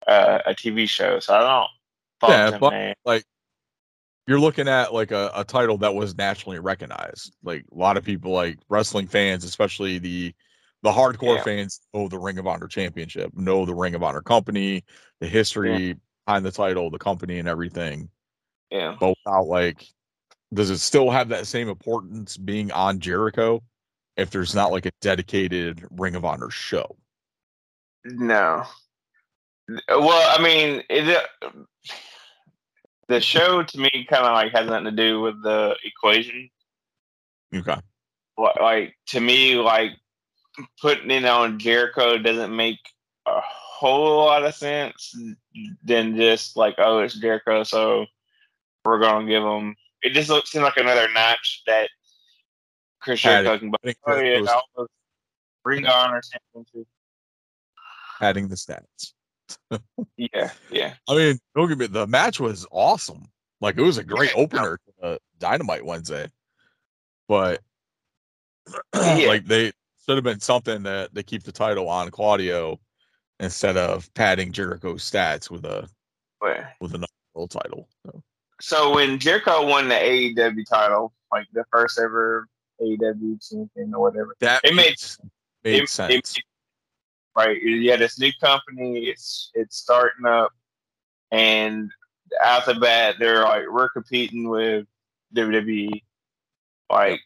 a, 0.08 0.12
uh, 0.12 0.42
a 0.48 0.54
TV 0.54 0.88
show, 0.88 1.20
so 1.20 1.34
I 1.36 1.40
don't. 2.22 2.32
Yeah, 2.32 2.58
but- 2.58 2.72
man. 2.72 2.96
Like 3.06 3.24
you're 4.28 4.40
looking 4.40 4.68
at 4.68 4.94
like 4.94 5.12
a, 5.12 5.32
a 5.36 5.44
title 5.44 5.78
that 5.80 5.96
was 5.96 6.16
nationally 6.18 6.60
recognized. 6.60 7.36
Like 7.44 7.66
a 7.72 7.76
lot 7.76 7.98
of 7.98 8.04
people 8.04 8.32
like 8.32 8.60
wrestling 8.70 9.08
fans, 9.08 9.44
especially 9.44 9.98
the 9.98 10.34
the 10.84 10.92
hardcore 10.92 11.38
Yeah. 11.38 11.44
fans 11.44 11.82
know 11.94 12.08
the 12.08 12.20
Ring 12.20 12.38
of 12.38 12.46
Honor 12.48 12.68
championship, 12.68 13.32
know 13.34 13.66
the 13.66 13.74
Ring 13.74 13.96
of 13.96 14.04
Honor 14.04 14.22
company, 14.22 14.84
the 15.20 15.28
history 15.28 15.96
behind 16.26 16.46
the 16.46 16.52
title, 16.52 16.90
the 16.92 17.00
company 17.00 17.40
and 17.40 17.48
everything. 17.50 18.10
yeah, 18.70 18.96
but 19.00 19.16
without 19.26 19.48
like 19.48 19.88
does 20.54 20.70
it 20.70 20.80
still 20.80 21.10
have 21.10 21.30
that 21.30 21.48
same 21.48 21.70
importance 21.70 22.38
being 22.38 22.72
on 22.72 23.00
Jericho 23.00 23.62
if 24.18 24.30
there's 24.32 24.56
not 24.56 24.72
like 24.72 24.86
a 24.86 24.92
dedicated 25.02 25.86
Ring 25.92 26.16
of 26.16 26.26
Honor 26.26 26.50
show? 26.50 26.96
no. 28.06 28.64
Well, 29.88 30.40
I 30.40 30.42
mean, 30.42 30.82
it, 30.90 31.28
the 33.08 33.22
show 33.22 33.62
to 33.62 33.78
me 33.80 34.08
kind 34.10 34.26
of 34.26 34.34
like 34.34 34.52
has 34.54 34.68
nothing 34.68 34.86
to 34.86 34.92
do 34.92 35.22
with 35.22 35.44
the 35.44 35.76
equation. 35.84 36.50
Okay. 37.54 37.76
Li- 38.38 38.50
Like 38.60 38.96
to 39.08 39.20
me, 39.20 39.56
like 39.56 39.92
putting 40.82 41.12
it 41.12 41.26
on 41.26 41.60
Jericho 41.60 42.18
doesn't 42.18 42.56
make 42.56 42.80
a 43.28 43.40
whole 43.42 44.26
lot 44.26 44.46
of 44.46 44.56
sense 44.56 45.16
than 45.84 46.16
just 46.16 46.58
like, 46.58 46.76
oh, 46.78 47.00
it's 47.00 47.16
Jericho, 47.16 47.64
so 47.64 48.06
we're 48.86 49.00
gonna 49.00 49.28
give 49.28 49.44
him. 49.44 49.76
It 50.02 50.14
just 50.14 50.30
looks 50.30 50.52
seems 50.52 50.64
like 50.64 50.78
another 50.78 51.08
notch 51.14 51.64
that 51.68 51.90
Chris 53.02 53.24
Adding- 53.26 53.46
Jericho 53.46 53.60
can. 53.60 53.72
I 53.76 53.78
think 53.86 53.98
Oh 54.08 54.16
that 54.16 54.26
yeah, 54.26 54.40
goes- 54.40 54.48
I 54.50 54.62
was 54.78 54.88
Ring 55.66 55.86
of 55.86 55.92
championship. 56.24 56.88
adding 58.22 58.48
the 58.48 58.56
stats. 58.56 59.14
Yeah, 60.18 60.52
yeah, 60.72 60.94
I 61.08 61.16
mean, 61.16 61.40
don't 61.56 61.68
get 61.70 61.78
me 61.78 61.88
the 61.88 62.06
match 62.06 62.40
was 62.40 62.66
awesome. 62.72 63.26
Like 63.62 63.78
it 63.78 63.82
was 63.82 63.98
a 63.98 64.04
great 64.04 64.32
opener 64.36 64.78
to 65.02 65.06
uh, 65.06 65.18
Dynamite 65.40 65.84
Wednesday. 65.86 66.30
But 67.28 67.62
Yeah. 68.96 69.28
like 69.28 69.46
they 69.46 69.72
should 70.06 70.18
have 70.18 70.24
been 70.24 70.40
something 70.40 70.84
that 70.84 71.14
they 71.14 71.24
keep 71.24 71.44
the 71.44 71.52
title 71.52 71.90
on 71.90 72.12
Claudio 72.12 72.80
instead 73.40 73.76
of 73.78 74.12
padding 74.14 74.52
Jericho's 74.52 75.10
stats 75.10 75.50
with 75.50 75.66
a 75.66 75.88
with 76.80 76.94
another 76.94 77.08
world 77.34 77.52
title. 77.52 77.88
So, 78.06 78.22
so 78.62 78.94
when 78.94 79.20
Jericho 79.20 79.66
won 79.66 79.88
the 79.90 79.96
AEW 79.96 80.66
title, 80.68 81.14
like 81.32 81.48
the 81.54 81.64
first 81.72 82.00
ever 82.00 82.48
AEW 82.82 83.38
champion 83.48 83.94
or 83.94 84.02
whatever, 84.02 84.36
that 84.40 84.62
It 84.64 84.74
made- 84.76 84.90
makes, 84.90 85.20
made 85.64 85.84
it- 85.84 85.90
sense. 85.90 86.38
it- 86.38 86.44
right? 87.36 87.62
Yeah, 87.62 87.96
this 87.98 88.20
new 88.20 88.32
company, 88.42 89.06
it's 89.10 89.52
it's 89.54 89.78
starting 89.78 90.26
up, 90.26 90.52
and 91.32 91.92
out 92.42 92.66
the 92.66 92.76
bat, 92.76 93.16
they're 93.20 93.44
like, 93.44 93.64
we're 93.70 93.90
competing 93.90 94.50
with 94.50 94.86
WWE, 95.34 96.04
like, 96.90 97.22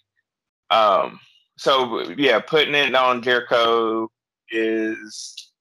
um, 0.69 1.19
so 1.57 2.09
yeah, 2.17 2.39
putting 2.39 2.75
it 2.75 2.95
on 2.95 3.21
Jericho 3.21 4.09
is 4.49 5.51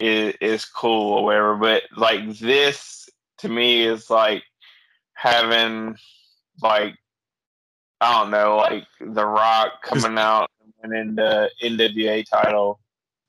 is 0.00 0.34
is 0.40 0.64
cool 0.64 1.12
or 1.18 1.24
whatever, 1.24 1.56
but 1.56 1.82
like 1.96 2.28
this 2.38 3.08
to 3.38 3.48
me 3.48 3.82
is 3.82 4.10
like 4.10 4.42
having 5.18 5.96
like 6.62 6.94
I 8.00 8.20
don't 8.20 8.30
know, 8.30 8.56
like 8.56 8.84
The 9.00 9.26
Rock 9.26 9.82
coming 9.82 10.18
out 10.18 10.50
and 10.62 10.72
winning 10.82 11.14
the 11.16 11.50
NWA 11.62 12.24
title. 12.28 12.78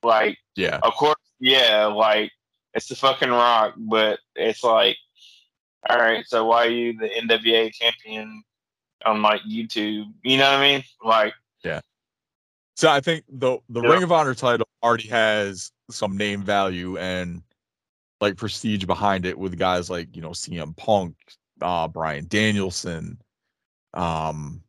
Like, 0.04 0.38
yeah. 0.56 0.80
of 0.84 0.94
course, 0.94 1.16
yeah, 1.40 1.86
like 1.88 2.32
it's 2.76 2.88
the 2.88 2.96
fucking 2.96 3.32
Rock, 3.32 3.74
but 3.78 4.20
it's 4.36 4.64
like, 4.64 4.98
all 5.90 5.98
right, 5.98 6.24
so 6.28 6.46
why 6.46 6.68
are 6.68 6.70
you 6.70 6.98
the 6.98 7.10
NWA 7.10 7.74
champion 7.74 8.44
on 9.06 9.22
like 9.24 9.42
YouTube? 9.42 10.06
You 10.24 10.38
know 10.38 10.52
what 10.52 10.60
I 10.60 10.62
mean? 10.62 10.84
Like, 11.04 11.34
yeah. 11.64 11.82
So 12.76 12.90
I 12.92 13.00
think 13.00 13.26
the 13.28 13.58
the 13.70 13.82
Yeah. 13.82 13.90
Ring 13.90 14.04
of 14.04 14.12
Honor 14.12 14.36
title 14.36 14.68
already 14.84 15.08
has 15.08 15.72
some 15.90 16.16
name 16.16 16.44
value 16.44 16.98
and 16.98 17.42
like 18.22 18.38
prestige 18.38 18.86
behind 18.86 19.26
it 19.26 19.38
with 19.38 19.58
guys 19.58 19.90
like 19.90 20.16
you 20.16 20.22
know 20.22 20.30
CM 20.30 20.78
Punk, 20.78 21.16
uh, 21.62 21.88
Bryan 21.88 22.26
Danielson, 22.28 23.18
um, 23.94 24.62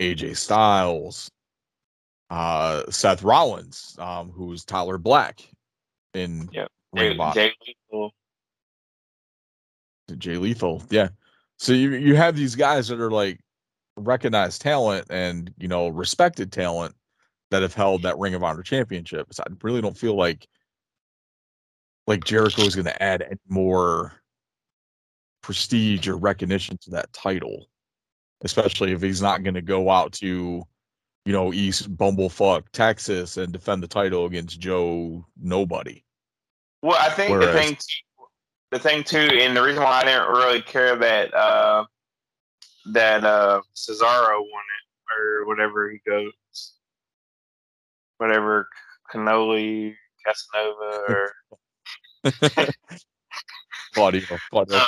AJ 0.00 0.36
Styles, 0.36 1.30
uh, 2.30 2.84
Seth 2.90 3.22
Rollins, 3.22 3.96
um, 3.98 4.30
who's 4.30 4.64
Tyler 4.64 4.98
Black 4.98 5.40
in 6.14 6.48
Yep. 6.52 6.68
Ring 6.92 7.16
Jay, 7.16 7.22
of. 7.22 7.34
Jay 7.34 7.52
Lethal, 7.66 8.14
Jay 10.18 10.36
Lethal. 10.36 10.82
Yeah. 10.90 11.08
So 11.58 11.72
you 11.72 11.90
you 11.92 12.16
have 12.16 12.36
these 12.36 12.54
guys 12.54 12.88
that 12.88 13.00
are 13.00 13.10
like 13.10 13.40
recognized 13.96 14.62
talent 14.62 15.06
and 15.10 15.52
you 15.58 15.68
know 15.68 15.88
respected 15.88 16.52
talent 16.52 16.94
that 17.50 17.62
have 17.62 17.74
held 17.74 18.02
that 18.02 18.18
Ring 18.18 18.34
of 18.34 18.42
Honor 18.42 18.62
championship. 18.62 19.32
So 19.32 19.42
I 19.46 19.52
really 19.62 19.80
don't 19.80 19.96
feel 19.96 20.16
like 20.16 20.48
like 22.06 22.24
Jericho 22.24 22.62
is 22.62 22.74
going 22.74 22.86
to 22.86 23.02
add 23.02 23.22
any 23.22 23.38
more 23.48 24.19
prestige 25.42 26.08
or 26.08 26.16
recognition 26.16 26.78
to 26.82 26.90
that 26.90 27.12
title, 27.12 27.66
especially 28.42 28.92
if 28.92 29.02
he's 29.02 29.22
not 29.22 29.42
going 29.42 29.54
to 29.54 29.62
go 29.62 29.90
out 29.90 30.12
to, 30.12 30.62
you 31.24 31.32
know, 31.32 31.52
East 31.52 31.94
Bumblefuck, 31.96 32.64
Texas 32.72 33.36
and 33.36 33.52
defend 33.52 33.82
the 33.82 33.88
title 33.88 34.26
against 34.26 34.60
Joe 34.60 35.24
Nobody. 35.40 36.04
Well, 36.82 36.98
I 36.98 37.10
think 37.10 37.32
the 37.32 37.38
Whereas- 37.38 37.54
thing, 37.54 37.76
the 38.70 38.78
thing 38.78 39.04
too, 39.04 39.18
and 39.18 39.56
the 39.56 39.62
reason 39.62 39.82
why 39.82 40.00
I 40.00 40.04
didn't 40.04 40.28
really 40.28 40.62
care 40.62 40.96
that 40.96 41.34
uh, 41.34 41.84
that 42.92 43.24
uh, 43.24 43.60
Cesaro 43.74 44.38
won 44.38 44.44
it 44.44 45.14
or 45.18 45.46
whatever 45.46 45.90
he 45.90 45.98
goes, 46.08 46.32
whatever 48.18 48.68
Canoli 49.12 49.94
Casanova 50.24 51.04
or 51.08 51.32
Claudio, 53.94 54.22
Claudio 54.50 54.76
Uh. 54.76 54.84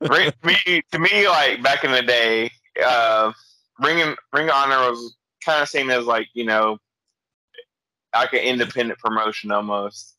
Ring- 0.00 0.32
to 0.32 0.36
me, 0.44 0.82
to 0.92 0.98
me, 0.98 1.28
like 1.28 1.62
back 1.62 1.84
in 1.84 1.92
the 1.92 2.02
day, 2.02 2.50
uh, 2.84 3.32
Ring 3.80 4.14
Ring 4.32 4.48
of 4.48 4.54
Honor 4.54 4.90
was 4.90 5.16
kind 5.44 5.62
of 5.62 5.68
seen 5.68 5.90
as 5.90 6.04
like 6.06 6.28
you 6.34 6.44
know, 6.44 6.78
like 8.14 8.32
an 8.32 8.40
independent 8.40 8.98
promotion 8.98 9.50
almost, 9.52 10.16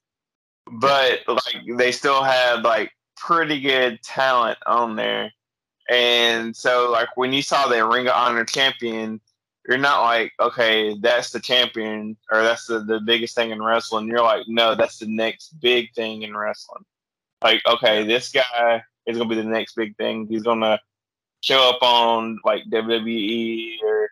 but 0.71 1.19
like 1.27 1.77
they 1.77 1.91
still 1.91 2.23
had 2.23 2.63
like 2.63 2.91
pretty 3.17 3.59
good 3.59 4.01
talent 4.03 4.57
on 4.65 4.95
there, 4.95 5.31
and 5.89 6.55
so 6.55 6.89
like 6.89 7.15
when 7.17 7.33
you 7.33 7.41
saw 7.41 7.67
the 7.67 7.85
Ring 7.85 8.07
of 8.07 8.13
Honor 8.13 8.45
champion. 8.45 9.19
You're 9.69 9.77
not 9.77 10.01
like, 10.01 10.33
okay, 10.39 10.97
that's 10.99 11.29
the 11.29 11.39
champion 11.39 12.17
or 12.31 12.41
that's 12.41 12.65
the, 12.65 12.79
the 12.79 12.99
biggest 12.99 13.35
thing 13.35 13.51
in 13.51 13.61
wrestling. 13.61 14.07
You're 14.07 14.23
like, 14.23 14.45
no, 14.47 14.73
that's 14.73 14.97
the 14.97 15.05
next 15.05 15.49
big 15.61 15.93
thing 15.93 16.23
in 16.23 16.35
wrestling. 16.35 16.83
Like, 17.43 17.61
okay, 17.67 18.05
this 18.05 18.31
guy 18.31 18.83
is 19.05 19.17
gonna 19.17 19.29
be 19.29 19.35
the 19.35 19.43
next 19.43 19.75
big 19.75 19.95
thing. 19.97 20.27
He's 20.27 20.43
gonna 20.43 20.79
show 21.41 21.69
up 21.69 21.81
on 21.81 22.39
like 22.45 22.63
WWE 22.69 23.77
or 23.83 24.09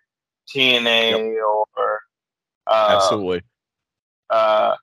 TNA 0.54 1.36
or 1.42 2.00
uh, 2.68 3.00
Absolutely. 3.02 3.42
uh, 4.30 4.76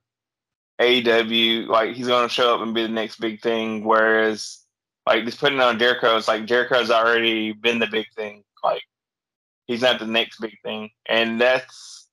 AEW. 0.81 1.67
Like 1.67 1.95
he's 1.95 2.09
gonna 2.09 2.29
show 2.29 2.55
up 2.55 2.61
and 2.61 2.75
be 2.75 2.83
the 2.83 2.89
next 2.89 3.21
big 3.21 3.41
thing. 3.41 3.85
Whereas 3.85 4.59
like 5.07 5.25
just 5.25 5.41
putting 5.41 5.61
on 5.61 5.79
Jericho, 5.79 6.17
it's 6.17 6.29
like 6.29 6.47
Jericho's 6.47 6.91
already 6.91 7.53
been 7.53 7.79
the 7.79 7.87
big 7.87 8.07
thing. 8.17 8.45
Like 8.63 8.83
he's 9.67 9.83
not 9.83 9.99
the 9.99 10.07
next 10.07 10.41
big 10.41 10.57
thing, 10.63 10.91
and 11.07 11.41
that's 11.41 12.09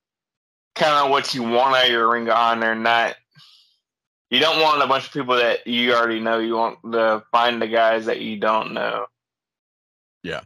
kind 0.76 1.06
of 1.06 1.12
what 1.12 1.34
you 1.34 1.44
want 1.44 1.76
out 1.76 1.86
of 1.86 1.92
your 1.92 2.12
Ring 2.12 2.28
of 2.28 2.36
Honor. 2.36 2.76
Not 2.76 3.16
you 4.34 4.40
don't 4.40 4.60
want 4.62 4.82
a 4.82 4.88
bunch 4.88 5.06
of 5.06 5.14
people 5.14 5.36
that 5.36 5.68
you 5.68 5.94
already 5.94 6.20
know. 6.20 6.40
You 6.40 6.56
want 6.56 6.80
to 6.92 7.24
find 7.32 7.62
the 7.62 7.68
guys 7.68 8.06
that 8.08 8.20
you 8.22 8.40
don't 8.40 8.74
know. 8.74 9.06
Yeah. 10.24 10.42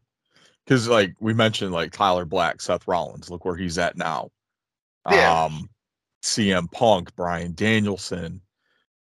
because 0.66 0.90
like 0.90 1.14
we 1.22 1.34
mentioned 1.34 1.72
like 1.72 1.92
Tyler 1.94 2.26
Black, 2.26 2.60
Seth 2.62 2.88
Rollins, 2.88 3.30
look 3.30 3.46
where 3.46 3.56
he's 3.56 3.78
at 3.78 3.96
now. 3.96 4.30
Yeah. 5.10 5.46
Um 5.46 5.70
CM 6.24 6.70
Punk, 6.72 7.16
Bryan 7.16 7.54
Danielson, 7.54 8.42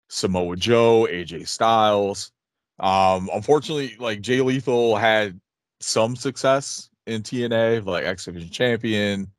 Samoa 0.09 0.55
Joe, 0.55 1.07
AJ 1.09 1.47
Styles. 1.47 2.32
Um 2.80 3.30
unfortunately 3.34 3.95
like 3.99 4.22
Jay 4.22 4.41
Lethal 4.41 4.95
had 4.97 5.39
some 5.80 6.15
success 6.15 6.89
in 7.07 7.24
TNA, 7.24 7.86
like 7.86 8.05
X 8.05 8.26
Division 8.26 8.51
champion, 8.51 9.32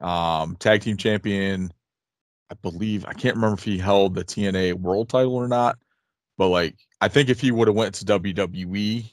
um 0.00 0.54
tag 0.56 0.82
team 0.82 0.96
champion. 0.96 1.72
I 2.50 2.54
believe 2.62 3.04
I 3.06 3.12
can't 3.12 3.36
remember 3.36 3.54
if 3.58 3.64
he 3.64 3.78
held 3.78 4.14
the 4.14 4.24
TNA 4.24 4.74
world 4.74 5.08
title 5.08 5.34
or 5.34 5.48
not, 5.48 5.78
but 6.38 6.48
like 6.48 6.76
I 7.00 7.08
think 7.08 7.28
if 7.28 7.40
he 7.40 7.50
would 7.50 7.68
have 7.68 7.76
went 7.76 7.94
to 7.96 8.04
WWE, 8.04 9.10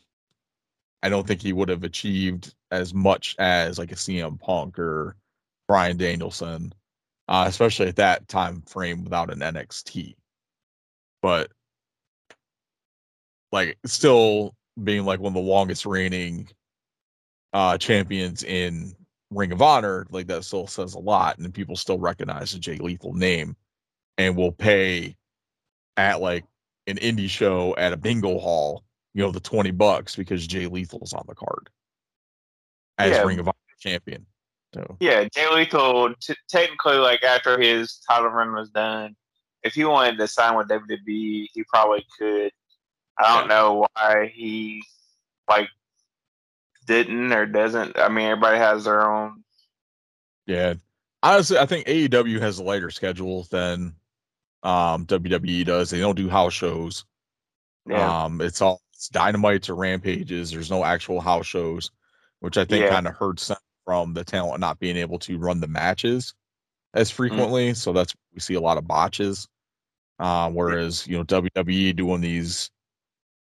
I 1.04 1.10
don't 1.10 1.28
think 1.28 1.42
he 1.42 1.54
would 1.54 1.70
have 1.70 1.84
achieved 1.84 2.54
as 2.72 2.94
much 2.94 3.36
as 3.38 3.78
like 3.78 3.92
a 3.92 3.96
CM 3.96 4.40
Punk 4.40 4.80
or 4.80 5.18
Bryan 5.68 5.98
Danielson, 5.98 6.74
uh, 7.28 7.46
especially 7.48 7.88
at 7.88 7.98
that 7.98 8.28
time 8.28 8.62
frame 8.64 9.04
without 9.04 9.32
an 9.32 9.40
NXT. 9.40 10.16
But 11.22 11.52
like 13.52 13.78
still 13.86 14.56
being 14.84 15.06
like 15.06 15.20
one 15.20 15.32
of 15.32 15.44
the 15.44 15.50
longest 15.50 15.86
reigning 15.86 16.50
uh 17.54 17.78
champions 17.78 18.44
in 18.44 18.94
Ring 19.32 19.52
of 19.52 19.62
Honor, 19.62 20.06
like 20.10 20.28
that 20.28 20.44
still 20.44 20.68
says 20.68 20.94
a 20.94 21.00
lot, 21.00 21.38
and 21.38 21.54
people 21.54 21.76
still 21.76 22.00
recognize 22.00 22.52
the 22.52 22.60
Jay 22.60 22.78
Lethal 22.78 23.14
name 23.14 23.56
and 24.18 24.38
will 24.38 24.52
pay 24.52 25.16
at 25.98 26.22
like 26.22 26.46
an 26.88 26.98
indie 26.98 27.30
show 27.30 27.76
at 27.78 27.94
a 27.94 27.98
bingo 27.98 28.38
hall 28.40 28.84
you 29.16 29.24
know, 29.24 29.32
the 29.32 29.40
20 29.40 29.72
bucks 29.72 30.16
because 30.16 30.46
Jay 30.46 30.68
Lethal's 30.68 31.14
on 31.14 31.24
the 31.28 31.34
card 31.34 31.70
as 32.98 33.12
Yeah. 33.12 33.24
Ring 33.24 33.40
of 33.40 33.48
Honor 33.48 33.56
champion. 33.80 34.26
So 34.74 34.98
Yeah, 35.00 35.24
Jay 35.34 35.50
Lethal, 35.50 36.14
t- 36.22 36.36
technically, 36.50 36.98
like 36.98 37.24
after 37.24 37.58
his 37.58 38.02
title 38.08 38.28
run 38.28 38.54
was 38.54 38.70
done, 38.70 39.16
if 39.64 39.74
he 39.74 39.86
wanted 39.86 40.18
to 40.18 40.28
sign 40.28 40.58
with 40.58 40.68
WWE, 40.68 41.48
he 41.54 41.64
probably 41.70 42.06
could. 42.20 42.52
I 43.18 43.40
don't 43.40 43.48
know 43.48 43.88
why 43.94 44.34
he 44.36 44.84
like 45.50 45.70
didn't 46.86 47.32
or 47.34 47.46
doesn't. 47.46 47.98
I 47.98 48.10
mean, 48.10 48.26
everybody 48.28 48.58
has 48.58 48.86
their 48.86 49.10
own. 49.10 49.44
yeah. 50.46 50.76
Honestly, 51.24 51.58
I 51.58 51.66
think 51.66 51.88
AEW 51.88 52.40
has 52.40 52.60
a 52.60 52.64
lighter 52.64 52.92
schedule 52.92 53.44
than 53.50 53.96
um 54.64 55.06
WWE 55.08 55.66
does. 55.66 55.90
They 55.90 56.00
don't 56.00 56.16
do 56.18 56.30
house 56.30 56.54
shows. 56.54 57.06
Yeah, 57.88 58.26
Um 58.26 58.42
it's 58.42 58.62
all 58.62 58.82
it's 58.94 59.10
dynamites 59.10 59.70
or 59.70 59.76
rampages. 59.76 60.52
There's 60.52 60.70
no 60.72 60.84
actual 60.84 61.20
house 61.22 61.46
shows, 61.48 61.92
which 62.42 62.58
I 62.58 62.66
think 62.66 62.84
Yeah. 62.84 62.90
kind 62.92 63.08
of 63.08 63.16
hurts 63.16 63.48
them 63.48 63.58
from 63.86 64.14
the 64.14 64.24
talent 64.24 64.60
not 64.60 64.80
being 64.80 64.98
able 64.98 65.20
to 65.20 65.38
run 65.38 65.60
the 65.60 65.68
matches 65.68 66.34
as 66.94 67.10
Mm. 67.12 67.14
frequently. 67.16 67.74
So 67.74 67.92
that's 67.94 68.14
we 68.34 68.40
see 68.40 68.54
a 68.56 68.62
lot 68.62 68.78
of 68.78 68.88
botches. 68.88 69.48
Uh, 70.20 70.50
whereas 70.52 71.06
you 71.08 71.18
know 71.18 71.24
WWE 71.24 71.92
doing 71.96 72.22
these 72.22 72.70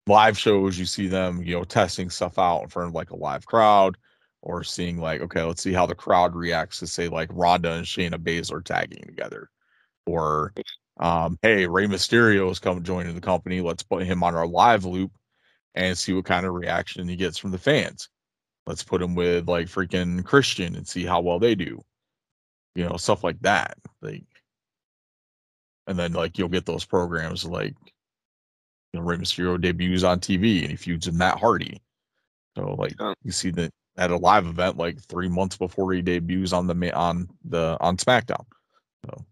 live 0.06 0.38
shows, 0.38 0.78
you 0.78 0.86
see 0.86 1.08
them 1.08 1.42
you 1.42 1.54
know 1.54 1.64
testing 1.64 2.10
stuff 2.10 2.38
out 2.38 2.62
in 2.62 2.68
front 2.68 2.88
of 2.88 2.94
like 2.94 3.10
a 3.10 3.16
live 3.16 3.46
crowd, 3.46 3.96
or 4.42 4.64
seeing 4.64 4.98
like 4.98 5.20
okay, 5.22 5.42
let's 5.42 5.62
see 5.62 5.72
how 5.72 5.86
the 5.86 5.94
crowd 5.94 6.34
reacts 6.34 6.78
to 6.80 6.86
say 6.86 7.08
like 7.08 7.30
Ronda 7.32 7.72
and 7.72 7.86
Shayna 7.86 8.16
Baszler 8.16 8.64
tagging 8.64 9.04
together, 9.04 9.50
or 10.06 10.52
um, 10.98 11.38
hey, 11.42 11.66
Rey 11.66 11.86
Mysterio 11.86 12.50
is 12.50 12.58
come 12.58 12.82
joining 12.82 13.14
the 13.14 13.20
company. 13.20 13.60
Let's 13.60 13.82
put 13.82 14.04
him 14.04 14.22
on 14.22 14.34
our 14.34 14.46
live 14.46 14.84
loop 14.84 15.12
and 15.74 15.96
see 15.96 16.12
what 16.12 16.26
kind 16.26 16.44
of 16.44 16.54
reaction 16.54 17.08
he 17.08 17.16
gets 17.16 17.38
from 17.38 17.52
the 17.52 17.58
fans. 17.58 18.08
Let's 18.66 18.82
put 18.82 19.02
him 19.02 19.14
with 19.14 19.48
like 19.48 19.66
freaking 19.66 20.24
Christian 20.24 20.76
and 20.76 20.86
see 20.86 21.04
how 21.04 21.20
well 21.20 21.38
they 21.38 21.54
do. 21.54 21.80
You 22.74 22.88
know, 22.88 22.96
stuff 22.98 23.24
like 23.24 23.40
that. 23.40 23.78
Like, 24.02 24.24
and 25.86 25.98
then 25.98 26.12
like 26.12 26.38
you'll 26.38 26.48
get 26.48 26.66
those 26.66 26.84
programs 26.84 27.44
like, 27.44 27.74
you 28.92 29.00
know, 29.00 29.06
Rey 29.06 29.16
Mysterio 29.16 29.60
debuts 29.60 30.02
on 30.02 30.20
TV 30.20 30.62
and 30.62 30.70
he 30.70 30.76
feuds 30.76 31.06
with 31.06 31.14
Matt 31.14 31.38
Hardy. 31.38 31.80
So 32.56 32.74
like 32.74 32.94
Yeah. 32.98 33.14
you 33.22 33.32
see 33.32 33.50
that 33.52 33.72
at 33.96 34.10
a 34.10 34.16
live 34.16 34.46
event 34.46 34.76
like 34.76 35.00
three 35.00 35.28
months 35.28 35.56
before 35.56 35.92
he 35.92 36.02
debuts 36.02 36.52
on 36.52 36.66
the 36.66 36.94
on 36.94 37.28
the 37.44 37.76
on 37.80 37.96
SmackDown. 37.96 38.44
So 39.04 39.24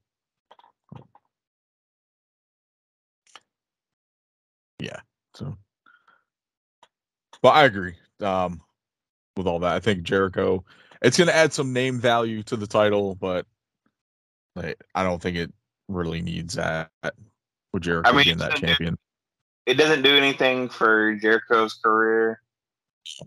yeah. 4.79 5.01
So 5.35 5.57
but 7.43 7.51
I 7.51 7.65
agree. 7.65 7.95
Um 8.21 8.61
with 9.37 9.47
all 9.47 9.61
that. 9.61 9.75
I 9.75 9.81
think 9.81 10.03
Jericho 10.03 10.65
it's 11.03 11.19
gonna 11.19 11.33
add 11.33 11.53
some 11.53 11.73
name 11.73 11.99
value 11.99 12.43
to 12.45 12.57
the 12.57 12.67
title, 12.67 13.17
but 13.17 13.47
like 14.55 14.83
I 14.95 15.03
don't 15.03 15.21
think 15.21 15.37
it 15.37 15.53
really 15.89 16.21
needs 16.23 16.55
that 16.55 16.91
with 17.73 17.83
Jericho 17.83 18.11
I 18.11 18.13
mean, 18.13 18.25
being 18.25 18.39
that 18.39 18.57
champion. 18.57 18.97
It 19.69 19.75
doesn't 19.75 20.03
do 20.03 20.17
anything 20.17 20.69
for 20.71 21.15
Jericho's 21.17 21.75
career, 21.75 22.41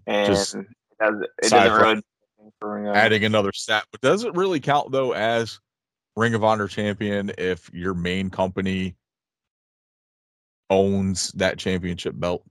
and 0.08 0.28
Just 0.28 0.56
it 0.56 0.66
doesn't, 1.00 1.24
it 1.44 1.50
doesn't 1.50 1.74
really. 1.74 1.80
do 1.80 1.86
anything 1.86 2.52
For 2.60 2.74
Ring 2.74 2.84
of 2.86 2.90
Honor. 2.92 3.00
Adding 3.00 3.24
another 3.24 3.52
stat, 3.54 3.86
but 3.92 4.02
does 4.02 4.24
it 4.24 4.36
really 4.36 4.60
count 4.60 4.92
though 4.92 5.14
as 5.14 5.60
Ring 6.16 6.34
of 6.34 6.44
Honor 6.44 6.68
champion 6.68 7.32
if 7.38 7.70
your 7.74 7.94
main 7.94 8.30
company 8.32 8.96
owns 10.70 11.32
that 11.34 11.60
championship 11.60 12.20
belt? 12.20 12.44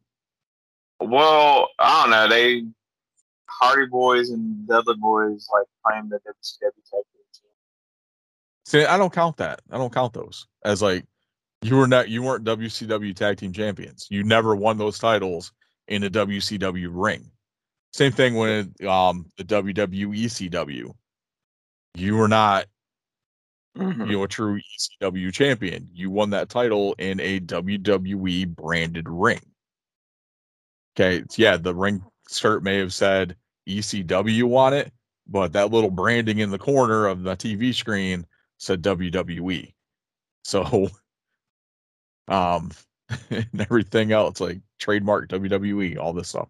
Well, 1.01 1.69
I 1.79 2.03
don't 2.03 2.11
know. 2.11 2.29
They 2.29 2.65
Hardy 3.49 3.87
Boys 3.87 4.31
and 4.31 4.69
Dudley 4.69 4.97
Boys 4.97 5.49
like 5.53 5.67
claim 5.85 6.09
that 6.11 6.23
WCW 6.25 6.61
tag 6.61 7.03
team. 7.35 7.51
See, 8.67 8.85
I 8.85 8.97
don't 8.97 9.13
count 9.13 9.39
that. 9.39 9.61
I 9.71 9.79
don't 9.79 9.93
count 9.93 10.13
those 10.13 10.47
as 10.65 10.81
like 10.81 11.05
you 11.63 11.77
were 11.77 11.87
not 11.87 12.09
you 12.09 12.23
weren't 12.23 12.45
WCW 12.45 13.15
tag 13.15 13.37
team 13.39 13.53
champions. 13.53 14.07
You 14.11 14.25
never 14.25 14.57
won 14.57 14.79
those 14.79 14.99
titles 14.99 15.53
in 15.89 16.05
a 16.05 16.11
WCW 16.11 16.89
ring. 16.91 17.31
Same 17.93 18.13
thing 18.13 18.35
with 18.37 18.83
um 18.85 19.27
the 19.37 19.45
WWE 19.45 20.25
CW. 20.27 20.95
You 21.95 22.17
were 22.17 22.29
not 22.29 22.67
Mhm. 23.77 24.09
you 24.09 24.17
know, 24.17 24.25
a 24.25 24.29
true 24.29 24.59
ECW 24.59 25.33
champion. 25.33 25.89
You 25.93 26.11
won 26.11 26.31
that 26.31 26.49
title 26.49 26.95
in 26.99 27.21
a 27.21 27.39
WWE 27.41 28.45
branded 28.45 29.09
ring. 29.09 29.41
Okay, 30.97 31.25
yeah, 31.37 31.57
the 31.57 31.75
ring 31.75 32.03
skirt 32.29 32.63
may 32.63 32.77
have 32.79 32.93
said 32.93 33.37
ECW 33.67 34.57
on 34.57 34.75
it, 34.75 34.93
but 35.27 35.53
that 35.53 35.71
little 35.71 35.91
branding 35.91 36.39
in 36.39 36.51
the 36.51 36.59
corner 36.59 37.07
of 37.07 37.23
the 37.23 37.37
TV 37.37 37.73
screen 37.73 38.27
said 38.59 38.83
WWE. 38.83 39.73
So, 40.45 40.89
um, 42.31 42.71
and 43.31 43.61
everything 43.61 44.13
else 44.13 44.41
like 44.41 44.61
trademark 44.79 45.29
WWE, 45.29 45.99
all 45.99 46.13
this 46.13 46.29
stuff. 46.29 46.49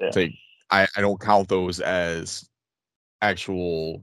Yeah. 0.00 0.10
Like, 0.14 0.34
I 0.70 0.86
I 0.96 1.00
don't 1.00 1.20
count 1.20 1.48
those 1.48 1.80
as 1.80 2.48
actual 3.22 4.02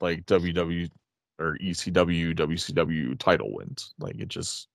like 0.00 0.26
WW 0.26 0.90
or 1.38 1.56
ECW, 1.58 2.34
WCW 2.36 3.18
title 3.18 3.54
wins. 3.54 3.94
Like 3.98 4.16
it 4.18 4.28
just 4.28 4.68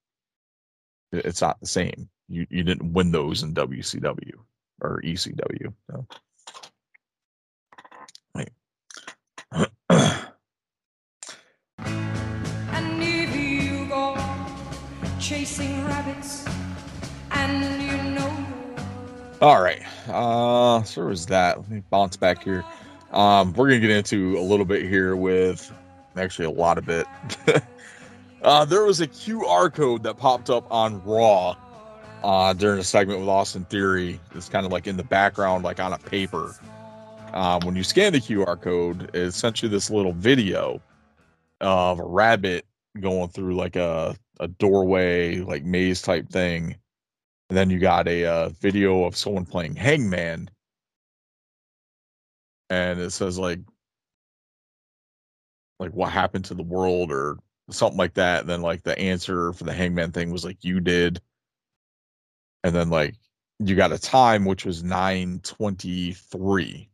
it's 1.12 1.42
not 1.42 1.60
the 1.60 1.68
same. 1.68 2.10
You 2.28 2.48
you 2.50 2.64
didn't 2.64 2.94
win 2.94 3.12
those 3.12 3.44
in 3.44 3.54
WCW 3.54 4.34
or 4.82 5.02
ECW. 5.04 5.74
Like, 8.34 8.52
chasing 15.28 15.84
rabbits, 15.84 16.46
and 17.32 17.82
you 17.84 18.16
know 18.16 18.48
all 19.42 19.62
right. 19.62 19.82
Uh 20.08 20.82
so 20.84 21.06
was 21.06 21.26
that? 21.26 21.58
Let 21.58 21.70
me 21.70 21.84
bounce 21.90 22.16
back 22.16 22.42
here. 22.42 22.64
Um 23.12 23.52
we're 23.52 23.68
gonna 23.68 23.82
get 23.82 23.90
into 23.90 24.38
a 24.38 24.40
little 24.40 24.66
bit 24.66 24.84
here 24.84 25.18
with 25.18 25.70
actually 26.16 26.46
a 26.46 26.52
lot 26.52 26.78
of 26.78 26.88
it. 26.88 27.06
uh 28.42 28.64
there 28.64 28.86
was 28.86 29.02
a 29.02 29.08
QR 29.08 29.74
code 29.74 30.04
that 30.04 30.18
popped 30.18 30.50
up 30.50 30.66
on 30.72 31.04
Raw 31.04 31.58
uh 32.24 32.54
during 32.54 32.80
a 32.80 32.84
segment 32.84 33.20
with 33.20 33.28
Austin 33.28 33.66
Theory. 33.66 34.22
It's 34.34 34.48
kind 34.48 34.66
of 34.66 34.72
like 34.72 34.88
in 34.88 34.96
the 34.96 35.04
background, 35.04 35.66
like 35.66 35.82
on 35.82 35.92
a 35.92 36.00
paper. 36.00 36.56
Um, 37.34 37.60
when 37.66 37.76
you 37.76 37.84
scan 37.84 38.14
the 38.14 38.22
QR 38.22 38.60
code, 38.60 39.14
it 39.14 39.34
sent 39.34 39.62
you 39.62 39.68
this 39.68 39.90
little 39.90 40.14
video 40.14 40.82
of 41.60 42.00
a 42.00 42.06
rabbit 42.06 42.66
going 43.02 43.30
through 43.30 43.56
like 43.56 43.76
a, 43.76 44.16
a 44.40 44.48
doorway, 44.48 45.40
like 45.40 45.64
maze 45.64 46.02
type 46.02 46.30
thing. 46.30 46.76
And 47.50 47.58
then 47.58 47.70
you 47.70 47.80
got 47.80 48.08
a 48.08 48.26
uh, 48.26 48.50
video 48.50 49.06
of 49.06 49.16
someone 49.16 49.46
playing 49.46 49.76
Hangman. 49.76 50.50
And 52.70 53.00
it 53.00 53.12
says 53.12 53.40
like 53.40 53.60
like 55.80 55.92
what 55.92 56.12
happened 56.12 56.46
to 56.46 56.54
the 56.54 56.64
world 56.64 57.12
or 57.12 57.38
something 57.70 57.98
like 57.98 58.16
that. 58.16 58.42
And 58.42 58.50
then 58.50 58.62
like 58.62 58.84
the 58.84 58.98
answer 58.98 59.54
for 59.54 59.64
the 59.64 59.74
Hangman 59.74 60.12
thing 60.12 60.32
was 60.32 60.44
like 60.44 60.64
you 60.64 60.80
did. 60.80 61.22
And 62.64 62.76
then 62.76 62.90
like 62.90 63.16
you 63.60 63.76
got 63.76 63.92
a 63.92 64.00
time 64.00 64.46
which 64.46 64.66
was 64.66 64.84
923 64.84 66.90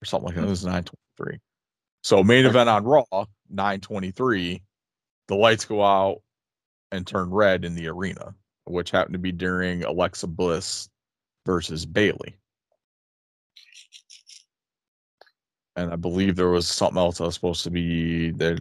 or 0.00 0.04
something 0.04 0.26
like 0.26 0.34
that. 0.36 0.44
It 0.44 0.48
was 0.48 0.64
923. 0.64 1.38
So 2.02 2.22
main 2.22 2.44
event 2.44 2.68
on 2.68 2.84
Raw, 2.84 3.04
923, 3.50 4.62
the 5.28 5.34
lights 5.34 5.64
go 5.64 5.82
out 5.82 6.22
and 6.92 7.06
turn 7.06 7.30
red 7.30 7.64
in 7.64 7.74
the 7.74 7.88
arena, 7.88 8.34
which 8.64 8.90
happened 8.90 9.14
to 9.14 9.18
be 9.18 9.32
during 9.32 9.84
Alexa 9.84 10.26
Bliss 10.26 10.88
versus 11.46 11.84
Bayley. 11.84 12.36
And 15.76 15.92
I 15.92 15.96
believe 15.96 16.36
there 16.36 16.50
was 16.50 16.68
something 16.68 16.98
else 16.98 17.18
that 17.18 17.24
was 17.24 17.34
supposed 17.34 17.64
to 17.64 17.70
be 17.70 18.30
they're 18.30 18.58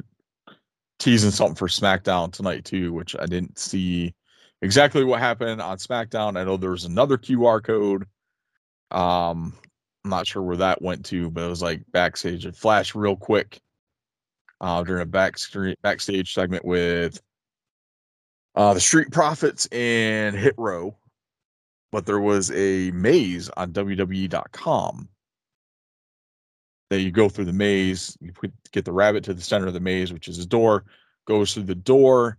teasing 0.99 1.32
something 1.32 1.55
for 1.55 1.68
SmackDown 1.68 2.32
tonight 2.32 2.66
too, 2.66 2.91
which 2.91 3.16
I 3.20 3.26
didn't 3.26 3.59
see 3.59 4.16
exactly 4.61 5.03
what 5.03 5.20
happened 5.20 5.61
on 5.61 5.78
SmackDown. 5.78 6.38
I 6.38 6.43
know 6.43 6.57
there 6.57 6.72
was 6.72 6.86
another 6.86 7.18
QR 7.18 7.64
code. 7.64 8.03
Um, 8.89 9.53
I'm 10.03 10.09
not 10.09 10.26
sure 10.26 10.41
where 10.41 10.57
that 10.57 10.82
went 10.82 11.05
to, 11.07 11.30
but 11.30 11.43
it 11.43 11.49
was 11.49 11.61
like 11.61 11.84
backstage. 11.91 12.45
It 12.45 12.55
flashed 12.55 12.95
real 12.95 13.16
quick 13.16 13.59
uh, 14.64 14.82
during 14.82 15.03
a 15.03 15.05
backstage 15.05 15.76
backstage 15.84 16.34
segment 16.34 16.64
with 16.64 17.22
uh, 18.55 18.74
the 18.74 18.80
Street 18.80 19.11
Profits 19.11 19.68
and 19.72 20.36
Hit 20.36 20.55
Row. 20.57 20.95
But 21.91 22.05
there 22.07 22.22
was 22.22 22.49
a 22.51 22.89
maze 22.91 23.49
on 23.55 23.74
WWE.com 23.74 25.09
that 26.89 27.01
you 27.01 27.11
go 27.11 27.30
through 27.30 27.45
the 27.45 27.53
maze. 27.53 28.18
You 28.22 28.32
get 28.72 28.86
the 28.86 28.93
rabbit 28.93 29.26
to 29.26 29.34
the 29.34 29.41
center 29.41 29.68
of 29.68 29.74
the 29.74 29.80
maze, 29.80 30.14
which 30.14 30.28
is 30.28 30.39
a 30.39 30.45
door. 30.45 30.86
Goes 31.28 31.53
through 31.53 31.64
the 31.64 31.76
door, 31.76 32.38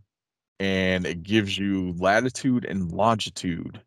and 0.59 1.07
it 1.07 1.23
gives 1.23 1.57
you 1.57 1.95
latitude 1.99 2.65
and 2.65 2.91
longitude 2.91 3.81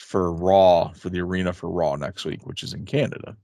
for 0.00 0.32
Raw 0.32 0.92
for 0.92 1.10
the 1.10 1.20
arena 1.20 1.52
for 1.52 1.70
Raw 1.70 1.96
next 1.96 2.24
week, 2.24 2.46
which 2.46 2.62
is 2.62 2.72
in 2.72 2.86
Canada. 2.86 3.36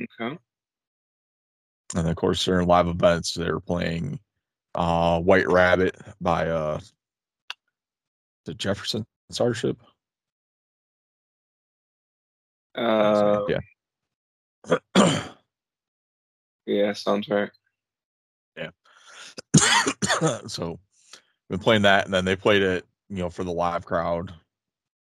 Okay. 0.00 0.38
And 1.94 2.08
of 2.08 2.16
course, 2.16 2.44
during 2.44 2.66
live 2.66 2.88
events, 2.88 3.34
they're 3.34 3.60
playing 3.60 4.18
uh, 4.74 5.20
White 5.20 5.48
Rabbit 5.48 5.96
by 6.20 6.48
uh, 6.48 6.80
the 8.44 8.54
Jefferson 8.54 9.06
Starship. 9.30 9.78
Uh, 12.74 13.42
yeah. 13.48 14.78
yeah, 16.66 16.92
sounds 16.92 17.28
right. 17.28 17.50
Yeah. 18.56 18.70
so 20.46 20.78
been 21.48 21.58
playing 21.58 21.82
that, 21.82 22.04
and 22.04 22.12
then 22.12 22.24
they 22.24 22.36
played 22.36 22.62
it, 22.62 22.84
you 23.08 23.18
know, 23.18 23.30
for 23.30 23.44
the 23.44 23.52
live 23.52 23.86
crowd 23.86 24.34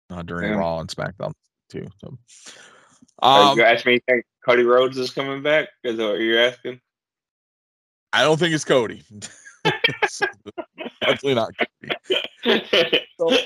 uh, 0.09 0.23
during 0.23 0.51
Yeah. 0.51 0.57
Raw 0.57 0.79
and 0.79 0.89
SmackDown 0.89 1.33
too. 1.69 1.87
So, 1.97 2.17
um, 3.21 3.57
you 3.57 3.63
asking 3.63 3.91
me 3.91 3.93
you 3.95 4.01
think 4.07 4.25
Cody 4.45 4.63
Rhodes 4.63 4.97
is 4.97 5.11
coming 5.11 5.43
back? 5.43 5.69
Is 5.83 5.97
that 5.97 6.07
what 6.07 6.19
you're 6.19 6.41
asking? 6.41 6.79
I 8.13 8.23
don't 8.23 8.39
think 8.39 8.53
it's 8.53 8.65
Cody. 8.65 9.03
So, 10.07 10.25
Definitely 11.01 11.35
not 11.35 11.51
Cody. 13.17 13.41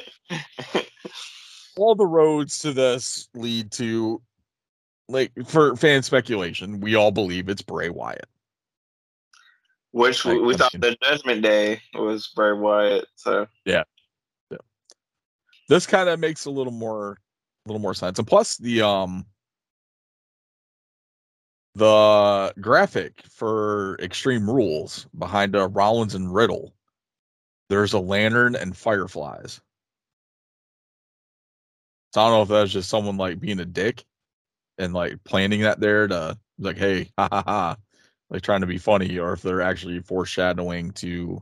all 1.77 1.95
the 1.95 2.05
roads 2.05 2.59
to 2.59 2.71
this 2.73 3.27
lead 3.33 3.71
to 3.73 4.21
like 5.09 5.31
for 5.45 5.75
fan 5.75 6.01
speculation 6.01 6.79
we 6.79 6.95
all 6.95 7.11
believe 7.11 7.49
it's 7.49 7.61
bray 7.61 7.89
wyatt 7.89 8.27
Which 9.91 10.25
we, 10.25 10.39
we 10.39 10.55
thought 10.55 10.71
the 10.73 10.97
Judgment 11.03 11.41
Day 11.41 11.81
was 11.93 12.27
Bray 12.27 12.53
Wyatt. 12.53 13.05
So 13.15 13.47
yeah. 13.65 13.83
this 15.69 15.85
kind 15.85 16.09
of 16.09 16.19
makes 16.19 16.45
a 16.45 16.51
little 16.51 16.73
more 16.73 17.17
a 17.65 17.69
little 17.69 17.81
more 17.81 17.93
sense 17.93 18.19
and 18.19 18.27
plus 18.27 18.57
the 18.57 18.81
um 18.81 19.25
the 21.75 22.53
graphic 22.61 23.21
for 23.29 23.97
extreme 24.01 24.49
rules 24.49 25.07
behind 25.17 25.55
uh, 25.55 25.67
rollins 25.69 26.15
and 26.15 26.33
riddle 26.33 26.73
there's 27.69 27.93
a 27.93 27.99
lantern 27.99 28.55
and 28.55 28.77
fireflies. 28.77 29.61
So 32.13 32.21
i 32.21 32.25
don't 32.25 32.33
know 32.37 32.41
if 32.43 32.47
that's 32.49 32.71
just 32.71 32.89
someone 32.89 33.17
like 33.17 33.39
being 33.39 33.59
a 33.59 33.65
dick 33.65 34.05
and 34.77 34.93
like 34.93 35.23
planning 35.25 35.61
that 35.61 35.79
there 35.79 36.07
to 36.07 36.37
like 36.59 36.77
hey 36.77 37.09
ha 37.17 37.27
ha 37.31 37.43
ha 37.45 37.77
like 38.29 38.41
trying 38.41 38.61
to 38.61 38.67
be 38.67 38.77
funny 38.77 39.17
or 39.19 39.33
if 39.33 39.41
they're 39.41 39.61
actually 39.61 39.99
foreshadowing 39.99 40.91
to 40.93 41.41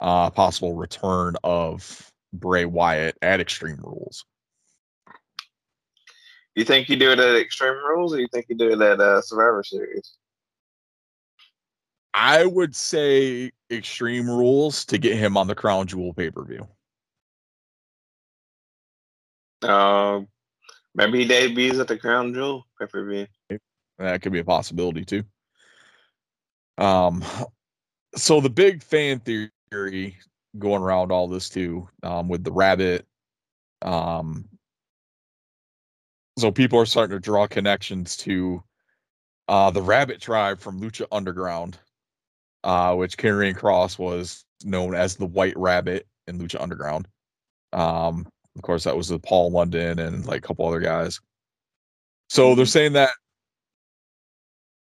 uh 0.00 0.30
possible 0.30 0.74
return 0.74 1.36
of 1.44 2.10
bray 2.32 2.64
wyatt 2.64 3.16
at 3.22 3.40
extreme 3.40 3.78
rules 3.82 4.24
you 6.56 6.64
think 6.64 6.88
you 6.88 6.96
do 6.96 7.12
it 7.12 7.18
at 7.18 7.36
Extreme 7.36 7.74
Rules, 7.74 8.14
or 8.14 8.20
you 8.20 8.28
think 8.32 8.46
you 8.48 8.56
do 8.56 8.70
it 8.70 8.80
at 8.80 8.98
uh, 8.98 9.20
Survivor 9.20 9.62
Series? 9.62 10.16
I 12.14 12.46
would 12.46 12.74
say 12.74 13.52
Extreme 13.70 14.28
Rules 14.28 14.86
to 14.86 14.96
get 14.96 15.16
him 15.16 15.36
on 15.36 15.46
the 15.46 15.54
Crown 15.54 15.86
Jewel 15.86 16.14
pay 16.14 16.30
per 16.30 16.44
view. 16.44 16.66
Um, 19.68 20.28
maybe 20.94 21.18
he 21.18 21.24
debuts 21.26 21.78
at 21.78 21.88
the 21.88 21.98
Crown 21.98 22.32
Jewel 22.32 22.66
pay 22.80 22.86
per 22.86 23.04
view. 23.04 23.26
That 23.98 24.22
could 24.22 24.32
be 24.32 24.40
a 24.40 24.44
possibility 24.44 25.04
too. 25.04 25.24
Um, 26.78 27.22
so 28.14 28.40
the 28.40 28.50
big 28.50 28.82
fan 28.82 29.20
theory 29.20 30.16
going 30.58 30.82
around 30.82 31.12
all 31.12 31.28
this 31.28 31.50
too, 31.50 31.86
um, 32.02 32.28
with 32.28 32.44
the 32.44 32.52
rabbit, 32.52 33.06
um, 33.82 34.48
so 36.38 36.50
people 36.50 36.78
are 36.78 36.86
starting 36.86 37.16
to 37.16 37.20
draw 37.20 37.46
connections 37.46 38.16
to 38.18 38.62
uh 39.48 39.70
the 39.70 39.82
rabbit 39.82 40.20
tribe 40.20 40.60
from 40.60 40.80
Lucha 40.80 41.06
Underground, 41.12 41.78
uh, 42.64 42.94
which 42.94 43.16
Karrion 43.16 43.56
Kross 43.56 43.98
was 43.98 44.44
known 44.64 44.94
as 44.94 45.16
the 45.16 45.26
White 45.26 45.56
Rabbit 45.56 46.06
in 46.26 46.38
Lucha 46.38 46.60
Underground. 46.60 47.06
Um, 47.72 48.26
of 48.56 48.62
course, 48.62 48.84
that 48.84 48.96
was 48.96 49.10
with 49.10 49.22
Paul 49.22 49.50
London 49.50 49.98
and 49.98 50.26
like 50.26 50.38
a 50.38 50.46
couple 50.48 50.66
other 50.66 50.80
guys. 50.80 51.20
So 52.28 52.54
they're 52.54 52.66
saying 52.66 52.94
that 52.94 53.10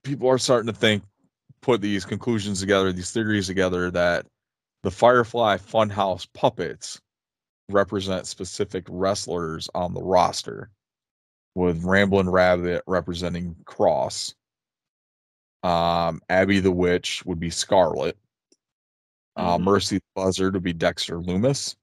people 0.04 0.28
are 0.28 0.38
starting 0.38 0.72
to 0.72 0.78
think, 0.78 1.02
put 1.60 1.80
these 1.80 2.04
conclusions 2.04 2.60
together, 2.60 2.92
these 2.92 3.12
theories 3.12 3.46
together 3.46 3.90
that 3.92 4.26
the 4.82 4.90
Firefly 4.90 5.58
Funhouse 5.58 6.26
puppets 6.34 7.00
represent 7.68 8.26
specific 8.26 8.84
wrestlers 8.88 9.68
on 9.74 9.94
the 9.94 10.02
roster, 10.02 10.70
with 11.54 11.84
Ramblin' 11.84 12.30
Rabbit 12.30 12.82
representing 12.86 13.54
Kross. 13.64 14.34
Um, 15.62 16.20
Abby 16.28 16.60
the 16.60 16.72
Witch 16.72 17.24
would 17.24 17.38
be 17.38 17.50
Scarlett. 17.50 18.18
Uh, 19.36 19.58
Mhm. 19.58 19.62
Mercy 19.62 19.98
the 19.98 20.04
Buzzard 20.14 20.54
would 20.54 20.62
be 20.62 20.72
Dexter 20.72 21.18
Lumis, 21.18 21.76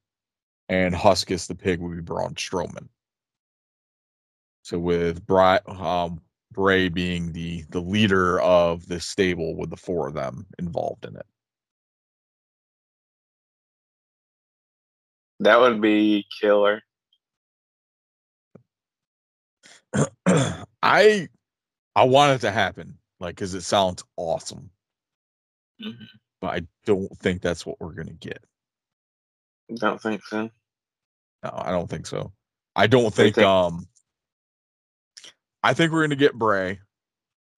and 0.68 0.94
Huskus 0.94 1.48
the 1.48 1.56
Pig 1.56 1.80
would 1.80 1.96
be 1.96 2.02
Braun 2.02 2.36
Strowman. 2.36 2.90
So 4.64 4.78
with 4.78 5.26
Bri- 5.26 5.60
um, 5.66 6.22
Bray 6.52 6.90
being 6.90 7.32
the 7.32 7.62
the 7.70 7.80
leader 7.82 8.40
of 8.42 8.88
this 8.88 9.06
stable, 9.06 9.56
with 9.56 9.70
the 9.70 9.78
four 9.78 10.08
of 10.08 10.14
them 10.14 10.46
involved 10.58 11.06
in 11.06 11.16
it. 11.16 11.26
That 15.40 15.60
would 15.60 15.80
be 15.80 16.28
killer. 16.42 16.82
I 20.84 21.28
I 21.96 22.04
want 22.04 22.34
it 22.34 22.40
to 22.42 22.52
happen, 22.52 22.98
like 23.20 23.36
because 23.36 23.54
it 23.54 23.62
sounds 23.62 24.04
awesome, 24.16 24.70
Mhm. 25.82 26.08
but 26.42 26.48
I 26.56 26.68
don't 26.86 27.18
think 27.20 27.42
that's 27.42 27.66
what 27.66 27.80
we're 27.80 27.94
gonna 27.94 28.14
get. 28.14 28.44
Don't 29.76 30.02
think 30.02 30.26
so. 30.26 30.50
No, 31.44 31.52
I 31.54 31.72
don't 31.72 31.90
think 31.90 32.06
so. 32.06 32.32
I 32.76 32.88
don't 32.88 33.14
think 33.14 33.36
think? 33.36 33.48
um 33.48 33.88
I 35.64 35.74
think 35.74 35.92
we're 35.92 36.04
gonna 36.04 36.16
get 36.16 36.34
Bray. 36.34 36.80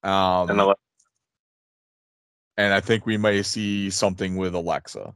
Um 0.03 0.49
And 0.49 0.75
and 2.57 2.73
I 2.73 2.79
think 2.79 3.05
we 3.05 3.17
may 3.17 3.41
see 3.43 3.89
something 3.89 4.35
with 4.35 4.53
Alexa 4.55 5.13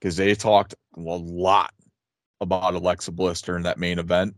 because 0.00 0.16
they 0.16 0.34
talked 0.34 0.74
a 0.96 1.00
lot 1.00 1.72
about 2.40 2.74
Alexa 2.74 3.12
Bliss 3.12 3.42
during 3.42 3.64
that 3.64 3.78
main 3.78 3.98
event. 3.98 4.36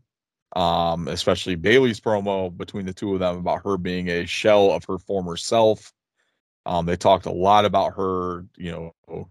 Um, 0.56 1.08
especially 1.08 1.56
Bayley's 1.56 2.00
promo 2.00 2.56
between 2.56 2.86
the 2.86 2.94
two 2.94 3.12
of 3.12 3.20
them 3.20 3.36
about 3.36 3.64
her 3.64 3.76
being 3.76 4.08
a 4.08 4.24
shell 4.24 4.72
of 4.72 4.84
her 4.84 4.98
former 4.98 5.36
self. 5.36 5.92
Um, 6.64 6.86
they 6.86 6.96
talked 6.96 7.26
a 7.26 7.32
lot 7.32 7.64
about 7.64 7.94
her, 7.94 8.46
you 8.56 8.72
know, 8.72 9.28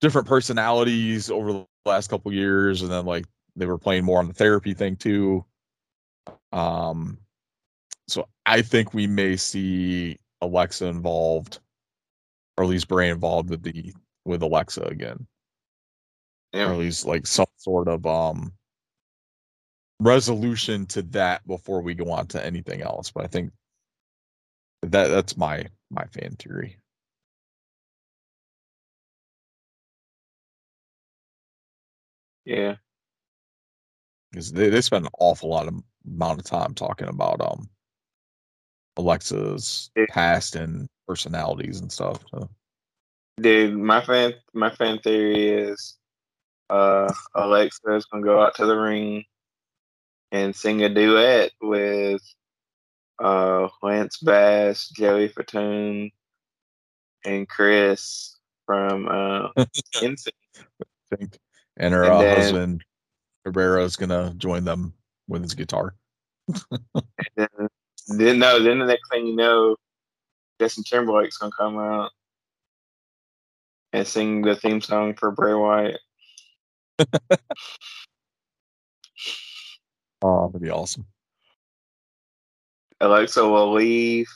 different 0.00 0.28
personalities 0.28 1.30
over 1.30 1.52
the 1.52 1.66
last 1.86 2.08
couple 2.08 2.32
years, 2.32 2.82
and 2.82 2.90
then 2.90 3.06
like 3.06 3.24
they 3.56 3.66
were 3.66 3.78
playing 3.78 4.04
more 4.04 4.18
on 4.18 4.28
the 4.28 4.34
therapy 4.34 4.74
thing 4.74 4.96
too. 4.96 5.44
Um, 6.52 7.18
so 8.06 8.28
I 8.44 8.62
think 8.62 8.92
we 8.92 9.06
may 9.06 9.36
see 9.36 10.18
Alexa 10.40 10.86
involved, 10.86 11.60
or 12.56 12.64
at 12.64 12.70
least 12.70 12.88
Bray 12.88 13.08
involved 13.08 13.50
with 13.50 13.62
the 13.62 13.94
with 14.24 14.42
Alexa 14.42 14.82
again, 14.82 15.26
or 16.52 16.60
at 16.72 16.78
least 16.78 17.06
like 17.06 17.26
some 17.26 17.46
sort 17.56 17.88
of 17.88 18.06
um 18.06 18.52
resolution 20.04 20.86
to 20.86 21.02
that 21.02 21.46
before 21.46 21.80
we 21.80 21.94
go 21.94 22.10
on 22.10 22.26
to 22.28 22.44
anything 22.44 22.82
else. 22.82 23.10
But 23.10 23.24
I 23.24 23.28
think 23.28 23.52
that 24.82 25.08
that's 25.08 25.36
my 25.36 25.66
my 25.90 26.04
fan 26.06 26.36
theory. 26.38 26.78
Yeah. 32.44 32.76
because 34.30 34.52
they, 34.52 34.68
they 34.68 34.80
spend 34.80 35.06
an 35.06 35.12
awful 35.18 35.48
lot 35.48 35.68
of 35.68 35.74
amount 36.06 36.40
of 36.40 36.44
time 36.44 36.74
talking 36.74 37.08
about 37.08 37.40
um 37.40 37.68
Alexa's 38.96 39.90
Yeah. 39.96 40.06
past 40.10 40.56
and 40.56 40.88
personalities 41.08 41.80
and 41.80 41.90
stuff. 41.90 42.22
So. 42.30 42.48
Dude, 43.40 43.76
my 43.76 44.04
fan 44.04 44.34
my 44.52 44.70
fan 44.70 44.98
theory 44.98 45.48
is 45.48 45.96
uh 46.68 47.12
Alexa 47.34 47.94
is 47.94 48.04
gonna 48.06 48.24
go 48.24 48.42
out 48.42 48.54
to 48.56 48.66
the 48.66 48.76
ring 48.76 49.24
and 50.34 50.54
sing 50.54 50.82
a 50.82 50.88
duet 50.88 51.52
with 51.62 52.20
uh 53.22 53.68
Lance 53.82 54.18
Bass, 54.18 54.88
Joey 54.88 55.28
Fatone, 55.28 56.12
and 57.24 57.48
Chris 57.48 58.36
from 58.66 59.06
uh 59.08 59.48
NSYNC. 59.94 60.28
I 60.58 61.16
think, 61.16 61.38
and 61.76 61.94
her 61.94 62.02
And 62.04 62.20
then- 62.20 62.36
husband 62.36 62.84
gonna 63.96 64.34
join 64.36 64.64
them 64.64 64.94
with 65.28 65.42
his 65.42 65.54
guitar. 65.54 65.94
Then, 67.36 67.48
then 68.08 68.38
no, 68.38 68.60
then 68.62 68.80
the 68.80 68.86
next 68.86 69.08
thing 69.10 69.26
you 69.26 69.36
know, 69.36 69.76
Justin 70.60 70.82
Timberlake's 70.84 71.38
gonna 71.38 71.52
come 71.56 71.78
out 71.78 72.10
and 73.92 74.06
sing 74.06 74.42
the 74.42 74.56
theme 74.56 74.80
song 74.80 75.14
for 75.14 75.30
Bray 75.30 75.54
Wyatt. 75.54 76.00
Oh, 80.24 80.46
that'd 80.46 80.62
be 80.62 80.70
awesome. 80.70 81.04
Alexa 82.98 83.46
will 83.46 83.74
leave 83.74 84.26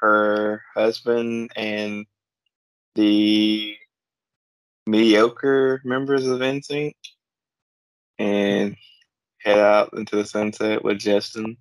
her 0.00 0.64
husband 0.74 1.52
and 1.54 2.06
the 2.96 3.76
mediocre 4.88 5.80
members 5.84 6.26
of 6.26 6.40
NSYNC 6.40 6.94
and 8.18 8.74
head 9.38 9.60
out 9.60 9.90
into 9.96 10.16
the 10.16 10.24
sunset 10.24 10.82
with 10.82 10.98
Justin 10.98 11.56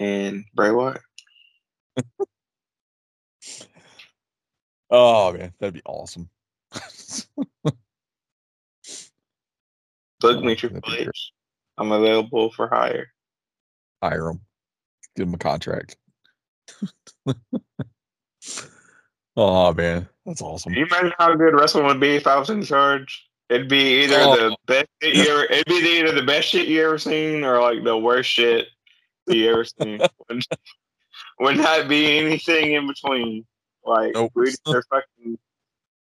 and 0.00 0.44
Bray 0.54 0.72
Wyatt. 0.72 1.02
Oh 4.88 5.32
man, 5.32 5.52
that'd 5.58 5.74
be 5.74 5.82
awesome. 5.84 6.30
Book 6.74 7.76
Oh, 10.22 10.40
me 10.40 10.54
that'd 10.54 10.58
Triple. 10.58 10.94
H. 10.94 11.32
I'm 11.78 11.92
available 11.92 12.50
for 12.52 12.68
hire. 12.68 13.08
Hire 14.02 14.28
him, 14.30 14.40
give 15.16 15.28
him 15.28 15.34
a 15.34 15.38
contract. 15.38 15.96
oh 19.36 19.72
man, 19.74 20.08
that's 20.24 20.42
awesome. 20.42 20.72
Can 20.72 20.80
you 20.80 20.86
imagine 20.86 21.12
how 21.18 21.34
good 21.34 21.54
wrestling 21.54 21.86
would 21.86 22.00
be 22.00 22.16
if 22.16 22.26
I 22.26 22.38
was 22.38 22.50
in 22.50 22.62
charge? 22.62 23.24
It'd 23.48 23.68
be 23.68 24.02
either 24.04 24.16
Oh. 24.18 24.36
the 24.36 24.56
best 24.66 24.86
shit 25.02 25.14
you 25.14 25.22
ever 25.32 25.44
it'd 25.44 25.66
be 25.66 25.98
either 26.00 26.12
the 26.12 26.22
best 26.26 26.48
shit 26.48 26.66
you 26.68 26.84
ever 26.84 26.98
seen 26.98 27.44
or 27.44 27.60
like 27.60 27.84
the 27.84 27.96
worst 27.96 28.28
shit 28.30 28.66
you 29.28 29.50
ever 29.50 29.64
seen. 29.64 30.00
would, 30.28 30.42
would 31.40 31.56
not 31.56 31.88
be 31.88 32.18
anything 32.18 32.72
in 32.72 32.86
between. 32.88 33.44
Like 33.84 34.14
Nope. 34.14 34.32
we 34.34 34.52
fucking 34.64 35.38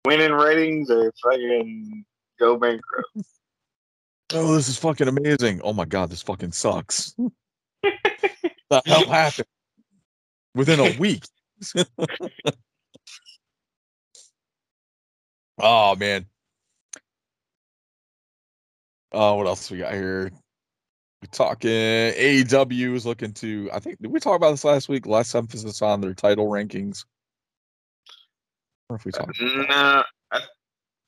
winning 0.05 0.31
ratings 0.31 0.89
or 0.89 1.11
fucking 1.21 2.05
go 2.39 2.55
bankrupt. 2.57 3.09
Oh, 4.35 4.55
this 4.55 4.67
is 4.67 4.77
fucking 4.77 5.07
amazing. 5.07 5.61
Oh 5.63 5.73
my 5.73 5.85
god, 5.85 6.09
this 6.09 6.23
fucking 6.23 6.53
sucks. 6.53 7.13
the 7.83 8.81
hell 8.85 9.05
happened? 9.05 9.47
Within 10.55 10.79
a 10.79 10.97
week. 10.97 11.23
oh 15.59 15.95
man. 15.95 16.25
Oh, 19.11 19.35
what 19.35 19.45
else 19.45 19.69
we 19.69 19.77
got 19.77 19.93
here? 19.93 20.31
We're 21.21 21.27
talking 21.31 21.69
AEW 21.69 22.95
is 22.95 23.05
looking 23.05 23.33
to 23.33 23.69
I 23.71 23.79
think 23.79 24.01
did 24.01 24.11
we 24.11 24.19
talk 24.19 24.35
about 24.35 24.51
this 24.51 24.63
last 24.63 24.89
week? 24.89 25.05
Less 25.05 25.35
emphasis 25.35 25.83
on 25.83 26.01
their 26.01 26.15
title 26.15 26.47
rankings. 26.47 27.05
I 28.89 28.95
if 28.95 29.05
we 29.05 29.11
talked 29.11 29.39
about 29.39 29.67
that. 29.67 29.69
Nah, 29.69 30.03
I, 30.31 30.41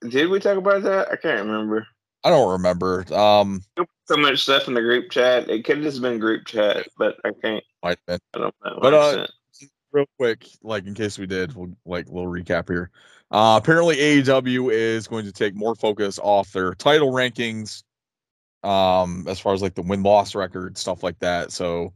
did 0.07 0.30
we 0.30 0.39
talk 0.39 0.57
about 0.57 0.84
that? 0.84 1.11
I 1.11 1.15
can't 1.15 1.45
remember. 1.47 1.88
I 2.26 2.30
don't 2.30 2.51
remember. 2.51 3.05
Um 3.13 3.61
So 4.07 4.17
much 4.17 4.41
stuff 4.41 4.67
in 4.67 4.73
the 4.73 4.82
group 4.82 5.11
chat. 5.11 5.49
It 5.49 5.63
could 5.63 5.78
have 5.78 5.86
just 5.86 6.01
been 6.01 6.19
group 6.19 6.45
chat, 6.45 6.88
but 6.97 7.17
I 7.23 7.30
can't. 7.41 7.63
might 7.84 7.99
have 8.07 8.19
been. 8.19 8.19
I 8.34 8.38
don't 8.39 8.55
know. 8.65 8.80
But, 8.82 8.93
uh, 8.93 9.28
real 9.91 10.05
quick, 10.17 10.45
like 10.61 10.86
in 10.86 10.93
case 10.93 11.17
we 11.17 11.28
did, 11.28 11.55
we'll, 11.55 11.71
like 11.86 12.07
a 12.07 12.11
little 12.11 12.30
recap 12.30 12.67
here. 12.67 12.91
Uh, 13.32 13.59
apparently, 13.61 13.95
AEW 13.95 14.71
is 14.71 15.07
going 15.07 15.26
to 15.26 15.32
take 15.32 15.55
more 15.55 15.76
focus 15.76 16.19
off 16.21 16.51
their 16.51 16.76
title 16.76 17.11
rankings, 17.11 17.84
um, 18.63 19.26
as 19.28 19.39
far 19.39 19.53
as 19.53 19.61
like 19.61 19.76
the 19.76 19.82
win 19.82 20.03
loss 20.03 20.36
record 20.36 20.78
stuff 20.78 21.01
like 21.03 21.17
that. 21.19 21.51
So, 21.51 21.93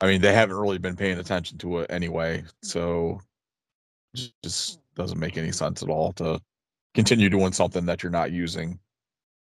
I 0.00 0.06
mean, 0.06 0.20
they 0.20 0.32
haven't 0.32 0.56
really 0.56 0.78
been 0.78 0.96
paying 0.96 1.18
attention 1.18 1.58
to 1.58 1.78
it 1.78 1.90
anyway. 1.90 2.44
So, 2.62 3.20
just 4.42 4.80
doesn't 4.94 5.18
make 5.18 5.36
any 5.36 5.52
sense 5.52 5.82
at 5.82 5.88
all 5.88 6.12
to 6.14 6.40
continue 6.94 7.28
doing 7.28 7.52
something 7.52 7.86
that 7.86 8.02
you're 8.02 8.12
not 8.12 8.30
using. 8.30 8.78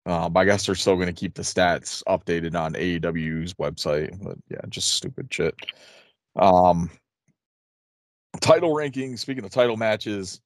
Um, 0.07 0.37
I 0.37 0.45
guess 0.45 0.65
they're 0.65 0.77
still 0.77 0.95
going 0.95 1.09
to 1.09 1.13
keep 1.13 1.35
the 1.35 1.43
stats 1.43 2.03
updated 2.05 2.55
on 2.55 2.75
AEW's 2.75 3.55
website, 3.55 4.17
but 4.23 4.39
yeah, 4.49 4.61
just 4.69 4.95
stupid 4.95 5.27
shit. 5.31 5.55
Um, 6.37 6.91
title 8.41 8.73
rankings. 8.73 9.19
Speaking 9.19 9.45
of 9.45 9.51
title 9.51 9.77
matches, 9.77 10.41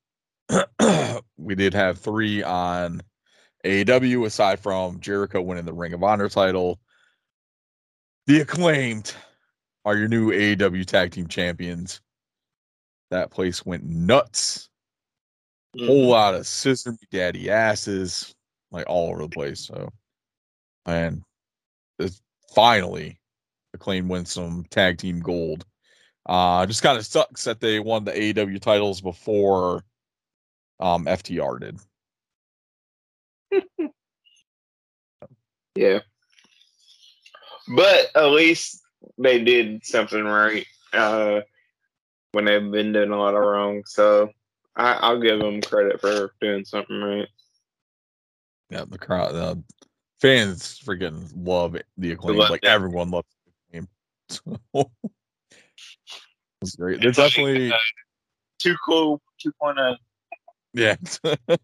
we 1.37 1.55
did 1.55 1.75
have 1.75 1.99
three 1.99 2.43
on 2.43 3.03
AEW 3.65 4.25
aside 4.25 4.61
from 4.61 4.99
Jericho 5.01 5.43
winning 5.43 5.67
the 5.67 5.75
Ring 5.75 5.93
of 5.93 6.03
Honor 6.03 6.31
title. 6.31 6.81
The 8.27 8.41
acclaimed 8.41 9.13
are 9.85 9.97
your 9.97 10.09
new 10.09 10.31
AEW 10.31 10.87
tag 10.87 11.11
team 11.13 11.27
champions. 11.27 12.01
that 13.11 13.31
place 13.31 13.67
went 13.67 13.85
nuts. 13.85 14.71
Mm-hmm. 15.77 15.87
Whole 15.87 16.07
lot 16.09 16.35
of 16.35 16.47
scissor 16.47 16.97
daddy 17.11 17.51
asses, 17.51 18.35
like 18.71 18.87
all 18.89 19.11
over 19.11 19.23
the 19.23 19.29
place. 19.29 19.61
So, 19.61 19.91
and 20.87 21.23
it's 21.99 22.21
finally, 22.55 23.19
Acclaimed 23.75 24.09
wins 24.09 24.33
some 24.33 24.65
tag 24.71 24.99
team 24.99 25.21
gold. 25.21 25.65
Uh, 26.27 26.67
just 26.67 26.83
kind 26.83 26.99
of 26.99 27.07
sucks 27.07 27.45
that 27.45 27.61
they 27.61 27.81
won 27.81 28.05
the 28.05 28.13
AEW 28.13 28.61
titles 28.61 29.01
before 29.01 29.83
um 30.79 31.05
FTR 31.07 31.61
did. 31.61 31.81
Yeah. 35.75 36.01
But 37.75 38.07
at 38.15 38.31
least 38.31 38.83
they 39.19 39.43
did 39.43 39.85
something 39.85 40.25
right 40.25 40.67
uh, 40.93 41.41
when 42.33 42.45
they've 42.45 42.71
been 42.71 42.93
doing 42.93 43.11
a 43.11 43.19
lot 43.19 43.35
of 43.35 43.43
wrong. 43.43 43.83
So 43.87 44.31
I, 44.77 44.95
I'll 44.95 45.21
give 45.21 45.39
them 45.39 45.61
credit 45.63 46.01
for 46.01 46.33
doing 46.41 46.65
something 46.65 47.01
right. 47.01 47.29
Yeah, 48.71 48.85
the 48.89 48.99
crowd, 48.99 49.33
the 49.35 49.63
fans 50.21 50.81
freaking 50.85 51.29
love 51.37 51.77
the 51.99 52.13
Acclaimed. 52.13 52.39
love 52.39 52.51
Like 52.51 52.61
that. 52.63 52.71
everyone 52.71 53.11
loves 53.11 53.27
the 53.73 53.79
Acclaimed. 53.79 53.89
it's 56.63 56.77
great. 56.77 57.01
They're 57.01 57.11
definitely 57.13 57.73
uh, 57.73 57.77
Too 58.59 58.77
cool 58.87 59.21
oh. 59.65 59.73
2.0. 59.73 59.97
yeah. 60.75 60.97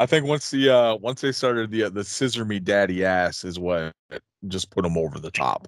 I 0.00 0.06
think 0.06 0.26
once 0.26 0.50
the 0.52 0.70
uh 0.70 0.94
once 0.96 1.20
they 1.22 1.32
started 1.32 1.72
the 1.72 1.82
uh, 1.84 1.88
the 1.88 2.04
scissor 2.04 2.44
me 2.44 2.60
daddy 2.60 3.04
ass 3.04 3.42
is 3.44 3.58
what 3.58 3.92
just 4.46 4.70
put 4.70 4.82
them 4.82 4.96
over 4.96 5.18
the 5.18 5.32
top. 5.32 5.66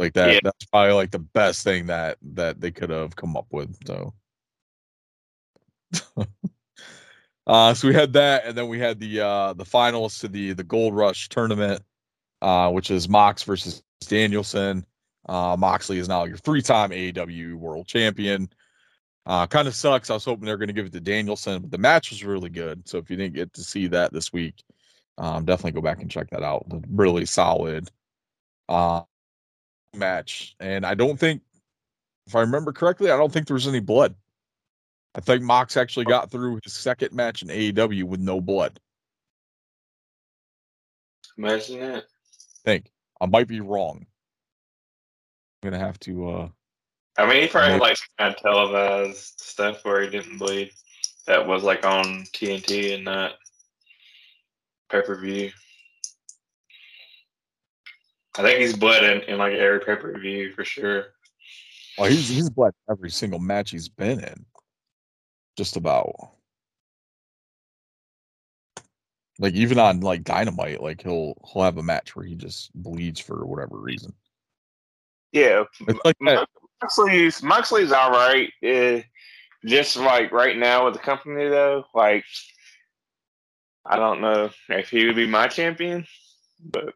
Like 0.00 0.14
that 0.14 0.32
Yeah. 0.32 0.40
that's 0.42 0.64
probably 0.64 0.94
like 0.94 1.12
the 1.12 1.20
best 1.20 1.62
thing 1.62 1.86
that 1.86 2.18
that 2.34 2.60
they 2.60 2.72
could 2.72 2.90
have 2.90 3.14
come 3.14 3.36
up 3.36 3.46
with. 3.52 3.76
So 3.86 4.14
uh 7.46 7.74
so 7.74 7.88
we 7.88 7.94
had 7.94 8.12
that 8.12 8.46
and 8.46 8.56
then 8.56 8.68
we 8.68 8.78
had 8.78 9.00
the 9.00 9.20
uh 9.20 9.52
the 9.54 9.64
finals 9.64 10.18
to 10.18 10.28
the 10.28 10.52
the 10.52 10.64
Gold 10.64 10.94
Rush 10.94 11.28
tournament 11.28 11.82
uh 12.40 12.70
which 12.70 12.90
is 12.90 13.08
Mox 13.08 13.42
versus 13.42 13.82
Danielson. 14.00 14.84
Uh 15.28 15.56
Moxley 15.58 15.98
is 15.98 16.08
now 16.08 16.24
your 16.24 16.36
three-time 16.36 16.90
AEW 16.90 17.54
world 17.54 17.86
champion. 17.86 18.48
Uh, 19.24 19.46
kind 19.46 19.68
of 19.68 19.74
sucks. 19.74 20.10
I 20.10 20.14
was 20.14 20.24
hoping 20.24 20.46
they 20.46 20.50
were 20.50 20.58
going 20.58 20.68
to 20.68 20.72
give 20.72 20.86
it 20.86 20.92
to 20.94 21.00
Danielson, 21.00 21.62
but 21.62 21.70
the 21.70 21.78
match 21.78 22.10
was 22.10 22.24
really 22.24 22.48
good. 22.50 22.88
So 22.88 22.98
if 22.98 23.08
you 23.08 23.16
didn't 23.16 23.34
get 23.34 23.52
to 23.52 23.62
see 23.62 23.86
that 23.86 24.12
this 24.12 24.32
week, 24.32 24.64
um, 25.18 25.44
definitely 25.44 25.72
go 25.72 25.80
back 25.80 26.02
and 26.02 26.10
check 26.10 26.30
that 26.30 26.42
out. 26.42 26.66
Really 26.90 27.24
solid 27.24 27.88
uh, 28.68 29.02
match. 29.94 30.56
And 30.58 30.84
I 30.84 30.94
don't 30.94 31.18
think, 31.18 31.42
if 32.26 32.34
I 32.34 32.40
remember 32.40 32.72
correctly, 32.72 33.10
I 33.10 33.16
don't 33.16 33.32
think 33.32 33.46
there 33.46 33.54
was 33.54 33.68
any 33.68 33.80
blood. 33.80 34.14
I 35.14 35.20
think 35.20 35.42
Mox 35.42 35.76
actually 35.76 36.06
got 36.06 36.30
through 36.30 36.60
his 36.62 36.72
second 36.72 37.12
match 37.12 37.42
in 37.42 37.48
AEW 37.48 38.04
with 38.04 38.20
no 38.20 38.40
blood. 38.40 38.80
Imagine 41.36 41.80
that. 41.80 42.04
I 42.04 42.60
think 42.64 42.90
I 43.20 43.26
might 43.26 43.48
be 43.48 43.60
wrong. 43.60 44.06
I'm 45.62 45.70
gonna 45.70 45.84
have 45.84 45.98
to. 46.00 46.28
uh 46.30 46.48
I 47.18 47.26
mean, 47.26 47.42
he 47.42 47.48
probably 47.48 47.78
like 47.78 47.98
kind 48.18 48.34
of 48.34 48.40
televised 48.40 49.38
stuff 49.38 49.84
where 49.84 50.00
he 50.02 50.08
didn't 50.08 50.38
bleed. 50.38 50.70
That 51.26 51.46
was 51.46 51.62
like 51.62 51.84
on 51.84 52.24
TNT 52.32 52.94
and 52.94 53.04
not 53.04 53.32
pay 54.90 55.02
per 55.02 55.20
view. 55.20 55.50
I 58.38 58.42
think 58.42 58.60
he's 58.60 58.76
bled 58.76 59.04
in, 59.04 59.22
in 59.28 59.38
like 59.38 59.52
every 59.52 59.80
pay 59.80 59.96
per 59.96 60.18
view 60.18 60.52
for 60.52 60.64
sure. 60.64 61.06
Well, 61.98 62.10
he's 62.10 62.28
he's 62.28 62.48
bled 62.48 62.72
every 62.90 63.10
single 63.10 63.38
match 63.38 63.70
he's 63.70 63.88
been 63.88 64.20
in. 64.20 64.46
Just 65.56 65.76
about. 65.76 66.14
Like 69.38 69.54
even 69.54 69.78
on 69.78 70.00
like 70.00 70.24
Dynamite, 70.24 70.82
like 70.82 71.02
he'll 71.02 71.34
he'll 71.52 71.62
have 71.62 71.78
a 71.78 71.82
match 71.82 72.14
where 72.14 72.24
he 72.24 72.34
just 72.34 72.70
bleeds 72.74 73.18
for 73.18 73.46
whatever 73.46 73.78
reason. 73.78 74.12
Yeah, 75.32 75.64
It's 75.88 76.04
like 76.04 76.16
that. 76.20 76.48
Moxley's 76.82 77.42
Moxley's 77.42 77.92
all 77.92 78.10
right. 78.10 78.52
Uh, 78.64 79.00
just 79.64 79.96
like 79.96 80.32
right 80.32 80.56
now 80.56 80.84
with 80.84 80.94
the 80.94 81.00
company 81.00 81.48
though, 81.48 81.84
like 81.94 82.24
I 83.86 83.96
don't 83.96 84.20
know 84.20 84.50
if 84.68 84.90
he 84.90 85.06
would 85.06 85.16
be 85.16 85.26
my 85.26 85.48
champion, 85.48 86.06
but 86.60 86.94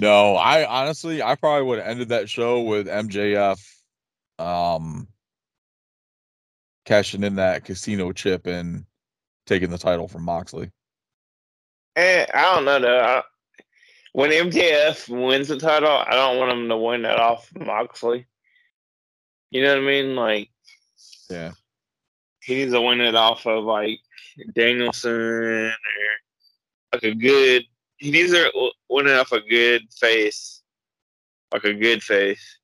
No, 0.00 0.36
I 0.36 0.66
honestly 0.66 1.22
I 1.22 1.36
probably 1.36 1.66
would 1.66 1.78
have 1.78 1.88
ended 1.88 2.08
that 2.08 2.28
show 2.28 2.62
with 2.62 2.88
MJF 2.88 3.58
um 4.38 5.06
cashing 6.84 7.22
in 7.24 7.36
that 7.36 7.64
casino 7.64 8.12
chip 8.12 8.46
and 8.46 8.84
taking 9.46 9.70
the 9.70 9.78
title 9.78 10.08
from 10.08 10.22
Moxley. 10.24 10.70
eh, 11.96 12.26
I 12.32 12.42
don't 12.54 12.64
know 12.64 12.80
though. 12.80 13.00
I, 13.00 13.22
when 14.12 14.30
MJF 14.30 15.08
wins 15.08 15.48
the 15.48 15.58
title, 15.58 15.88
I 15.90 16.10
don't 16.12 16.38
want 16.38 16.52
him 16.52 16.68
to 16.68 16.76
win 16.76 17.02
that 17.02 17.18
off 17.18 17.50
Moxley. 17.58 18.26
You 19.50 19.62
know 19.62 19.74
what 19.74 19.82
I 19.82 19.86
mean? 19.86 20.16
Like 20.16 20.50
Yeah. 21.30 21.52
he 22.42 22.56
needs 22.56 22.72
to 22.72 22.80
win 22.80 23.00
it 23.00 23.14
off 23.14 23.46
of 23.46 23.64
like 23.64 24.00
Danielson 24.54 25.10
or 25.12 25.72
like 26.92 27.02
a 27.04 27.14
good. 27.14 27.64
He 27.96 28.10
needs 28.10 28.32
to 28.32 28.50
win 28.90 29.06
it 29.06 29.16
off 29.16 29.32
a 29.32 29.40
good 29.40 29.82
face, 29.92 30.62
like 31.52 31.64
a 31.64 31.72
good 31.74 32.02
face. 32.02 32.58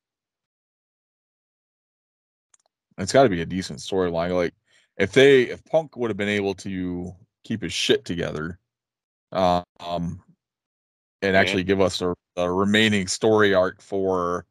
It's 2.99 3.13
got 3.13 3.23
to 3.23 3.29
be 3.29 3.41
a 3.41 3.47
decent 3.47 3.79
storyline. 3.79 4.35
Like 4.35 4.55
if 4.97 5.13
they 5.13 5.43
if 5.43 5.65
Punk 5.65 5.97
would 5.97 6.11
have 6.11 6.17
been 6.17 6.29
able 6.29 6.55
to 6.57 7.13
keep 7.45 7.63
his 7.63 7.73
shit 7.73 8.05
together, 8.05 8.59
um, 9.33 9.65
and 9.81 11.35
Yeah. 11.35 11.39
actually 11.41 11.65
give 11.65 11.81
us 11.81 12.01
a, 12.03 12.15
a 12.37 12.51
remaining 12.53 13.07
story 13.07 13.55
arc 13.55 13.81
for 13.81 14.47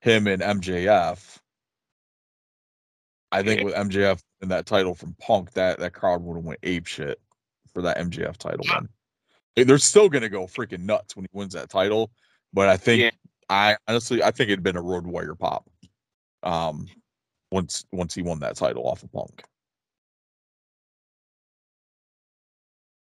him 0.00 0.26
and 0.26 0.42
MJF, 0.42 1.38
I 3.30 3.42
think 3.42 3.60
Yeah. 3.60 3.64
with 3.66 3.74
MJF 3.74 4.20
and 4.40 4.50
that 4.50 4.66
title 4.66 4.94
from 4.94 5.14
Punk, 5.20 5.52
that 5.52 5.78
that 5.78 5.94
crowd 5.94 6.22
would 6.22 6.36
have 6.36 6.44
went 6.44 6.60
ape 6.64 6.86
shit 6.86 7.20
for 7.72 7.82
that 7.82 7.98
MJF 7.98 8.36
title. 8.36 8.64
Then 8.68 8.88
They- 9.54 9.64
they're 9.64 9.78
still 9.78 10.08
gonna 10.08 10.28
go 10.28 10.46
freaking 10.46 10.80
nuts 10.80 11.14
when 11.14 11.24
he 11.24 11.30
wins 11.32 11.52
that 11.54 11.70
title, 11.70 12.10
but 12.52 12.68
I 12.68 12.76
think 12.76 13.00
Yeah. 13.02 13.10
I 13.48 13.76
honestly 13.86 14.22
I 14.22 14.30
think 14.32 14.50
it'd 14.50 14.62
been 14.62 14.76
a 14.76 14.82
Road 14.82 15.06
Warrior 15.06 15.34
pop. 15.34 15.68
Um, 16.42 16.88
once 17.52 17.84
once 17.92 18.14
he 18.14 18.22
won 18.22 18.40
that 18.40 18.56
title 18.56 18.88
off 18.88 19.02
of 19.02 19.12
Punk. 19.12 19.42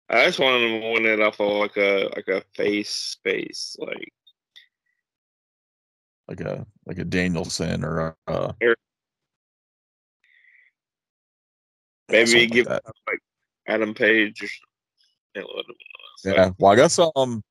I 0.08 0.24
just 0.24 0.38
wanted 0.38 0.62
him 0.70 0.80
to 0.80 0.90
win 0.92 1.04
it 1.06 1.20
off 1.20 1.38
of 1.40 1.52
like 1.58 1.76
a 1.76 2.08
like 2.16 2.28
a 2.28 2.42
face 2.54 3.18
face, 3.22 3.76
like 3.78 4.12
like 6.28 6.40
a 6.40 6.66
like 6.86 6.98
a 6.98 7.04
Danielson 7.04 7.84
or 7.84 8.16
a, 8.26 8.32
a 8.32 8.54
maybe 12.08 12.40
like 12.40 12.50
give 12.50 12.66
like 12.68 13.20
Adam 13.66 13.92
Page. 13.92 14.42
Or, 14.42 14.48
and 15.34 15.44
let 15.54 15.66
him- 15.66 15.74
Yeah, 16.24 16.50
well, 16.58 16.72
I 16.72 16.76
guess 16.76 16.98
um, 17.16 17.42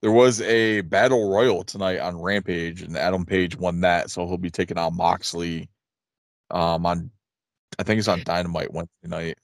there 0.00 0.10
was 0.12 0.40
a 0.40 0.80
battle 0.82 1.30
royal 1.30 1.64
tonight 1.64 1.98
on 1.98 2.20
Rampage, 2.20 2.80
and 2.82 2.96
Adam 2.96 3.26
Page 3.26 3.56
won 3.56 3.80
that, 3.82 4.10
so 4.10 4.26
he'll 4.26 4.38
be 4.38 4.50
taking 4.50 4.78
on 4.78 4.96
Moxley. 4.96 5.68
Um, 6.50 6.86
on 6.86 7.10
I 7.78 7.82
think 7.82 7.98
it's 7.98 8.08
on 8.08 8.22
Dynamite 8.24 8.72
Wednesday 8.72 9.08
night 9.08 9.38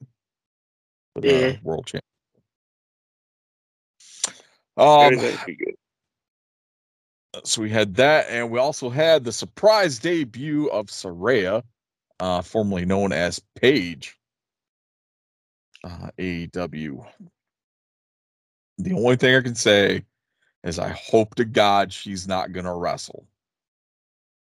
Yeah. 1.20 1.56
World 1.62 1.86
Champ. 1.86 2.04
Um, 4.76 5.10
maybe 5.10 5.16
that'd 5.16 5.46
be 5.46 5.56
good. 5.56 5.74
so 7.44 7.62
we 7.62 7.70
had 7.70 7.94
that, 7.96 8.26
and 8.30 8.50
we 8.50 8.58
also 8.58 8.88
had 8.88 9.24
the 9.24 9.32
surprise 9.32 9.98
debut 9.98 10.68
of 10.68 10.86
Saraya, 10.86 11.62
uh, 12.20 12.42
formerly 12.42 12.84
known 12.86 13.12
as 13.12 13.40
Paige. 13.56 14.16
Uh, 15.82 16.10
AEW. 16.18 17.04
The 18.78 18.92
only 18.92 19.16
thing 19.16 19.34
I 19.34 19.40
can 19.40 19.54
say 19.54 20.04
is 20.62 20.78
I 20.78 20.90
hope 20.90 21.34
to 21.36 21.44
God 21.44 21.92
she's 21.92 22.28
not 22.28 22.52
gonna 22.52 22.74
wrestle. 22.74 23.26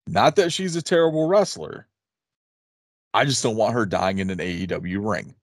Not 0.07 0.35
that 0.37 0.51
she's 0.51 0.75
a 0.75 0.81
terrible 0.81 1.27
wrestler. 1.27 1.87
I 3.14 3.26
just 3.26 3.43
don't 3.43 3.55
want 3.57 3.74
her 3.74 3.86
dying 3.86 4.20
in 4.20 4.30
an 4.30 4.38
AEW 4.39 5.09
ring. 5.09 5.36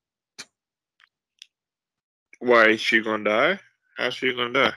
Why 2.40 2.68
is 2.68 2.80
she 2.80 3.00
gonna 3.00 3.24
die? 3.24 3.60
How's 3.96 4.14
she 4.14 4.32
gonna 4.32 4.52
die? 4.52 4.74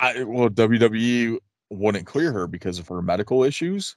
I 0.00 0.22
well 0.24 0.48
WWE 0.48 1.38
wouldn't 1.70 2.06
clear 2.06 2.32
her 2.32 2.46
because 2.46 2.78
of 2.78 2.88
her 2.88 3.02
medical 3.02 3.44
issues. 3.44 3.96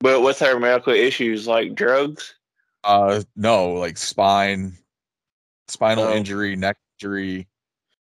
But 0.00 0.22
what's 0.22 0.40
her 0.40 0.58
medical 0.58 0.92
issues? 0.92 1.46
Like 1.46 1.74
drugs? 1.74 2.34
Uh, 2.84 3.22
no, 3.36 3.72
like 3.74 3.96
spine, 3.96 4.76
spinal 5.68 6.04
Oh. 6.04 6.14
injury, 6.14 6.56
neck 6.56 6.76
injury. 6.98 7.46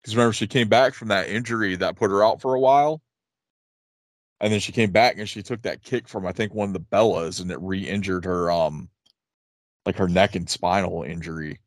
Because 0.00 0.16
remember, 0.16 0.32
she 0.32 0.46
came 0.46 0.68
back 0.68 0.94
from 0.94 1.08
that 1.08 1.28
injury 1.28 1.76
that 1.76 1.96
put 1.96 2.10
her 2.10 2.24
out 2.24 2.40
for 2.40 2.54
a 2.54 2.60
while. 2.60 3.02
And 4.42 4.52
then 4.52 4.60
she 4.60 4.72
came 4.72 4.90
back 4.90 5.18
and 5.18 5.28
she 5.28 5.42
took 5.42 5.62
that 5.62 5.82
kick 5.82 6.08
from 6.08 6.26
I 6.26 6.32
think 6.32 6.52
one 6.52 6.68
of 6.68 6.74
the 6.74 6.80
Bellas, 6.80 7.40
and 7.40 7.50
it 7.50 7.60
re-injured 7.60 8.24
her 8.24 8.50
um 8.50 8.90
like 9.86 9.96
her 9.96 10.08
neck 10.08 10.34
and 10.34 10.50
spinal 10.50 11.04
injury. 11.04 11.60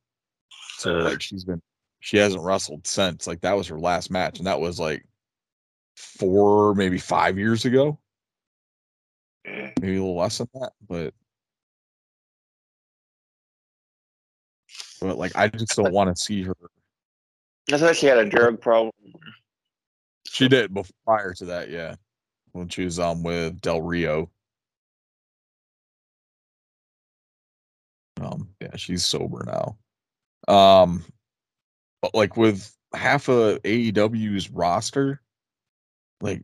So 0.77 0.91
like 0.91 1.21
she's 1.21 1.45
been 1.45 1.61
she 2.01 2.17
hasn't 2.17 2.43
wrestled 2.43 2.85
since. 2.85 3.25
Like 3.25 3.41
that 3.41 3.55
was 3.55 3.69
her 3.69 3.79
last 3.79 4.11
match, 4.11 4.37
and 4.37 4.47
that 4.47 4.59
was 4.59 4.79
like 4.79 5.05
four, 5.95 6.75
maybe 6.75 6.97
five 6.97 7.39
years 7.39 7.63
ago. 7.63 7.97
Maybe 9.45 9.95
a 9.95 10.01
little 10.01 10.17
less 10.17 10.39
than 10.39 10.49
that, 10.55 10.73
but 10.87 11.13
but 14.99 15.17
like 15.17 15.33
I 15.35 15.47
just 15.47 15.77
don't 15.77 15.93
want 15.93 16.15
to 16.15 16.21
see 16.21 16.43
her. 16.43 16.55
I 17.71 17.77
thought 17.77 17.95
she 17.95 18.07
had 18.07 18.17
a 18.17 18.29
drug 18.29 18.59
problem. 18.59 18.91
She 20.27 20.49
did 20.49 20.73
before 20.73 20.91
prior 21.05 21.33
to 21.35 21.45
that, 21.45 21.69
yeah, 21.69 21.95
when 22.55 22.69
she 22.69 22.85
was 22.85 22.99
on 22.99 23.21
with 23.21 23.59
Del 23.59 23.81
Rio. 23.81 24.29
Um, 28.21 28.49
yeah, 28.61 28.75
she's 28.77 29.05
sober 29.05 29.43
now. 29.45 29.77
Um, 30.47 31.03
but 32.01 32.15
like 32.15 32.37
with 32.37 32.73
half 32.93 33.27
of 33.27 33.61
AEW's 33.63 34.49
roster, 34.49 35.21
like, 36.21 36.43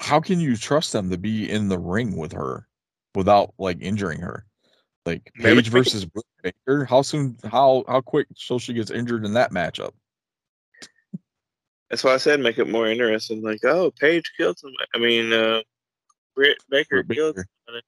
how 0.00 0.20
can 0.20 0.40
you 0.40 0.56
trust 0.56 0.92
them 0.92 1.10
to 1.10 1.18
be 1.18 1.48
in 1.48 1.68
the 1.68 1.78
ring 1.78 2.16
with 2.16 2.32
her 2.32 2.66
without 3.14 3.54
like 3.58 3.78
injuring 3.80 4.20
her? 4.20 4.46
Like 5.06 5.32
Paige 5.36 5.68
versus 5.68 6.04
Britt 6.04 6.26
Baker, 6.42 6.84
how 6.84 7.02
soon? 7.02 7.36
How 7.44 7.84
how 7.86 8.00
quick 8.00 8.26
till 8.36 8.58
she 8.58 8.74
gets 8.74 8.90
injured 8.90 9.24
in 9.24 9.34
that 9.34 9.52
matchup? 9.52 9.92
That's 11.90 12.04
why 12.04 12.14
I 12.14 12.18
said 12.18 12.40
make 12.40 12.58
it 12.58 12.68
more 12.68 12.86
interesting. 12.86 13.42
Like, 13.42 13.64
oh, 13.64 13.90
Paige 13.90 14.30
killed 14.36 14.58
somebody. 14.58 14.86
I 14.94 14.98
mean, 14.98 15.32
uh, 15.32 15.62
Britt 16.34 16.58
Baker 16.70 17.02
Britt 17.02 17.16
killed. 17.18 17.36
Baker. 17.36 17.48
somebody. 17.66 17.84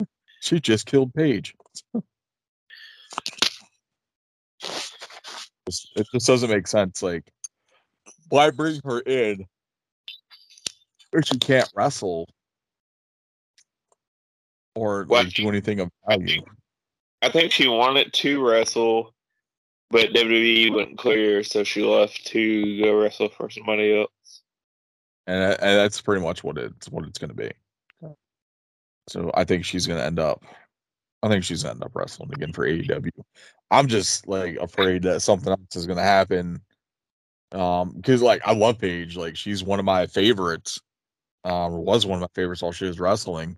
She 0.42 0.58
just 0.58 0.86
killed 0.86 1.12
Paige. 1.14 1.54
It 5.94 6.06
just 6.12 6.26
doesn't 6.26 6.50
make 6.50 6.66
sense. 6.66 7.02
Like, 7.02 7.30
why 8.28 8.50
bring 8.50 8.80
her 8.84 9.00
in 9.00 9.44
if 11.12 11.26
she 11.26 11.38
can't 11.38 11.70
wrestle 11.74 12.28
or 14.74 15.04
Well, 15.08 15.24
like 15.24 15.32
do 15.34 15.48
anything 15.48 15.80
of 15.80 15.90
value? 16.08 16.42
I 17.22 17.28
think 17.28 17.52
she 17.52 17.68
wanted 17.68 18.12
to 18.12 18.44
wrestle, 18.44 19.14
but 19.90 20.10
WWE 20.10 20.72
wouldn't 20.72 20.98
clear, 20.98 21.42
so 21.42 21.64
she 21.64 21.82
left 21.82 22.26
to 22.28 22.82
go 22.82 22.94
wrestle 22.94 23.28
for 23.28 23.50
somebody 23.50 23.98
else. 23.98 24.42
and, 25.26 25.42
and 25.42 25.78
that's 25.78 26.00
pretty 26.00 26.22
much 26.22 26.42
what 26.44 26.58
it's 26.58 26.88
what 26.88 27.04
it's 27.06 27.18
going 27.18 27.30
to 27.30 27.36
be. 27.36 27.50
So 29.08 29.30
I 29.34 29.44
think 29.44 29.64
she's 29.64 29.86
going 29.86 29.98
to 29.98 30.04
end 30.04 30.20
up. 30.20 30.44
I 31.22 31.28
think 31.28 31.44
she's 31.44 31.62
going 31.62 31.76
to 31.76 31.84
end 31.84 31.84
up 31.84 31.96
wrestling 31.96 32.30
again 32.32 32.52
for 32.52 32.66
AEW. 32.66 33.10
I'm 33.70 33.88
just 33.88 34.26
like 34.26 34.56
afraid 34.56 35.02
that 35.02 35.20
something 35.20 35.50
else 35.50 35.76
is 35.76 35.86
going 35.86 35.98
to 35.98 36.02
happen. 36.02 36.60
Um, 37.52 37.92
because 37.96 38.22
like 38.22 38.40
I 38.44 38.54
love 38.54 38.78
Paige, 38.78 39.16
like 39.16 39.36
she's 39.36 39.64
one 39.64 39.80
of 39.80 39.84
my 39.84 40.06
favorites. 40.06 40.80
Um, 41.44 41.72
was 41.72 42.06
one 42.06 42.16
of 42.16 42.20
my 42.20 42.40
favorites 42.40 42.62
while 42.62 42.72
she 42.72 42.84
was 42.84 43.00
wrestling. 43.00 43.56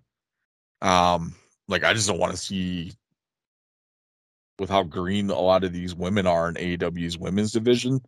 Um, 0.81 1.35
like 1.67 1.83
I 1.83 1.93
just 1.93 2.07
don't 2.07 2.19
want 2.19 2.31
to 2.31 2.37
see 2.37 2.93
with 4.59 4.69
how 4.69 4.83
green 4.83 5.29
a 5.29 5.39
lot 5.39 5.63
of 5.63 5.73
these 5.73 5.95
women 5.95 6.27
are 6.27 6.49
in 6.49 6.55
AEW's 6.55 7.17
women's 7.17 7.51
division 7.51 8.01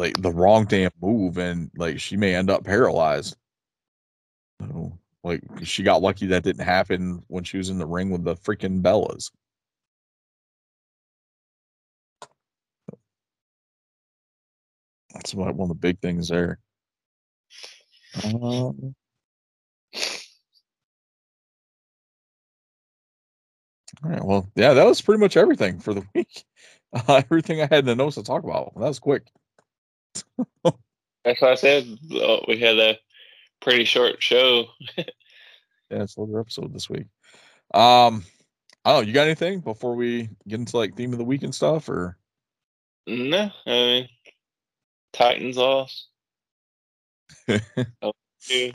like 0.00 0.20
the 0.20 0.32
wrong 0.32 0.64
damn 0.64 0.90
move 1.00 1.36
and 1.36 1.70
like 1.76 2.00
she 2.00 2.16
may 2.16 2.34
end 2.34 2.48
up 2.50 2.64
paralyzed. 2.64 3.36
So, 4.60 4.98
like 5.22 5.42
she 5.62 5.82
got 5.82 6.00
lucky 6.00 6.26
that 6.28 6.42
didn't 6.42 6.64
happen 6.64 7.22
when 7.28 7.44
she 7.44 7.58
was 7.58 7.68
in 7.68 7.78
the 7.78 7.86
ring 7.86 8.10
with 8.10 8.24
the 8.24 8.34
freaking 8.34 8.82
Bellas. 8.82 9.30
That's 15.12 15.34
what, 15.34 15.54
one 15.54 15.70
of 15.70 15.76
the 15.76 15.80
big 15.80 16.00
things 16.00 16.28
there. 16.28 16.58
Um, 18.24 18.94
all 24.02 24.10
right, 24.10 24.24
well, 24.24 24.50
yeah, 24.54 24.72
that 24.74 24.86
was 24.86 25.00
pretty 25.00 25.20
much 25.20 25.36
everything 25.36 25.80
for 25.80 25.94
the 25.94 26.04
week. 26.14 26.44
Uh, 26.92 27.22
everything 27.24 27.60
I 27.60 27.66
had 27.66 27.80
in 27.80 27.84
the 27.86 27.94
notes 27.96 28.16
to 28.16 28.22
talk 28.22 28.42
about. 28.44 28.74
That 28.74 28.88
was 28.88 28.98
quick. 28.98 29.24
That's 31.24 31.40
why 31.40 31.50
I 31.52 31.54
said 31.54 31.84
we 32.48 32.58
had 32.58 32.78
a 32.78 32.98
pretty 33.60 33.84
short 33.84 34.22
show. 34.22 34.66
Yeah, 35.90 36.04
it's 36.04 36.16
a 36.16 36.20
little 36.20 36.38
episode 36.38 36.72
this 36.72 36.88
week. 36.88 37.06
Um, 37.74 38.24
I 38.84 38.92
don't 38.92 38.94
know. 38.94 39.00
You 39.00 39.12
got 39.12 39.26
anything 39.26 39.58
before 39.58 39.96
we 39.96 40.28
get 40.46 40.60
into 40.60 40.76
like 40.76 40.94
theme 40.96 41.10
of 41.10 41.18
the 41.18 41.24
week 41.24 41.42
and 41.42 41.52
stuff, 41.52 41.88
or 41.88 42.16
No, 43.08 43.50
I 43.66 43.70
mean 43.70 44.08
Titans 45.12 45.56
lost. 45.56 46.06
that 47.48 48.14
Yeah. 48.48 48.70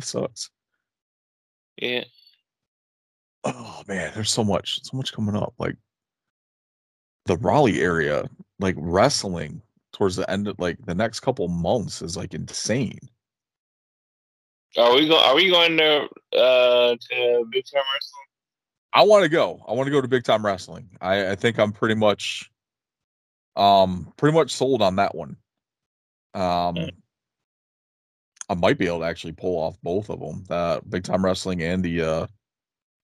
sucks. 0.00 0.50
Yeah. 1.76 2.04
Oh 3.44 3.82
man, 3.86 4.12
there's 4.14 4.30
so 4.30 4.42
much, 4.42 4.80
so 4.82 4.96
much 4.96 5.12
coming 5.12 5.36
up. 5.36 5.54
Like 5.58 5.76
the 7.26 7.36
Raleigh 7.36 7.80
area, 7.80 8.28
like 8.58 8.74
wrestling 8.78 9.62
towards 9.92 10.16
the 10.16 10.28
end 10.30 10.48
of 10.48 10.58
like 10.58 10.78
the 10.84 10.94
next 10.94 11.20
couple 11.20 11.48
months 11.48 12.02
is 12.02 12.16
like 12.16 12.34
insane. 12.34 12.98
Are 14.76 14.94
we 14.94 15.08
going? 15.08 15.24
Are 15.24 15.34
we 15.34 15.50
going 15.50 15.76
to 15.76 16.08
uh 16.36 16.96
to 16.96 17.46
Big 17.50 17.64
Time 17.72 17.82
Wrestling? 17.94 18.26
I 18.92 19.02
want 19.02 19.24
to 19.24 19.28
go. 19.28 19.62
I 19.68 19.72
want 19.72 19.86
to 19.86 19.90
go 19.90 20.00
to 20.00 20.08
big 20.08 20.24
time 20.24 20.44
wrestling. 20.44 20.88
I, 21.02 21.32
I 21.32 21.34
think 21.34 21.58
I'm 21.58 21.70
pretty 21.70 21.94
much, 21.94 22.50
um, 23.54 24.10
pretty 24.16 24.34
much 24.34 24.54
sold 24.54 24.80
on 24.80 24.96
that 24.96 25.14
one. 25.14 25.36
Um. 26.32 26.90
I 28.48 28.54
might 28.54 28.78
be 28.78 28.86
able 28.86 29.00
to 29.00 29.06
actually 29.06 29.32
pull 29.32 29.58
off 29.58 29.76
both 29.82 30.08
of 30.08 30.20
them, 30.20 30.44
the 30.48 30.80
big 30.88 31.02
time 31.04 31.24
wrestling 31.24 31.62
and 31.62 31.82
the 31.82 32.02
uh, 32.02 32.26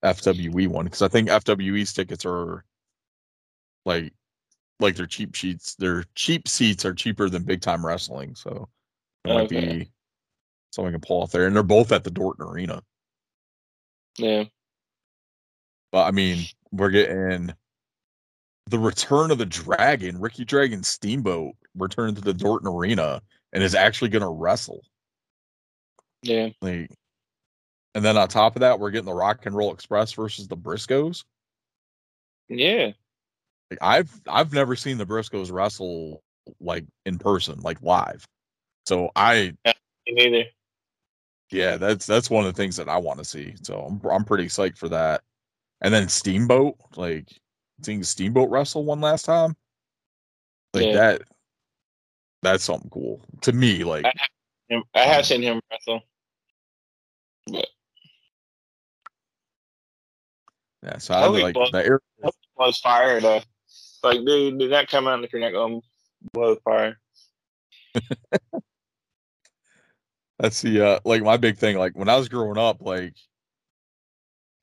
FWE 0.04 0.68
one, 0.68 0.84
because 0.84 1.02
I 1.02 1.08
think 1.08 1.28
FWE's 1.28 1.92
tickets 1.92 2.24
are 2.24 2.64
like, 3.84 4.12
like 4.78 4.94
their 4.96 5.06
cheap 5.06 5.34
sheets. 5.34 5.74
Their 5.74 6.04
cheap 6.14 6.46
seats 6.48 6.84
are 6.84 6.94
cheaper 6.94 7.28
than 7.28 7.42
big 7.42 7.60
time 7.60 7.84
wrestling, 7.84 8.34
so 8.34 8.68
it 9.24 9.28
might 9.28 9.44
Okay. 9.44 9.78
be 9.78 9.90
something 10.72 10.90
I 10.90 10.92
can 10.92 11.00
pull 11.00 11.22
off 11.22 11.32
there. 11.32 11.46
And 11.46 11.54
they're 11.56 11.62
both 11.62 11.92
at 11.92 12.04
the 12.04 12.10
Dorton 12.10 12.40
Arena. 12.40 12.82
Yeah. 14.18 14.44
But 15.90 16.04
I 16.06 16.10
mean, 16.12 16.44
we're 16.70 16.90
getting 16.90 17.52
the 18.68 18.78
return 18.78 19.30
of 19.30 19.38
the 19.38 19.46
dragon, 19.46 20.20
Ricky 20.20 20.44
Dragon 20.44 20.82
Steamboat, 20.82 21.54
returned 21.74 22.16
to 22.16 22.22
the 22.22 22.32
Dorton 22.32 22.72
Arena 22.72 23.20
and 23.52 23.62
is 23.62 23.74
actually 23.74 24.08
going 24.08 24.22
to 24.22 24.28
wrestle. 24.28 24.82
Yeah. 26.22 26.50
Like, 26.60 26.90
and 27.94 28.04
then 28.04 28.16
on 28.16 28.28
top 28.28 28.56
of 28.56 28.60
that, 28.60 28.78
we're 28.78 28.90
getting 28.90 29.06
the 29.06 29.12
Rock 29.14 29.44
and 29.46 29.54
Roll 29.54 29.72
Express 29.72 30.12
versus 30.12 30.48
the 30.48 30.56
Briscoes. 30.56 31.24
Yeah. 32.48 32.90
Like, 33.70 33.78
I've 33.80 34.20
I've 34.28 34.52
never 34.52 34.76
seen 34.76 34.98
the 34.98 35.06
Briscoes 35.06 35.50
wrestle 35.52 36.22
like 36.60 36.84
in 37.06 37.18
person, 37.18 37.60
like 37.60 37.80
live. 37.82 38.24
So 38.86 39.10
I 39.16 39.54
Me 39.66 39.72
neither. 40.08 40.44
yeah, 41.50 41.76
that's 41.76 42.04
that's 42.06 42.28
one 42.30 42.44
of 42.46 42.52
the 42.54 42.56
things 42.60 42.76
that 42.76 42.88
I 42.88 42.96
want 42.98 43.18
to 43.18 43.24
see. 43.24 43.54
So 43.62 43.78
I'm 43.80 44.00
I'm 44.10 44.24
pretty 44.24 44.46
psyched 44.46 44.78
for 44.78 44.88
that. 44.90 45.22
And 45.80 45.92
then 45.92 46.08
Steamboat, 46.08 46.76
like 46.96 47.28
seeing 47.82 48.02
Steamboat 48.02 48.50
wrestle 48.50 48.84
one 48.84 49.00
last 49.00 49.24
time, 49.24 49.54
like 50.74 50.86
Yeah. 50.86 50.92
that. 50.92 51.22
That's 52.42 52.64
something 52.64 52.90
cool 52.90 53.20
to 53.42 53.52
me. 53.52 53.84
Like 53.84 54.04
Him- 54.68 54.82
I 54.94 55.00
have 55.00 55.24
seen 55.26 55.42
him 55.42 55.60
wrestle. 55.70 56.02
But 57.46 57.66
yeah, 60.82 60.98
so 60.98 61.14
I 61.14 61.20
That'll 61.20 61.40
like 61.40 61.54
fun. 61.54 61.68
the 61.72 61.84
air. 61.84 62.00
was 62.56 62.78
fire 62.78 63.20
though. 63.20 63.40
Like, 64.02 64.24
dude, 64.24 64.58
did 64.58 64.72
that 64.72 64.88
come 64.88 65.06
out 65.06 65.22
if 65.22 65.32
you're 65.32 65.40
not 65.40 65.52
going 65.52 65.80
to 65.80 65.86
blow 66.32 66.56
fire. 66.56 66.98
That's 70.38 70.60
the 70.62 70.84
uh 70.84 70.98
like 71.04 71.22
my 71.22 71.36
big 71.36 71.56
thing. 71.56 71.78
Like 71.78 71.96
when 71.96 72.08
I 72.08 72.16
was 72.16 72.28
growing 72.28 72.58
up, 72.58 72.82
like 72.82 73.14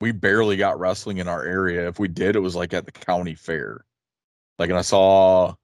we 0.00 0.12
barely 0.12 0.56
got 0.56 0.78
wrestling 0.78 1.18
in 1.18 1.28
our 1.28 1.44
area. 1.44 1.88
If 1.88 1.98
we 1.98 2.08
did, 2.08 2.36
it 2.36 2.40
was 2.40 2.56
like 2.56 2.72
at 2.74 2.86
the 2.86 2.92
county 2.92 3.34
fair. 3.34 3.84
Like, 4.58 4.70
and 4.70 4.78
I 4.78 4.82
saw, 4.82 5.54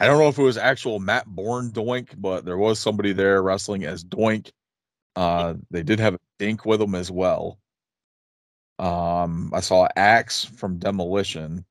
I 0.00 0.06
don't 0.06 0.18
know 0.18 0.28
if 0.28 0.38
it 0.38 0.42
was 0.42 0.56
actual 0.56 1.00
Matt 1.00 1.26
Bourne 1.26 1.70
Doink, 1.70 2.14
but 2.16 2.44
there 2.44 2.58
was 2.58 2.78
somebody 2.78 3.12
there 3.12 3.42
wrestling 3.42 3.84
as 3.84 4.04
Doink. 4.04 4.52
Uh, 5.18 5.54
they 5.72 5.82
did 5.82 5.98
have 5.98 6.14
a 6.14 6.18
Dink 6.38 6.64
with 6.64 6.78
them 6.78 6.94
as 6.94 7.10
well. 7.10 7.58
Um, 8.78 9.50
I 9.52 9.58
saw 9.58 9.88
Axe 9.96 10.44
from 10.44 10.78
Demolition. 10.78 11.64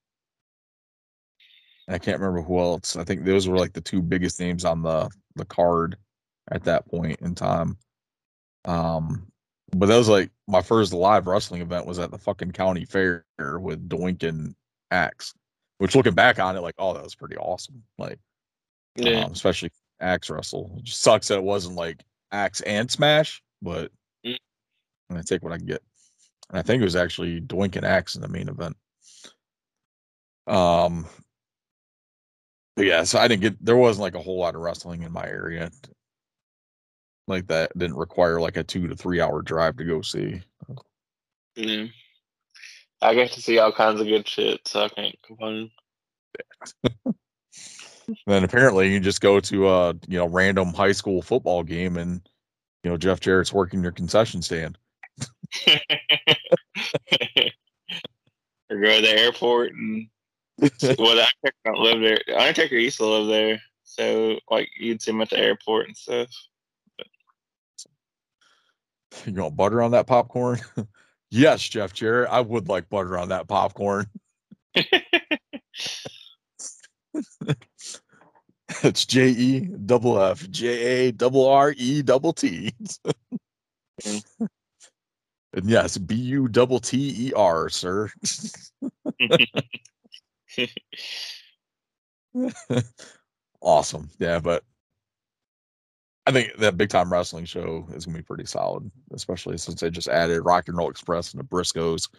I 1.87 1.97
can't 1.97 2.19
remember 2.19 2.41
who 2.41 2.59
else. 2.59 2.97
I 2.97 3.05
think 3.05 3.23
those 3.23 3.47
were 3.47 3.57
like 3.57 3.71
the 3.71 3.79
two 3.79 4.01
biggest 4.01 4.37
names 4.41 4.65
on 4.65 4.81
the 4.81 5.09
the 5.35 5.45
card 5.45 5.95
at 6.51 6.65
that 6.65 6.85
point 6.87 7.21
in 7.21 7.35
time. 7.35 7.77
Um, 8.65 9.27
but 9.71 9.85
that 9.85 9.97
was 9.97 10.09
like 10.09 10.29
my 10.49 10.61
first 10.61 10.91
live 10.91 11.25
wrestling 11.25 11.61
event 11.61 11.85
was 11.85 11.99
at 11.99 12.11
the 12.11 12.17
fucking 12.17 12.51
county 12.51 12.83
fair 12.83 13.23
with 13.39 13.87
Doink 13.87 14.23
and 14.23 14.53
Axe. 14.91 15.33
Which 15.77 15.95
looking 15.95 16.15
back 16.15 16.39
on 16.39 16.57
it, 16.57 16.61
like, 16.61 16.75
oh, 16.79 16.93
that 16.95 17.03
was 17.03 17.15
pretty 17.15 17.37
awesome. 17.37 17.81
Like, 17.97 18.19
Yeah. 18.97 19.23
um, 19.23 19.31
especially 19.31 19.71
Axe 20.01 20.29
wrestle. 20.29 20.69
It 20.77 20.83
just 20.83 20.99
sucks 20.99 21.29
that 21.29 21.37
it 21.37 21.43
wasn't 21.43 21.75
like 21.75 22.03
Axe 22.31 22.61
and 22.61 22.89
Smash, 22.89 23.41
but 23.61 23.91
Mm. 24.25 24.37
I'm 25.09 25.15
gonna 25.15 25.23
take 25.23 25.43
what 25.43 25.53
I 25.53 25.57
can 25.57 25.67
get. 25.67 25.81
And 26.49 26.59
I 26.59 26.61
think 26.61 26.81
it 26.81 26.85
was 26.85 26.95
actually 26.95 27.41
Doink 27.41 27.75
and 27.75 27.85
Axe 27.85 28.15
in 28.15 28.21
the 28.21 28.27
main 28.27 28.49
event. 28.49 28.77
Um, 30.47 31.05
but 32.75 32.85
yeah, 32.85 33.03
so 33.03 33.19
I 33.19 33.27
didn't 33.27 33.41
get 33.41 33.65
there 33.65 33.75
wasn't 33.75 34.03
like 34.03 34.15
a 34.15 34.21
whole 34.21 34.37
lot 34.39 34.55
of 34.55 34.61
wrestling 34.61 35.03
in 35.03 35.11
my 35.11 35.25
area 35.25 35.71
like 37.27 37.47
that. 37.47 37.77
Didn't 37.77 37.97
require 37.97 38.39
like 38.39 38.57
a 38.57 38.63
two 38.63 38.87
to 38.87 38.95
three 38.95 39.19
hour 39.21 39.41
drive 39.41 39.77
to 39.77 39.83
go 39.83 40.01
see. 40.01 40.41
Yeah. 41.55 41.87
I 43.01 43.13
get 43.13 43.31
to 43.33 43.41
see 43.41 43.59
all 43.59 43.71
kinds 43.71 44.01
of 44.01 44.07
good 44.07 44.27
shit, 44.27 44.67
so 44.67 44.83
I 44.83 44.89
can't 44.89 45.15
complain. 45.23 45.71
then 48.25 48.43
apparently 48.43 48.91
you 48.91 48.99
just 48.99 49.21
go 49.21 49.39
to 49.39 49.69
a 49.69 49.93
you 50.07 50.17
know 50.17 50.27
random 50.27 50.73
high 50.73 50.91
school 50.91 51.21
football 51.21 51.63
game 51.63 51.97
and 51.97 52.27
you 52.83 52.89
know 52.89 52.97
Jeff 52.97 53.19
Jarrett's 53.19 53.53
working 53.53 53.83
your 53.83 53.91
concession 53.91 54.41
stand. 54.41 54.77
or 55.67 55.77
go 58.69 58.95
to 58.95 59.01
the 59.01 59.19
airport 59.19 59.73
and 59.73 60.07
well, 60.59 60.71
the 60.81 61.27
Undertaker 61.27 61.55
don't 61.65 61.79
live 61.79 62.01
there. 62.01 62.17
The 62.25 62.35
Undertaker 62.35 62.75
used 62.77 62.97
to 62.97 63.05
live 63.05 63.27
there, 63.27 63.61
so 63.83 64.39
like 64.49 64.69
you'd 64.79 65.01
see 65.01 65.11
him 65.11 65.21
at 65.21 65.29
the 65.29 65.37
airport 65.37 65.87
and 65.87 65.95
stuff. 65.95 66.29
You 69.25 69.33
want 69.33 69.55
butter 69.55 69.83
on 69.83 69.91
that 69.91 70.07
popcorn? 70.07 70.59
yes, 71.29 71.61
Jeff 71.61 71.93
Jarrett. 71.93 72.29
I 72.31 72.41
would 72.41 72.69
like 72.69 72.89
butter 72.89 73.17
on 73.19 73.29
that 73.29 73.47
popcorn. 73.47 74.07
it's 78.83 79.05
J 79.05 79.29
E 79.29 79.59
double 79.85 80.21
F 80.21 80.49
J 80.49 80.67
A 80.67 81.11
double 81.11 81.47
R 81.47 81.73
E 81.77 82.01
double 82.01 82.33
T. 82.33 82.73
Mm. 84.03 84.23
and 85.53 85.69
yes, 85.69 85.97
B 85.97 86.15
U 86.15 86.47
double 86.47 86.79
T 86.79 87.27
E 87.27 87.33
R, 87.33 87.69
sir. 87.69 88.09
awesome. 93.61 94.09
Yeah, 94.19 94.39
but 94.39 94.63
I 96.25 96.31
think 96.31 96.55
that 96.57 96.77
big 96.77 96.89
time 96.89 97.11
wrestling 97.11 97.45
show 97.45 97.87
is 97.93 98.05
gonna 98.05 98.17
be 98.17 98.23
pretty 98.23 98.45
solid, 98.45 98.91
especially 99.13 99.57
since 99.57 99.79
they 99.79 99.89
just 99.89 100.09
added 100.09 100.41
Rock 100.41 100.67
and 100.67 100.77
Roll 100.77 100.89
Express 100.89 101.31
and 101.31 101.39
the 101.39 101.45
Briscoes. 101.45 102.09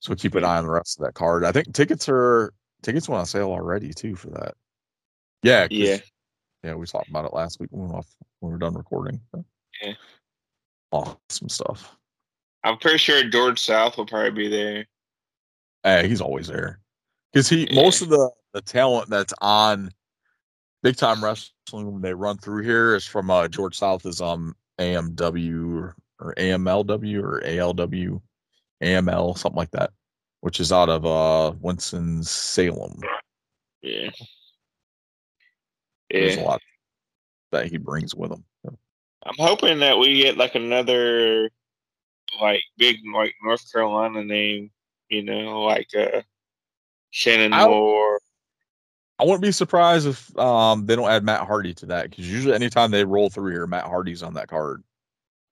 So 0.00 0.14
keep 0.14 0.34
an 0.34 0.44
eye 0.44 0.58
on 0.58 0.64
the 0.66 0.70
rest 0.70 0.98
of 0.98 1.06
that 1.06 1.14
card. 1.14 1.44
I 1.44 1.52
think 1.52 1.72
tickets 1.72 2.08
are 2.08 2.52
tickets 2.86 3.08
went 3.08 3.20
on 3.20 3.26
sale 3.26 3.50
already 3.50 3.92
too 3.92 4.14
for 4.14 4.28
that. 4.30 4.54
Yeah, 5.42 5.66
yeah, 5.70 5.98
yeah. 6.62 6.74
We 6.74 6.86
talked 6.86 7.08
about 7.08 7.24
it 7.24 7.34
last 7.34 7.58
week 7.60 7.70
when 7.72 7.82
we 7.82 7.88
were, 7.88 7.98
off, 7.98 8.06
when 8.40 8.50
we 8.50 8.54
were 8.54 8.58
done 8.58 8.74
recording. 8.74 9.20
Yeah. 9.82 9.92
awesome 10.92 11.48
stuff. 11.48 11.96
I'm 12.64 12.78
pretty 12.78 12.98
sure 12.98 13.22
George 13.24 13.60
South 13.60 13.96
will 13.96 14.06
probably 14.06 14.30
be 14.30 14.48
there. 14.48 14.86
Hey, 15.82 16.08
he's 16.08 16.20
always 16.20 16.46
there 16.46 16.80
because 17.32 17.48
he 17.48 17.68
most 17.72 18.02
of 18.02 18.08
the 18.08 18.30
the 18.54 18.62
talent 18.62 19.10
that's 19.10 19.34
on 19.40 19.90
big 20.82 20.96
time 20.96 21.22
wrestling 21.22 21.92
when 21.92 22.02
they 22.02 22.14
run 22.14 22.38
through 22.38 22.62
here 22.62 22.94
is 22.94 23.04
from 23.06 23.30
uh, 23.30 23.48
George 23.48 23.76
South 23.76 24.06
is 24.06 24.20
um 24.20 24.54
AMW 24.78 25.76
or, 25.76 25.96
or 26.20 26.34
AMLW 26.36 27.22
or 27.22 27.42
ALW 27.44 28.20
AML 28.82 29.38
something 29.38 29.56
like 29.56 29.70
that, 29.72 29.90
which 30.40 30.60
is 30.60 30.72
out 30.72 30.88
of 30.88 31.04
uh 31.06 31.52
Winston 31.60 32.22
Salem. 32.22 33.00
Yeah, 33.82 34.10
There's 36.10 36.36
a 36.36 36.42
lot 36.42 36.60
that 37.52 37.66
he 37.66 37.76
brings 37.76 38.14
with 38.14 38.32
him. 38.32 38.44
I'm 39.24 39.34
hoping 39.38 39.80
that 39.80 39.98
we 39.98 40.22
get 40.22 40.36
like 40.36 40.54
another 40.54 41.50
like 42.40 42.62
big 42.76 42.96
like 43.12 43.34
North 43.42 43.70
Carolina 43.72 44.24
name. 44.24 44.70
You 45.08 45.22
know, 45.22 45.62
like 45.62 45.88
uh 45.96 46.22
Shannon 47.10 47.52
I- 47.52 47.66
Moore. 47.66 48.20
I 49.18 49.24
wouldn't 49.24 49.42
be 49.42 49.52
surprised 49.52 50.06
if 50.06 50.36
um 50.38 50.84
they 50.86 50.94
don't 50.94 51.08
add 51.10 51.24
Matt 51.24 51.46
Hardy 51.46 51.72
to 51.74 51.86
that 51.86 52.10
because 52.10 52.30
usually 52.30 52.54
anytime 52.54 52.90
they 52.90 53.04
roll 53.04 53.30
through 53.30 53.52
here, 53.52 53.66
Matt 53.66 53.84
Hardy's 53.86 54.22
on 54.22 54.34
that 54.34 54.48
card. 54.48 54.82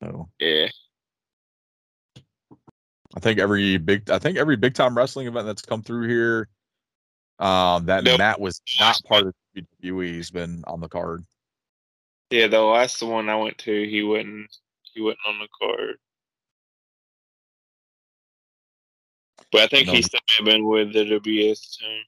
So 0.02 0.28
Yeah, 0.38 0.68
I 3.14 3.20
think 3.20 3.38
every 3.38 3.76
big 3.78 4.10
I 4.10 4.18
think 4.18 4.36
every 4.36 4.56
big 4.56 4.74
time 4.74 4.96
wrestling 4.96 5.28
event 5.28 5.46
that's 5.46 5.62
come 5.62 5.82
through 5.82 6.08
here, 6.08 6.48
um, 7.38 7.86
that 7.86 8.04
Nope. 8.04 8.18
Matt 8.18 8.40
was 8.40 8.60
not 8.80 9.00
part 9.04 9.26
of 9.26 9.34
WWE. 9.56 10.14
He's 10.14 10.30
been 10.30 10.64
on 10.66 10.80
the 10.80 10.88
card. 10.88 11.24
yeah. 12.30 12.48
The 12.48 12.60
last 12.60 13.02
one 13.02 13.28
I 13.28 13.36
went 13.36 13.58
to, 13.58 13.88
he 13.88 14.02
wasn't 14.02 14.54
he 14.92 15.00
wasn't 15.00 15.20
on 15.26 15.38
the 15.38 15.48
card. 15.60 15.96
But 19.52 19.62
I 19.62 19.66
think 19.68 19.88
he 19.88 20.02
still 20.02 20.20
may 20.26 20.34
have 20.38 20.46
been 20.52 20.66
with 20.66 20.92
the 20.92 21.04
WS 21.04 21.76
team. 21.76 22.02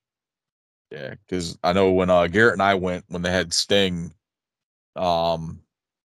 Yeah, 0.90 1.14
because 1.26 1.56
I 1.62 1.72
know 1.72 1.92
when 1.92 2.10
uh 2.10 2.26
Garrett 2.26 2.54
and 2.54 2.62
I 2.62 2.74
went 2.74 3.04
when 3.08 3.22
they 3.22 3.30
had 3.30 3.52
Sting, 3.52 4.12
um, 4.96 5.60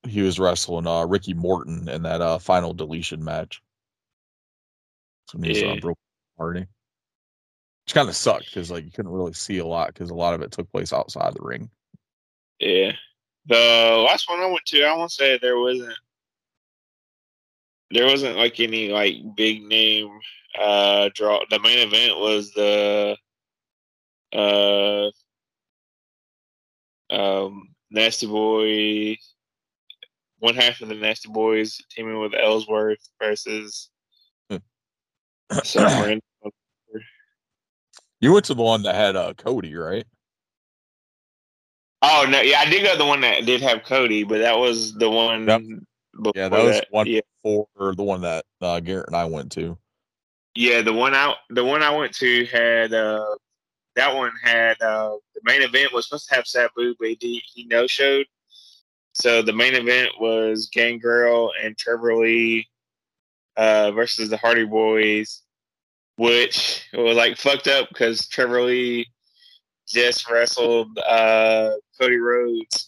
he 0.06 0.22
was 0.22 0.38
wrestling 0.38 0.86
uh 0.86 1.04
Ricky 1.04 1.34
Morton 1.34 1.88
in 1.88 2.02
that 2.02 2.20
uh 2.20 2.38
final 2.38 2.72
deletion 2.72 3.24
match. 3.24 3.60
So 5.26 5.38
when 5.38 5.48
he's 5.48 5.62
uh, 5.62 5.74
Yeah. 5.74 5.80
broke 5.80 5.98
Hardy, 6.38 6.60
which 7.84 7.94
kind 7.94 8.08
of 8.08 8.16
sucked 8.16 8.46
because 8.46 8.70
like 8.70 8.84
you 8.84 8.90
couldn't 8.90 9.12
really 9.12 9.32
see 9.32 9.58
a 9.58 9.66
lot 9.66 9.92
because 9.92 10.10
a 10.10 10.14
lot 10.14 10.34
of 10.34 10.42
it 10.42 10.52
took 10.52 10.70
place 10.70 10.92
outside 10.92 11.34
the 11.34 11.42
ring. 11.42 11.70
Yeah. 12.58 12.92
The 13.46 14.04
last 14.08 14.28
one 14.28 14.40
I 14.40 14.46
went 14.46 14.64
to, 14.66 14.84
I 14.84 14.96
won't 14.96 15.12
say 15.12 15.38
there 15.38 15.58
wasn't 15.58 15.94
there 17.90 18.06
wasn't 18.06 18.36
like 18.36 18.58
any 18.60 18.88
like 18.88 19.16
big 19.36 19.62
name 19.62 20.10
uh 20.58 21.10
draw. 21.14 21.40
The 21.50 21.60
main 21.60 21.78
event 21.78 22.18
was 22.18 22.52
the 22.52 23.16
uh 24.32 25.10
um 27.10 27.74
Nasty 27.90 28.26
Boy 28.26 29.16
one 30.38 30.54
half 30.54 30.80
of 30.80 30.88
the 30.88 30.94
Nasty 30.94 31.28
Boys 31.28 31.80
teaming 31.90 32.18
with 32.20 32.34
Ellsworth 32.34 33.08
versus 33.20 33.90
You 38.20 38.32
went 38.32 38.46
to 38.46 38.54
the 38.54 38.62
one 38.62 38.82
that 38.84 38.94
had 38.94 39.16
uh 39.16 39.34
Cody, 39.34 39.74
right? 39.74 40.06
Oh 42.00 42.26
no, 42.28 42.40
yeah, 42.40 42.60
I 42.60 42.70
did 42.70 42.82
go 42.82 42.92
to 42.92 42.98
the 42.98 43.04
one 43.04 43.20
that 43.20 43.44
did 43.44 43.60
have 43.60 43.82
Cody, 43.84 44.24
but 44.24 44.38
that 44.38 44.58
was 44.58 44.94
the 44.94 45.10
one. 45.10 45.46
Yep. 45.46 45.62
Before 46.14 46.32
Yeah, 46.34 46.48
that 46.48 46.62
was 46.62 46.76
that. 46.76 46.86
one 46.90 47.06
Yeah, 47.06 47.20
for 47.42 47.66
the 47.94 48.02
one 48.02 48.22
that 48.22 48.44
uh, 48.62 48.80
Garrett 48.80 49.08
and 49.08 49.16
I 49.16 49.24
went 49.26 49.52
to. 49.52 49.76
yeah, 50.54 50.80
the 50.80 50.92
one 50.92 51.14
out, 51.14 51.36
the 51.50 51.64
one 51.64 51.82
I 51.82 51.90
went 51.94 52.14
to 52.16 52.46
had. 52.46 52.94
uh 52.94 53.34
That 53.96 54.14
one 54.14 54.32
had 54.42 54.80
uh 54.80 55.16
the 55.34 55.40
main 55.44 55.62
event 55.62 55.92
was 55.92 56.06
supposed 56.06 56.28
to 56.28 56.34
have 56.34 56.46
Sabu, 56.46 56.94
but 56.98 57.08
he, 57.20 57.42
he 57.52 57.64
no 57.64 57.86
showed. 57.86 58.26
So 59.12 59.42
the 59.42 59.52
main 59.52 59.74
event 59.74 60.10
was 60.18 60.68
Gangrel 60.72 61.52
and 61.62 61.76
Trevor 61.76 62.16
Lee 62.16 62.68
uh 63.56 63.92
versus 63.92 64.30
the 64.30 64.36
Hardy 64.36 64.64
Boys, 64.64 65.42
which 66.16 66.86
was 66.92 67.16
like 67.16 67.36
fucked 67.36 67.68
up 67.68 67.88
because 67.88 68.26
Trevor 68.26 68.62
Lee 68.62 69.06
just 69.88 70.28
wrestled 70.30 70.98
uh 70.98 71.72
Cody 72.00 72.18
Rhodes. 72.18 72.86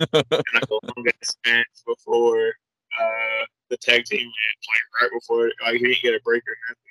in 0.00 0.06
like 0.12 0.68
the 0.68 0.80
longest 0.96 1.38
match 1.46 1.66
before 1.86 2.52
uh, 3.00 3.44
the 3.70 3.76
tag 3.76 4.04
team 4.04 4.26
match, 4.26 4.66
like 4.68 5.02
right 5.02 5.20
before, 5.20 5.50
like 5.64 5.80
he 5.80 5.88
didn't 5.88 6.02
get 6.02 6.14
a 6.14 6.20
break 6.24 6.42
or 6.46 6.56
nothing. 6.68 6.82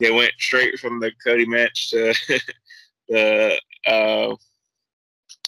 Like, 0.00 0.08
they 0.08 0.10
went 0.10 0.32
straight 0.38 0.78
from 0.78 1.00
the 1.00 1.12
Cody 1.24 1.46
match 1.46 1.90
to 1.90 2.14
the 3.08 3.60
uh, 3.86 4.36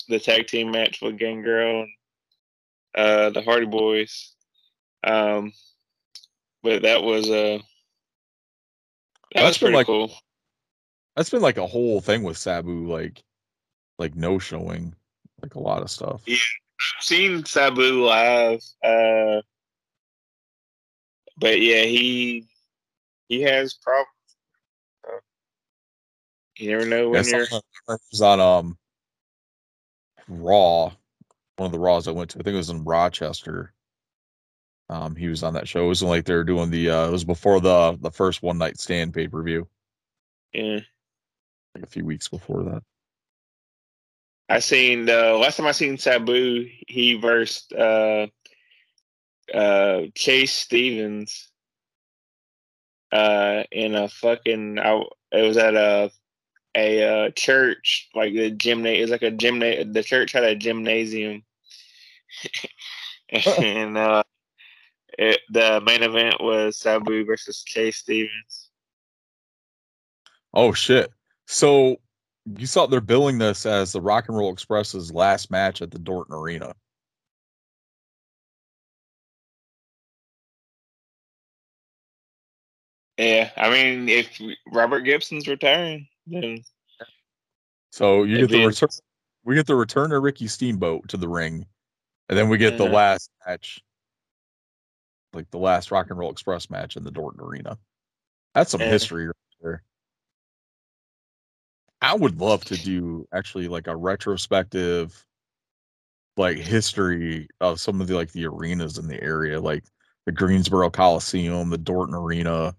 the 0.09 0.21
tag 0.21 0.47
team 0.47 0.71
match 0.71 1.01
with 1.01 1.19
Gangrel 1.19 1.87
and 2.95 3.07
uh, 3.07 3.31
the 3.31 3.43
Hardy 3.43 3.67
Boys. 3.67 4.35
Um, 5.05 5.53
but 6.63 6.83
that 6.83 7.03
was 7.03 7.29
uh, 7.31 7.59
that 9.35 9.43
That's 9.43 9.61
was 9.61 9.69
been 9.69 9.73
like- 9.75 9.87
cool. 9.87 10.13
That's 11.17 11.31
been 11.31 11.43
like 11.43 11.59
a 11.59 11.67
whole 11.67 12.01
thing 12.01 12.23
with 12.23 12.39
Sabu, 12.39 12.87
like 12.91 13.23
like 13.99 14.15
no 14.15 14.39
showing, 14.39 14.95
like 15.43 15.55
a 15.55 15.61
lot 15.61 15.83
of 15.83 15.91
stuff. 15.91 16.23
Yeah. 16.27 16.37
I've 16.99 17.05
seen 17.05 17.45
Sabu 17.45 18.07
live, 18.07 18.63
uh, 18.83 19.43
but 21.37 21.61
yeah, 21.61 21.83
he 21.83 22.47
he 23.29 23.43
has 23.43 23.75
problems. 23.75 24.09
Uh, 25.07 25.19
You 26.57 26.71
never 26.71 26.87
know 26.87 27.13
Yeah, 27.13 27.21
when 27.21 27.29
you're. 27.29 27.47
was 28.11 28.23
on 28.23 28.41
um 28.41 28.79
Raw, 30.29 30.93
one 31.57 31.67
of 31.67 31.73
the 31.73 31.79
Raws 31.79 32.09
I 32.09 32.13
went 32.13 32.31
to. 32.31 32.39
I 32.39 32.43
think 32.43 32.55
it 32.55 32.59
was 32.59 32.71
in 32.71 32.85
Rochester. 32.85 33.75
Um, 34.91 35.15
he 35.15 35.29
was 35.29 35.45
on 35.45 35.55
that 35.55 35.69
show. 35.69 35.85
It 35.85 35.87
wasn't 35.87 36.11
like 36.11 36.25
they 36.25 36.35
were 36.35 36.43
doing 36.45 36.71
the. 36.71 36.91
uh 36.91 37.07
It 37.09 37.13
was 37.13 37.25
before 37.25 37.61
the 37.61 37.97
the 38.01 38.11
first 38.11 38.43
one 38.43 38.59
night 38.59 38.81
stand 38.81 39.15
pay 39.15 39.29
per 39.29 39.41
view, 39.43 39.69
Yeah. 40.53 40.81
like 41.77 41.85
a 41.85 41.87
few 41.87 42.05
weeks 42.05 42.29
before 42.29 42.65
that. 42.65 42.83
I 44.49 44.59
seen 44.59 45.07
the 45.07 45.35
last 45.35 45.57
time 45.59 45.67
I 45.69 45.73
seen 45.73 45.97
Sabu, 45.97 46.69
he 46.89 47.15
versed 47.15 47.73
uh 47.73 48.27
uh 49.55 50.03
Chase 50.17 50.53
Stevens 50.55 51.53
uh 53.13 53.63
in 53.71 53.95
a 53.95 54.09
fucking 54.09 54.81
I, 54.81 55.03
it 55.31 55.43
was 55.43 55.57
at 55.57 55.77
a 55.77 56.11
a 56.77 57.27
uh, 57.27 57.31
church 57.31 58.09
like 58.15 58.33
the 58.33 58.51
gymna 58.53 58.97
it 58.97 59.03
was 59.03 59.11
like 59.11 59.23
a 59.23 59.31
gymna 59.33 59.93
the 59.93 60.03
church 60.05 60.33
had 60.33 60.45
a 60.45 60.55
gymnasium 60.57 61.45
and 63.59 63.97
uh 63.99 64.23
it, 65.19 65.41
the 65.51 65.81
main 65.81 66.03
event 66.03 66.37
was 66.41 66.79
Sabu 66.79 67.25
versus 67.25 67.63
Chase 67.63 67.99
Stevens. 67.99 68.71
Oh 70.55 70.73
shit! 70.73 71.11
So 71.47 71.97
you 72.57 72.67
saw 72.67 72.87
they're 72.87 73.01
billing 73.01 73.39
this 73.39 73.67
as 73.67 73.93
the 73.93 74.01
Rock 74.01 74.29
and 74.29 74.37
Roll 74.37 74.53
Express's 74.53 75.13
last 75.13 75.51
match 75.51 75.83
at 75.83 75.91
the 75.91 75.99
Dorton 75.99 76.33
Arena. 76.33 76.75
Yeah, 83.19 83.51
I 83.57 83.71
mean 83.71 84.09
if 84.09 84.41
Robert 84.73 85.01
Gibson's 85.01 85.47
retiring, 85.47 86.09
then 86.27 86.63
So 87.91 88.23
you 88.23 88.39
get 88.39 88.51
the 88.51 88.67
return. 88.67 88.89
We 89.45 89.55
get 89.55 89.67
the 89.67 89.75
return 89.75 90.13
of 90.13 90.23
Ricky 90.23 90.47
Steamboat 90.47 91.09
to 91.09 91.17
the 91.17 91.29
ring, 91.29 91.67
and 92.29 92.39
then 92.39 92.49
we 92.49 92.59
get 92.59 92.79
the 92.79 92.87
Mhm. 92.87 92.93
last 92.93 93.31
match, 93.47 93.81
like 95.33 95.51
the 95.51 95.59
last 95.59 95.91
Rock 95.91 96.11
and 96.11 96.19
Roll 96.19 96.31
Express 96.31 96.71
match 96.71 96.97
in 96.97 97.05
the 97.05 97.13
Dorton 97.13 97.41
Arena. 97.41 97.79
That's 98.55 98.71
some 98.71 98.81
Yeah. 98.81 98.89
history 98.89 99.27
right 99.27 99.35
there. 99.61 99.83
I 102.03 102.15
would 102.15 102.41
love 102.41 102.65
to 102.67 102.77
do 102.77 103.29
actually 103.33 103.69
like 103.69 103.87
a 103.87 103.97
retrospective, 103.97 105.25
like 106.37 106.57
history 106.57 107.49
of 107.61 107.81
some 107.81 108.01
of 108.01 108.07
the 108.07 108.15
like 108.15 108.33
the 108.33 108.47
arenas 108.47 108.99
in 108.99 109.07
the 109.07 109.23
area, 109.23 109.61
like 109.61 109.85
the 110.27 110.33
Greensboro 110.33 110.91
Coliseum, 110.91 111.71
the 111.71 111.79
Dorton 111.79 112.15
Arena. 112.15 112.75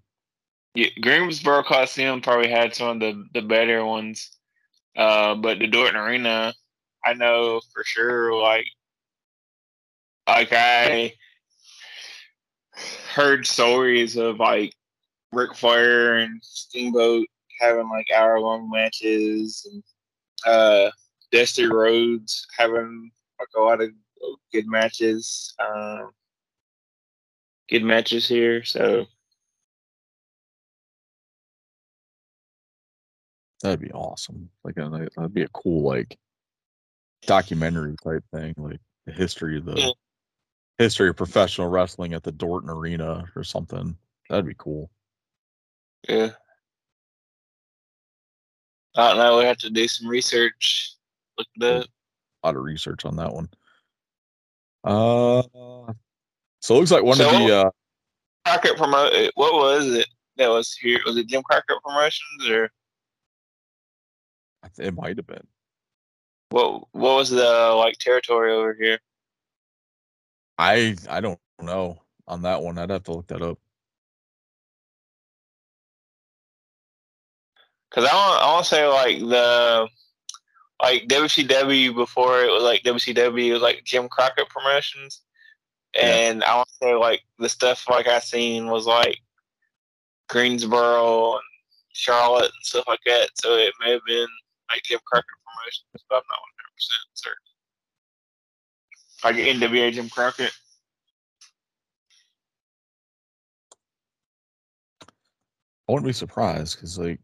Yeah, 0.74 0.90
Greensboro 1.02 1.64
Coliseum 1.64 2.22
probably 2.22 2.50
had 2.50 2.74
some 2.74 2.90
of 2.90 3.00
the, 3.00 3.26
the 3.34 3.42
better 3.42 3.86
ones. 3.86 4.38
Uh, 4.96 5.36
but 5.36 5.60
the 5.60 5.68
Dorton 5.68 5.96
Arena, 5.96 6.54
I 7.06 7.14
know 7.14 7.62
for 7.74 7.84
sure, 7.84 8.34
like, 8.42 8.66
like 10.28 10.52
I 10.52 11.14
heard 13.14 13.46
stories 13.46 14.16
of 14.18 14.40
like 14.40 14.74
Ric 15.32 15.56
Flair 15.56 16.18
and 16.18 16.40
Steamboat 16.44 17.28
having 17.60 17.90
like 17.90 18.08
hour 18.16 18.40
long 18.40 18.70
matches 18.70 19.68
and 19.72 19.84
uh 20.46 20.92
Dusty 21.32 21.66
Rhodes 21.66 22.46
having 22.58 23.12
like 23.40 23.48
a 23.56 23.62
lot 23.62 23.82
of 23.82 23.90
good 24.52 24.68
matches. 24.68 25.54
Um 25.60 26.12
good 27.70 27.84
matches 27.84 28.28
here. 28.28 28.64
So 28.64 29.06
That'd 33.62 33.80
be 33.80 33.92
awesome. 33.92 34.50
Like 34.64 34.78
a, 34.78 35.10
that'd 35.16 35.34
be 35.34 35.44
a 35.44 35.48
cool 35.50 35.84
like 35.84 36.18
documentary 37.28 37.96
type 38.04 38.24
thing, 38.34 38.54
like 38.58 38.80
the 39.06 39.12
history 39.12 39.58
of 39.58 39.66
the 39.66 39.76
Yeah. 39.78 39.92
History 40.82 41.10
of 41.10 41.16
professional 41.16 41.68
wrestling 41.68 42.14
at 42.14 42.24
the 42.24 42.32
Dorton 42.32 42.70
Arena 42.70 43.24
or 43.36 43.44
something. 43.44 43.96
That'd 44.30 44.46
be 44.46 44.56
cool. 44.58 44.90
Yeah. 46.10 46.32
I 48.96 49.10
don't 49.10 49.18
know. 49.18 49.38
We 49.38 49.46
have 49.46 49.58
to 49.60 49.70
do 49.70 49.88
some 49.88 50.08
research. 50.08 50.96
Look 51.38 51.48
it 51.56 51.64
up. 51.64 51.86
A 52.44 52.48
lot 52.48 52.56
of 52.56 52.64
research 52.64 53.06
on 53.06 53.16
that 53.18 53.32
one. 53.34 53.50
Uh, 54.84 55.44
so 56.60 56.76
it 56.76 56.80
looks 56.80 56.92
like 56.92 57.04
one 57.04 57.18
So- 57.18 57.28
of 57.28 57.32
the 57.48 57.56
uh, 57.56 57.70
Crockett 58.46 58.78
promote. 58.78 59.14
What 59.36 59.54
was 59.54 59.88
it 59.94 60.08
that 60.38 60.50
was 60.50 60.74
here? 60.74 61.00
Was 61.06 61.16
it 61.18 61.28
Jim 61.28 61.44
Crockett 61.44 61.78
Promotions 61.84 62.50
or 62.50 62.72
it 64.80 64.94
might 64.96 65.18
have 65.18 65.28
been. 65.28 65.46
what? 66.50 66.82
What 66.92 67.16
was 67.18 67.30
the 67.30 67.74
like 67.78 67.98
territory 68.00 68.52
over 68.54 68.74
here? 68.74 69.00
I 70.58 70.96
I 71.10 71.22
don't 71.22 71.40
know 71.62 72.02
on 72.28 72.42
that 72.44 72.62
one. 72.62 72.78
I'd 72.78 72.90
have 72.90 73.04
to 73.04 73.14
look 73.14 73.28
that 73.28 73.42
up. 73.42 73.58
Because 77.90 78.10
I 78.10 78.14
want. 78.14 78.44
I 78.44 78.54
want 78.54 78.66
to 78.66 78.70
say 78.70 78.88
like 78.88 79.20
the 79.20 79.88
like 80.82 81.08
WCW 81.08 81.94
before 81.94 82.42
it 82.42 82.52
was 82.52 82.64
like 82.64 82.84
WCW 82.84 83.48
it 83.50 83.54
was 83.54 83.62
like 83.62 83.84
Jim 83.84 84.08
Crockett 84.10 84.50
Promotions, 84.50 85.22
Yeah. 85.96 86.02
and 86.04 86.44
I 86.44 86.56
want 86.56 86.70
to 86.70 86.76
say 86.82 86.94
like 86.96 87.22
the 87.38 87.50
stuff 87.50 87.88
like 87.90 88.08
I 88.08 88.20
seen 88.20 88.68
was 88.68 88.86
like 88.88 89.20
Greensboro 90.30 91.34
and 91.34 91.42
Charlotte 91.94 92.46
and 92.46 92.64
stuff 92.66 92.86
like 92.88 93.02
that. 93.06 93.30
So 93.36 93.56
it 93.58 93.74
may 93.82 93.92
have 93.92 94.02
been 94.08 94.28
like 94.72 94.84
Jim 94.84 95.00
Crockett 95.06 95.26
Promotions, 95.46 96.06
but 96.10 96.16
I'm 96.16 96.24
not 96.30 96.40
100 96.40 96.76
percent 96.76 97.08
certain. 97.14 97.51
Like 99.24 99.36
NWA 99.36 99.94
Jim 99.94 100.10
Crockett. 100.10 100.52
I 105.88 105.92
wouldn't 105.94 106.08
be 106.08 106.14
surprised 106.14 106.78
because 106.78 106.98
like 106.98 107.20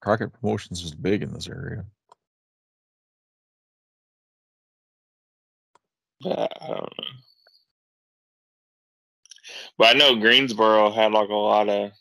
Crockett 0.00 0.32
Promotions 0.32 0.82
was 0.82 0.94
big 0.94 1.22
in 1.22 1.32
this 1.32 1.48
area. 1.48 1.84
But 6.22 6.52
I 6.60 6.66
don't 6.68 6.80
know. 6.80 7.04
But 9.76 9.88
I 9.88 9.98
know 9.98 10.16
Greensboro 10.16 10.90
had 10.90 11.12
like 11.12 11.28
a 11.28 11.34
lot 11.34 11.68
of 11.68 11.92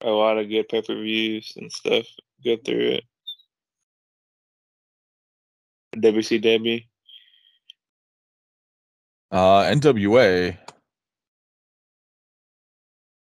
a 0.00 0.10
lot 0.10 0.38
of 0.38 0.48
good 0.48 0.68
pay 0.68 0.82
per 0.82 0.94
views 0.94 1.52
and 1.56 1.70
stuff 1.72 2.06
go 2.44 2.56
through 2.56 2.98
it. 2.98 3.04
WCW. 5.96 6.84
Uh, 9.30 9.62
NWA. 9.64 10.56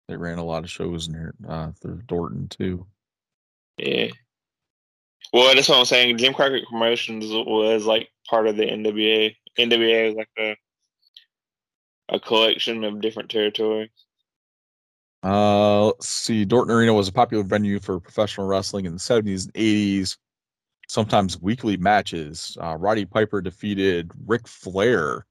They 0.07 0.17
ran 0.17 0.39
a 0.39 0.43
lot 0.43 0.63
of 0.63 0.69
shows 0.69 1.07
in 1.07 1.13
here 1.13 1.33
uh, 1.47 1.71
through 1.81 2.01
Dorton 2.07 2.49
too. 2.49 2.85
Yeah. 3.77 4.07
Well, 5.31 5.55
that's 5.55 5.69
what 5.69 5.77
I'm 5.77 5.85
saying. 5.85 6.17
Jim 6.17 6.33
Crockett 6.33 6.67
Promotions 6.67 7.25
was 7.27 7.85
like 7.85 8.09
part 8.29 8.47
of 8.47 8.57
the 8.57 8.65
NWA. 8.65 9.35
NWA 9.57 10.09
is 10.09 10.15
like 10.15 10.29
a 10.37 10.55
a 12.09 12.19
collection 12.19 12.83
of 12.83 12.99
different 13.01 13.29
territories. 13.29 13.89
Uh, 15.23 15.85
let's 15.85 16.09
see. 16.09 16.45
Dorton 16.45 16.71
Arena 16.71 16.93
was 16.93 17.07
a 17.07 17.13
popular 17.13 17.43
venue 17.43 17.79
for 17.79 17.99
professional 17.99 18.47
wrestling 18.47 18.85
in 18.85 18.93
the 18.93 18.99
70s 18.99 19.45
and 19.45 19.53
80s. 19.53 20.17
Sometimes 20.89 21.41
weekly 21.41 21.77
matches. 21.77 22.57
Uh, 22.61 22.75
Roddy 22.75 23.05
Piper 23.05 23.39
defeated 23.39 24.11
Ric 24.25 24.45
Flair 24.47 25.25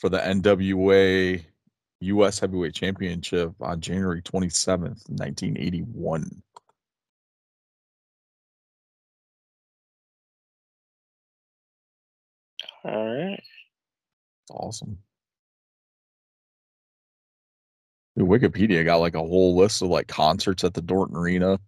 for 0.00 0.08
the 0.08 0.18
NWA 0.18 1.44
U.S. 2.00 2.38
Heavyweight 2.40 2.74
Championship 2.74 3.52
on 3.60 3.80
January 3.80 4.22
27th, 4.22 5.08
1981. 5.10 6.42
All 12.84 13.14
right. 13.14 13.42
Awesome. 14.50 14.98
Wikipedia 18.18 18.84
got 18.84 18.96
like 18.96 19.14
a 19.14 19.18
whole 19.18 19.56
list 19.56 19.82
of 19.82 19.88
like 19.88 20.06
concerts 20.08 20.64
at 20.64 20.74
the 20.74 20.82
Dorton 20.82 21.14
Arena. 21.14 21.58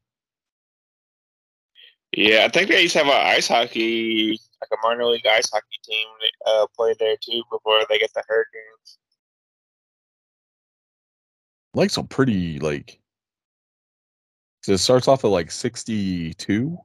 Yeah, 2.15 2.45
I 2.45 2.49
think 2.49 2.69
they 2.69 2.83
used 2.83 2.93
to 2.93 2.99
have 3.05 3.09
an 3.09 3.15
ice 3.27 3.49
hockey, 3.49 4.39
like 4.61 4.71
a 4.71 4.87
minor 4.87 5.07
league 5.07 5.27
ice 5.27 5.49
hockey 5.51 5.79
team 5.83 6.07
uh, 6.47 6.67
played 6.77 6.99
there 6.99 7.17
too 7.17 7.43
before 7.51 7.79
they 7.89 7.99
get 7.99 8.13
the 8.15 8.23
Hurricanes. 8.29 8.99
like 11.75 11.89
some 11.89 12.07
pretty 12.07 12.59
like 12.59 13.01
'cause 14.63 14.75
it 14.75 14.79
starts 14.79 15.09
off 15.09 15.25
at 15.25 15.29
like 15.29 15.51
62 15.51 16.77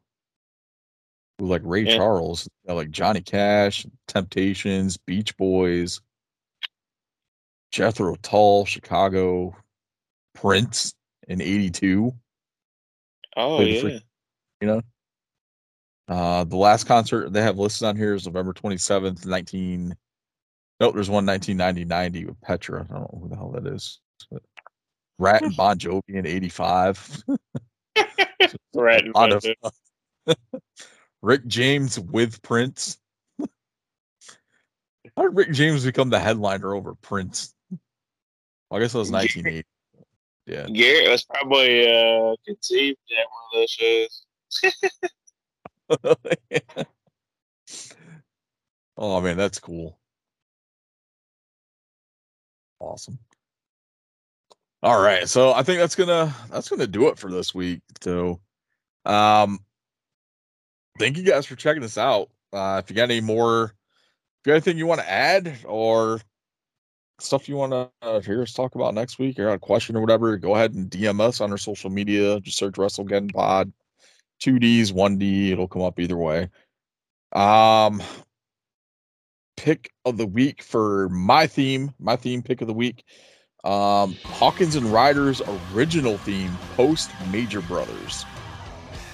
with 1.39 1.49
like 1.49 1.61
Ray 1.65 1.81
Yeah. 1.83 1.97
Charles, 1.97 2.47
like 2.65 2.89
Johnny 2.91 3.19
Cash, 3.21 3.85
Temptations, 4.07 4.95
Beach 4.95 5.35
Boys, 5.35 5.99
Jethro 7.71 8.15
Tull, 8.15 8.63
Chicago, 8.65 9.55
Prince 10.33 10.93
in 11.27 11.41
82. 11.41 12.13
Oh 13.35 13.59
yeah, 13.61 13.81
freak- 13.81 14.03
know. 14.61 14.81
Uh, 16.07 16.45
the 16.45 16.55
last 16.55 16.85
concert 16.85 17.33
they 17.33 17.41
have 17.41 17.57
listed 17.57 17.87
on 17.87 17.97
here 17.97 18.13
is 18.13 18.25
November 18.25 18.53
27th, 18.53 19.25
19. 19.25 19.95
Nope, 20.79 20.93
there's 20.93 21.09
one 21.09 21.25
1990 21.25 22.25
with 22.25 22.39
Petra. 22.41 22.87
I 22.89 22.93
don't 22.93 23.01
know 23.01 23.19
who 23.21 23.29
the 23.29 23.35
hell 23.35 23.51
that 23.51 23.67
is. 23.67 23.99
But 24.31 24.41
Ratt 25.19 25.41
and 25.41 25.55
Bon 25.55 25.77
Jovi 25.77 26.01
in 26.07 26.25
85. 26.25 27.23
Ratt 28.75 29.07
A 29.07 29.11
lot 29.11 29.33
of. 29.33 29.45
Rick 31.21 31.47
James 31.47 31.99
with 31.99 32.41
Prince. 32.41 32.97
How 33.39 35.23
did 35.23 35.35
Rick 35.35 35.51
James 35.51 35.83
become 35.83 36.09
the 36.09 36.19
headliner 36.19 36.73
over 36.75 36.93
Prince? 36.95 37.53
Well, 38.69 38.79
I 38.79 38.79
guess 38.79 38.93
it 38.93 38.99
was 38.99 39.11
1980. 39.11 39.65
Yeah. 40.45 40.67
Garrett 40.67 41.09
was 41.09 41.25
probably 41.25 41.91
uh, 41.91 42.35
conceived 42.45 42.99
at 43.11 43.25
one 43.29 43.43
of 43.51 43.59
those 43.59 43.69
shows. 43.69 44.25
oh 48.97 49.21
man, 49.21 49.37
that's 49.37 49.59
cool. 49.59 49.97
Awesome. 52.79 53.19
All 54.83 55.01
right, 55.01 55.27
so 55.27 55.53
I 55.53 55.63
think 55.63 55.79
that's 55.79 55.95
gonna 55.95 56.33
that's 56.51 56.69
gonna 56.69 56.87
do 56.87 57.07
it 57.07 57.17
for 57.17 57.31
this 57.31 57.53
week. 57.55 57.81
So, 58.01 58.39
um, 59.05 59.59
thank 60.99 61.17
you 61.17 61.23
guys 61.23 61.45
for 61.45 61.55
checking 61.55 61.83
us 61.83 61.97
out. 61.97 62.29
Uh, 62.53 62.81
if 62.83 62.89
you 62.89 62.95
got 62.95 63.09
any 63.09 63.21
more, 63.21 63.65
if 63.65 63.71
you 64.45 64.51
got 64.51 64.53
anything 64.53 64.77
you 64.77 64.85
want 64.85 65.01
to 65.01 65.09
add 65.09 65.57
or 65.65 66.21
stuff 67.19 67.49
you 67.49 67.55
want 67.55 67.71
to 67.71 67.89
uh, 68.01 68.19
hear 68.19 68.41
us 68.41 68.53
talk 68.53 68.75
about 68.75 68.93
next 68.93 69.17
week, 69.19 69.39
or 69.39 69.49
a 69.49 69.59
question 69.59 69.95
or 69.95 70.01
whatever, 70.01 70.37
go 70.37 70.55
ahead 70.55 70.73
and 70.73 70.89
DM 70.91 71.19
us 71.21 71.41
on 71.41 71.51
our 71.51 71.57
social 71.57 71.89
media. 71.89 72.39
Just 72.39 72.57
search 72.57 72.75
WrestleGeddon 72.75 73.33
Pod, 73.33 73.73
two 74.39 74.59
D's, 74.59 74.91
one 74.93 75.17
D. 75.17 75.51
It'll 75.51 75.67
come 75.67 75.81
up 75.81 75.99
either 75.99 76.17
way. 76.17 76.49
Um, 77.33 78.01
pick 79.55 79.91
of 80.05 80.17
the 80.17 80.25
week 80.25 80.61
for 80.61 81.09
my 81.09 81.47
theme, 81.47 81.93
my 81.99 82.15
theme 82.15 82.41
pick 82.41 82.61
of 82.61 82.67
the 82.67 82.73
week. 82.73 83.03
Um, 83.63 84.15
Hawkins 84.23 84.75
and 84.75 84.85
Ryder's 84.85 85.41
original 85.73 86.17
theme 86.17 86.55
post 86.75 87.11
Major 87.31 87.61
Brothers, 87.61 88.23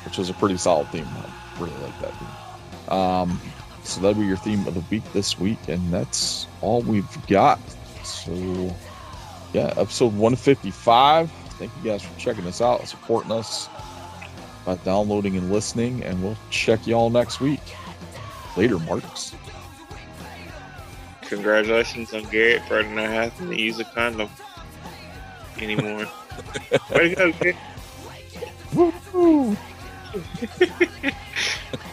which 0.05 0.17
was 0.17 0.29
a 0.29 0.33
pretty 0.33 0.57
solid 0.57 0.89
theme. 0.89 1.07
I 1.07 1.59
really 1.59 1.75
like 1.81 1.99
that 2.01 2.13
theme. 2.19 2.97
Um, 2.97 3.41
so 3.83 4.01
that'll 4.01 4.21
be 4.21 4.27
your 4.27 4.37
theme 4.37 4.67
of 4.67 4.75
the 4.75 4.83
week 4.91 5.03
this 5.13 5.39
week, 5.39 5.57
and 5.67 5.91
that's 5.91 6.47
all 6.61 6.81
we've 6.81 7.27
got. 7.27 7.59
So, 8.03 8.33
yeah, 9.53 9.73
episode 9.77 10.13
155. 10.13 11.31
Thank 11.31 11.71
you 11.77 11.91
guys 11.91 12.03
for 12.03 12.19
checking 12.19 12.45
us 12.45 12.61
out, 12.61 12.87
supporting 12.87 13.31
us 13.31 13.69
by 14.65 14.75
downloading 14.77 15.37
and 15.37 15.51
listening, 15.51 16.03
and 16.03 16.23
we'll 16.23 16.37
check 16.49 16.85
y'all 16.87 17.09
next 17.09 17.39
week. 17.39 17.61
Later, 18.55 18.79
Marks. 18.79 19.35
Congratulations 21.21 22.13
on 22.13 22.23
Garrett 22.25 22.63
for 22.67 22.83
not 22.83 23.09
having 23.09 23.49
to 23.49 23.59
use 23.59 23.79
a 23.79 23.85
condom 23.85 24.29
anymore. 25.59 26.05
Way 26.93 27.15
to 27.15 27.15
go, 27.15 27.31
Garrett. 27.33 27.55